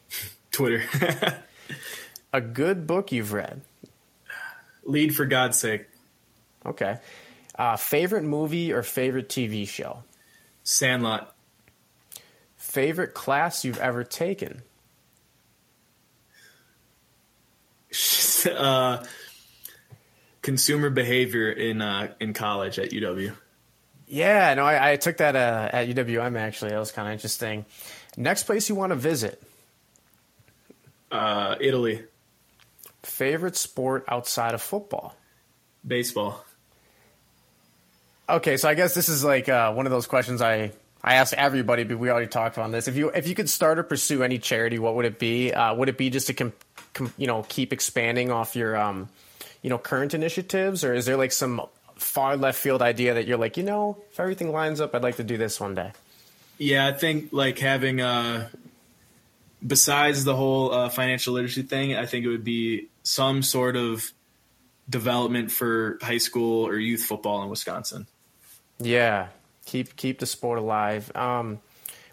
Twitter. 0.52 0.84
a 2.32 2.40
good 2.40 2.86
book 2.86 3.10
you've 3.10 3.32
read? 3.32 3.62
Lead 4.84 5.16
for 5.16 5.24
God's 5.24 5.58
sake. 5.58 5.86
Okay. 6.64 6.98
Uh, 7.58 7.76
favorite 7.76 8.24
movie 8.24 8.72
or 8.72 8.82
favorite 8.82 9.28
TV 9.28 9.66
show? 9.66 10.04
Sandlot. 10.62 11.34
Favorite 12.56 13.14
class 13.14 13.64
you've 13.64 13.78
ever 13.78 14.04
taken? 14.04 14.62
uh, 18.54 19.02
consumer 20.42 20.90
behavior 20.90 21.50
in 21.50 21.80
uh, 21.80 22.12
in 22.20 22.34
college 22.34 22.78
at 22.78 22.90
UW. 22.90 23.32
Yeah, 24.06 24.54
no, 24.54 24.64
I, 24.64 24.92
I 24.92 24.96
took 24.96 25.16
that 25.18 25.34
uh, 25.34 25.68
at 25.72 25.88
UWM 25.88 26.38
actually. 26.38 26.70
That 26.70 26.78
was 26.78 26.92
kind 26.92 27.08
of 27.08 27.12
interesting. 27.12 27.64
Next 28.16 28.44
place 28.44 28.68
you 28.68 28.74
want 28.74 28.90
to 28.90 28.96
visit? 28.96 29.42
Uh, 31.10 31.56
Italy. 31.60 32.04
Favorite 33.02 33.56
sport 33.56 34.04
outside 34.08 34.54
of 34.54 34.62
football? 34.62 35.16
Baseball. 35.86 36.44
Okay, 38.28 38.56
so 38.56 38.68
I 38.68 38.74
guess 38.74 38.94
this 38.94 39.08
is 39.08 39.22
like 39.22 39.48
uh, 39.48 39.72
one 39.72 39.86
of 39.86 39.92
those 39.92 40.06
questions 40.06 40.42
I 40.42 40.72
I 41.02 41.14
asked 41.14 41.34
everybody, 41.34 41.84
but 41.84 41.98
we 41.98 42.10
already 42.10 42.26
talked 42.26 42.56
about 42.56 42.72
this. 42.72 42.88
If 42.88 42.96
you 42.96 43.10
if 43.10 43.28
you 43.28 43.36
could 43.36 43.48
start 43.48 43.78
or 43.78 43.84
pursue 43.84 44.24
any 44.24 44.38
charity, 44.38 44.80
what 44.80 44.96
would 44.96 45.04
it 45.04 45.20
be? 45.20 45.52
Uh, 45.52 45.74
would 45.74 45.88
it 45.88 45.96
be 45.96 46.10
just 46.10 46.26
to 46.26 46.34
com- 46.34 46.52
com- 46.94 47.12
you 47.16 47.28
know 47.28 47.44
keep 47.48 47.72
expanding 47.72 48.32
off 48.32 48.56
your 48.56 48.76
um, 48.76 49.08
you 49.62 49.70
know 49.70 49.78
current 49.78 50.14
initiatives, 50.14 50.82
or 50.82 50.92
is 50.94 51.06
there 51.06 51.16
like 51.16 51.30
some 51.30 51.62
far 51.96 52.36
left 52.36 52.58
field 52.58 52.82
idea 52.82 53.14
that 53.14 53.26
you're 53.26 53.38
like, 53.38 53.56
you 53.56 53.62
know, 53.62 53.98
if 54.10 54.20
everything 54.20 54.52
lines 54.52 54.80
up, 54.80 54.94
I'd 54.94 55.02
like 55.02 55.16
to 55.16 55.24
do 55.24 55.36
this 55.36 55.58
one 55.60 55.74
day? 55.74 55.92
Yeah, 56.58 56.86
I 56.86 56.92
think 56.92 57.32
like 57.32 57.58
having 57.58 58.00
uh, 58.00 58.48
besides 59.66 60.24
the 60.24 60.36
whole 60.36 60.72
uh, 60.72 60.88
financial 60.88 61.34
literacy 61.34 61.62
thing, 61.62 61.96
I 61.96 62.06
think 62.06 62.24
it 62.24 62.28
would 62.28 62.44
be 62.44 62.88
some 63.02 63.42
sort 63.42 63.76
of 63.76 64.10
development 64.88 65.50
for 65.50 65.98
high 66.02 66.18
school 66.18 66.66
or 66.66 66.76
youth 66.76 67.02
football 67.02 67.42
in 67.42 67.48
Wisconsin. 67.48 68.06
Yeah, 68.78 69.28
keep 69.64 69.96
keep 69.96 70.18
the 70.18 70.26
sport 70.26 70.58
alive. 70.58 71.14
Um, 71.14 71.60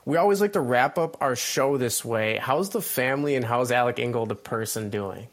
we 0.06 0.18
always 0.18 0.42
like 0.42 0.54
to 0.54 0.60
wrap 0.60 0.98
up 0.98 1.22
our 1.22 1.36
show 1.36 1.78
this 1.78 2.04
way. 2.04 2.38
How's 2.42 2.70
the 2.70 2.82
family 2.82 3.36
and 3.36 3.46
how's 3.46 3.72
Alec 3.72 4.00
Ingold, 4.00 4.30
the 4.30 4.36
person, 4.36 4.90
doing? 4.90 5.28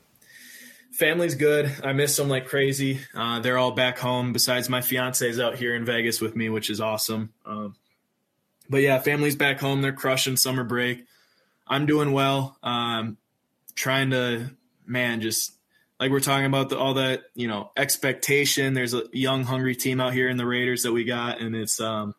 Family's 1.00 1.34
good. 1.34 1.72
I 1.82 1.94
miss 1.94 2.14
them 2.14 2.28
like 2.28 2.46
crazy. 2.46 3.00
Uh, 3.14 3.40
they're 3.40 3.56
all 3.56 3.70
back 3.70 3.98
home. 3.98 4.34
Besides, 4.34 4.68
my 4.68 4.82
fiance 4.82 5.26
is 5.26 5.40
out 5.40 5.56
here 5.56 5.74
in 5.74 5.86
Vegas 5.86 6.20
with 6.20 6.36
me, 6.36 6.50
which 6.50 6.68
is 6.68 6.78
awesome. 6.78 7.32
Um, 7.46 7.74
but 8.68 8.82
yeah, 8.82 8.98
family's 8.98 9.34
back 9.34 9.60
home. 9.60 9.80
They're 9.80 9.94
crushing 9.94 10.36
summer 10.36 10.62
break. 10.62 11.06
I'm 11.66 11.86
doing 11.86 12.12
well. 12.12 12.58
Um, 12.62 13.16
trying 13.74 14.10
to, 14.10 14.50
man, 14.84 15.22
just 15.22 15.54
like 15.98 16.10
we're 16.10 16.20
talking 16.20 16.44
about 16.44 16.68
the, 16.68 16.78
all 16.78 16.92
that, 16.92 17.22
you 17.34 17.48
know, 17.48 17.70
expectation. 17.78 18.74
There's 18.74 18.92
a 18.92 19.04
young, 19.10 19.44
hungry 19.44 19.76
team 19.76 20.02
out 20.02 20.12
here 20.12 20.28
in 20.28 20.36
the 20.36 20.44
Raiders 20.44 20.82
that 20.82 20.92
we 20.92 21.04
got, 21.04 21.40
and 21.40 21.56
it's 21.56 21.80
um, 21.80 22.14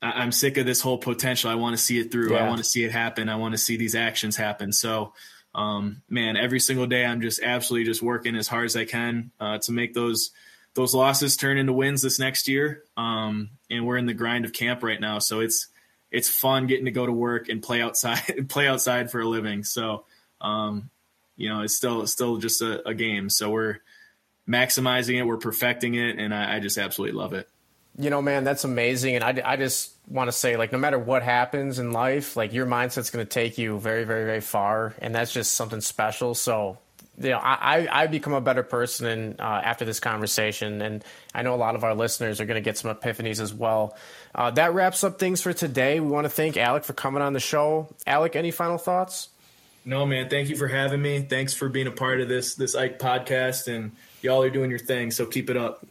I, 0.00 0.22
am 0.22 0.30
sick 0.30 0.58
of 0.58 0.64
this 0.64 0.80
whole 0.80 0.98
potential. 0.98 1.50
I 1.50 1.56
want 1.56 1.76
to 1.76 1.82
see 1.82 1.98
it 1.98 2.12
through. 2.12 2.34
Yeah. 2.34 2.44
I 2.44 2.48
want 2.48 2.58
to 2.58 2.64
see 2.64 2.84
it 2.84 2.92
happen. 2.92 3.28
I 3.28 3.34
want 3.34 3.54
to 3.54 3.58
see 3.58 3.76
these 3.76 3.96
actions 3.96 4.36
happen. 4.36 4.72
So, 4.72 5.12
um, 5.54 6.02
man, 6.08 6.36
every 6.36 6.60
single 6.60 6.86
day 6.86 7.04
I'm 7.04 7.20
just 7.20 7.40
absolutely 7.42 7.86
just 7.86 8.02
working 8.02 8.36
as 8.36 8.48
hard 8.48 8.66
as 8.66 8.76
I 8.76 8.84
can 8.84 9.30
uh, 9.40 9.58
to 9.58 9.72
make 9.72 9.94
those 9.94 10.30
those 10.74 10.94
losses 10.94 11.36
turn 11.36 11.58
into 11.58 11.72
wins 11.72 12.02
this 12.02 12.18
next 12.18 12.46
year. 12.46 12.84
Um, 12.96 13.50
and 13.70 13.86
we're 13.86 13.96
in 13.96 14.06
the 14.06 14.14
grind 14.14 14.44
of 14.44 14.52
camp 14.52 14.82
right 14.82 15.00
now, 15.00 15.18
so 15.18 15.40
it's 15.40 15.68
it's 16.10 16.28
fun 16.28 16.66
getting 16.66 16.86
to 16.86 16.90
go 16.90 17.04
to 17.04 17.12
work 17.12 17.48
and 17.48 17.62
play 17.62 17.82
outside 17.82 18.22
play 18.48 18.68
outside 18.68 19.10
for 19.10 19.20
a 19.20 19.28
living. 19.28 19.64
So, 19.64 20.04
um, 20.40 20.90
you 21.36 21.48
know, 21.48 21.62
it's 21.62 21.74
still 21.74 22.06
still 22.06 22.36
just 22.36 22.62
a, 22.62 22.86
a, 22.86 22.94
game. 22.94 23.28
So 23.28 23.50
we're 23.50 23.78
maximizing 24.48 25.18
it, 25.18 25.24
we're 25.24 25.36
perfecting 25.36 25.94
it, 25.94 26.18
and 26.18 26.34
I, 26.34 26.56
I 26.56 26.60
just 26.60 26.78
absolutely 26.78 27.18
love 27.18 27.32
it. 27.32 27.48
You 28.00 28.10
know, 28.10 28.22
man, 28.22 28.44
that's 28.44 28.62
amazing. 28.62 29.16
And 29.16 29.24
I, 29.24 29.42
I 29.44 29.56
just 29.56 29.92
want 30.06 30.28
to 30.28 30.32
say, 30.32 30.56
like, 30.56 30.70
no 30.70 30.78
matter 30.78 30.98
what 30.98 31.24
happens 31.24 31.80
in 31.80 31.90
life, 31.90 32.36
like, 32.36 32.52
your 32.52 32.64
mindset's 32.64 33.10
going 33.10 33.26
to 33.26 33.28
take 33.28 33.58
you 33.58 33.80
very, 33.80 34.04
very, 34.04 34.24
very 34.24 34.40
far. 34.40 34.94
And 35.00 35.12
that's 35.12 35.32
just 35.32 35.54
something 35.54 35.80
special. 35.80 36.36
So, 36.36 36.78
you 37.20 37.30
know, 37.30 37.38
I, 37.38 37.88
I 37.90 38.06
become 38.06 38.34
a 38.34 38.40
better 38.40 38.62
person 38.62 39.34
uh, 39.40 39.42
after 39.42 39.84
this 39.84 39.98
conversation. 39.98 40.80
And 40.80 41.04
I 41.34 41.42
know 41.42 41.54
a 41.54 41.56
lot 41.56 41.74
of 41.74 41.82
our 41.82 41.96
listeners 41.96 42.40
are 42.40 42.44
going 42.44 42.54
to 42.54 42.64
get 42.64 42.78
some 42.78 42.94
epiphanies 42.94 43.40
as 43.40 43.52
well. 43.52 43.96
Uh, 44.32 44.52
that 44.52 44.74
wraps 44.74 45.02
up 45.02 45.18
things 45.18 45.42
for 45.42 45.52
today. 45.52 45.98
We 45.98 46.06
want 46.08 46.24
to 46.26 46.30
thank 46.30 46.56
Alec 46.56 46.84
for 46.84 46.92
coming 46.92 47.20
on 47.20 47.32
the 47.32 47.40
show. 47.40 47.88
Alec, 48.06 48.36
any 48.36 48.52
final 48.52 48.78
thoughts? 48.78 49.28
No, 49.84 50.06
man. 50.06 50.28
Thank 50.28 50.50
you 50.50 50.56
for 50.56 50.68
having 50.68 51.02
me. 51.02 51.22
Thanks 51.22 51.54
for 51.54 51.68
being 51.68 51.88
a 51.88 51.90
part 51.90 52.20
of 52.20 52.28
this 52.28 52.54
this 52.54 52.76
Ike 52.76 52.98
podcast, 52.98 53.74
and 53.74 53.92
y'all 54.22 54.42
are 54.42 54.50
doing 54.50 54.70
your 54.70 54.78
thing. 54.78 55.10
So 55.10 55.26
keep 55.26 55.50
it 55.50 55.56
up. 55.56 55.84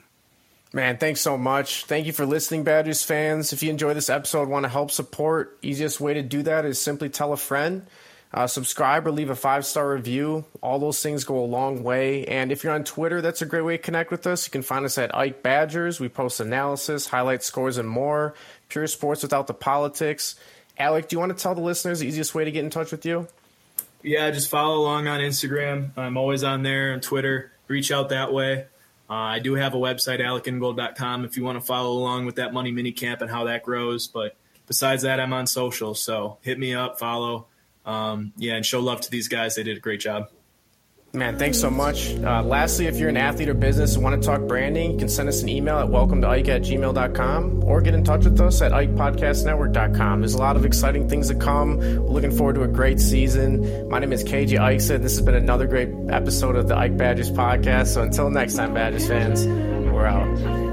Man, 0.74 0.98
thanks 0.98 1.22
so 1.22 1.38
much. 1.38 1.86
Thank 1.86 2.08
you 2.08 2.14
for 2.14 2.26
listening, 2.26 2.64
Badgers 2.64 3.04
fans. 3.04 3.54
If 3.54 3.64
you 3.64 3.70
enjoy 3.70 3.94
this 3.94 4.10
episode, 4.10 4.50
want 4.50 4.64
to 4.64 4.70
help 4.70 4.92
support, 4.92 5.58
easiest 5.62 6.02
way 6.02 6.14
to 6.14 6.22
do 6.22 6.44
that 6.44 6.66
is 6.66 6.82
simply 6.82 7.10
tell 7.10 7.32
a 7.32 7.38
friend. 7.38 7.88
Uh, 8.34 8.46
subscribe 8.46 9.08
or 9.08 9.12
leave 9.12 9.30
a 9.30 9.36
five 9.36 9.66
star 9.66 9.90
review. 9.90 10.44
All 10.62 10.80
those 10.80 11.02
things 11.02 11.24
go 11.24 11.40
a 11.40 11.46
long 11.46 11.84
way. 11.84 12.26
And 12.26 12.52
if 12.52 12.64
you're 12.64 12.74
on 12.74 12.84
Twitter, 12.84 13.22
that's 13.22 13.42
a 13.42 13.46
great 13.46 13.64
way 13.64 13.78
to 13.78 13.84
connect 13.84 14.12
with 14.12 14.28
us. 14.28 14.46
You 14.46 14.52
can 14.52 14.62
find 14.62 14.84
us 14.84 14.98
at 14.98 15.16
Ike 15.16 15.42
Badgers. 15.42 16.02
We 16.02 16.10
post 16.10 16.42
analysis, 16.42 17.08
highlight 17.08 17.44
scores, 17.44 17.78
and 17.78 17.88
more. 17.88 18.34
Pure 18.68 18.88
sports 18.88 19.24
without 19.24 19.48
the 19.48 19.54
politics. 19.54 20.36
Alec, 20.78 21.08
do 21.08 21.16
you 21.16 21.20
want 21.20 21.36
to 21.36 21.42
tell 21.42 21.56
the 21.56 21.62
listeners 21.62 22.00
the 22.00 22.08
easiest 22.08 22.36
way 22.36 22.44
to 22.44 22.52
get 22.52 22.66
in 22.66 22.70
touch 22.70 22.92
with 22.92 23.06
you? 23.06 23.28
Yeah, 24.04 24.30
just 24.32 24.50
follow 24.50 24.82
along 24.82 25.08
on 25.08 25.22
Instagram. 25.22 25.98
I'm 25.98 26.18
always 26.18 26.44
on 26.44 26.64
there 26.64 26.94
on 26.94 27.00
Twitter. 27.00 27.52
Reach 27.68 27.92
out 27.92 28.10
that 28.10 28.34
way. 28.34 28.66
Uh, 29.10 29.14
I 29.14 29.40
do 29.40 29.54
have 29.56 29.74
a 29.74 29.78
website, 29.78 30.20
alecingold.com, 30.20 31.26
if 31.26 31.38
you 31.38 31.44
want 31.44 31.60
to 31.60 31.66
follow 31.66 31.94
along 31.94 32.26
with 32.26 32.36
that 32.36 32.54
money 32.54 32.72
mini 32.72 32.92
camp 32.92 33.22
and 33.22 33.30
how 33.30 33.46
that 33.46 33.64
grows. 33.64 34.08
But 34.08 34.36
besides 34.66 35.04
that, 35.04 35.20
I'm 35.20 35.34
on 35.34 35.48
social. 35.48 35.96
So 35.96 36.38
hit 36.42 36.60
me 36.60 36.74
up, 36.74 37.00
follow. 37.00 37.48
Um, 37.86 38.34
yeah, 38.36 38.56
and 38.56 38.66
show 38.66 38.82
love 38.82 39.02
to 39.02 39.12
these 39.12 39.30
guys. 39.30 39.56
They 39.56 39.64
did 39.64 39.78
a 39.78 39.80
great 39.80 40.02
job. 40.02 40.30
Man, 41.18 41.40
thanks 41.40 41.60
so 41.60 41.72
much. 41.72 42.14
Uh, 42.14 42.44
lastly, 42.44 42.86
if 42.86 42.98
you're 42.98 43.10
an 43.10 43.18
athlete 43.18 43.50
or 43.50 43.56
business 43.56 43.96
and 43.96 44.04
want 44.04 44.22
to 44.22 44.26
talk 44.26 44.40
branding, 44.42 44.92
you 44.92 44.98
can 45.00 45.10
send 45.10 45.28
us 45.28 45.42
an 45.42 45.50
email 45.50 45.80
at 45.80 45.90
welcome 45.90 46.22
to 46.22 46.28
Ike 46.28 46.48
at 46.48 46.62
gmail.com 46.62 47.64
or 47.64 47.82
get 47.82 47.96
in 47.96 48.04
touch 48.04 48.24
with 48.24 48.40
us 48.40 48.62
at 48.62 48.72
IkePodcastNetwork.com. 48.72 50.22
There's 50.22 50.36
a 50.36 50.38
lot 50.38 50.56
of 50.56 50.64
exciting 50.64 51.10
things 51.10 51.30
to 51.30 51.36
come. 51.36 51.78
We're 51.78 52.02
looking 52.02 52.32
forward 52.32 52.54
to 52.56 52.64
a 52.64 52.68
great 52.68 53.00
season. 53.00 53.90
My 53.90 53.98
name 53.98 54.14
is 54.14 54.24
KJ 54.24 54.60
Ikeson. 54.60 55.02
This 55.02 55.18
has 55.18 55.22
been 55.22 55.34
another 55.34 55.66
great 55.66 55.90
episode 56.10 56.56
of 56.56 56.68
the 56.68 56.78
Ike 56.78 56.98
Badgers 56.98 57.32
podcast. 57.32 57.88
So 57.88 58.04
until 58.04 58.30
next 58.30 58.54
time, 58.54 58.76
Badgers 58.76 59.08
fans, 59.08 59.48
we're 59.48 60.06
out. 60.06 60.67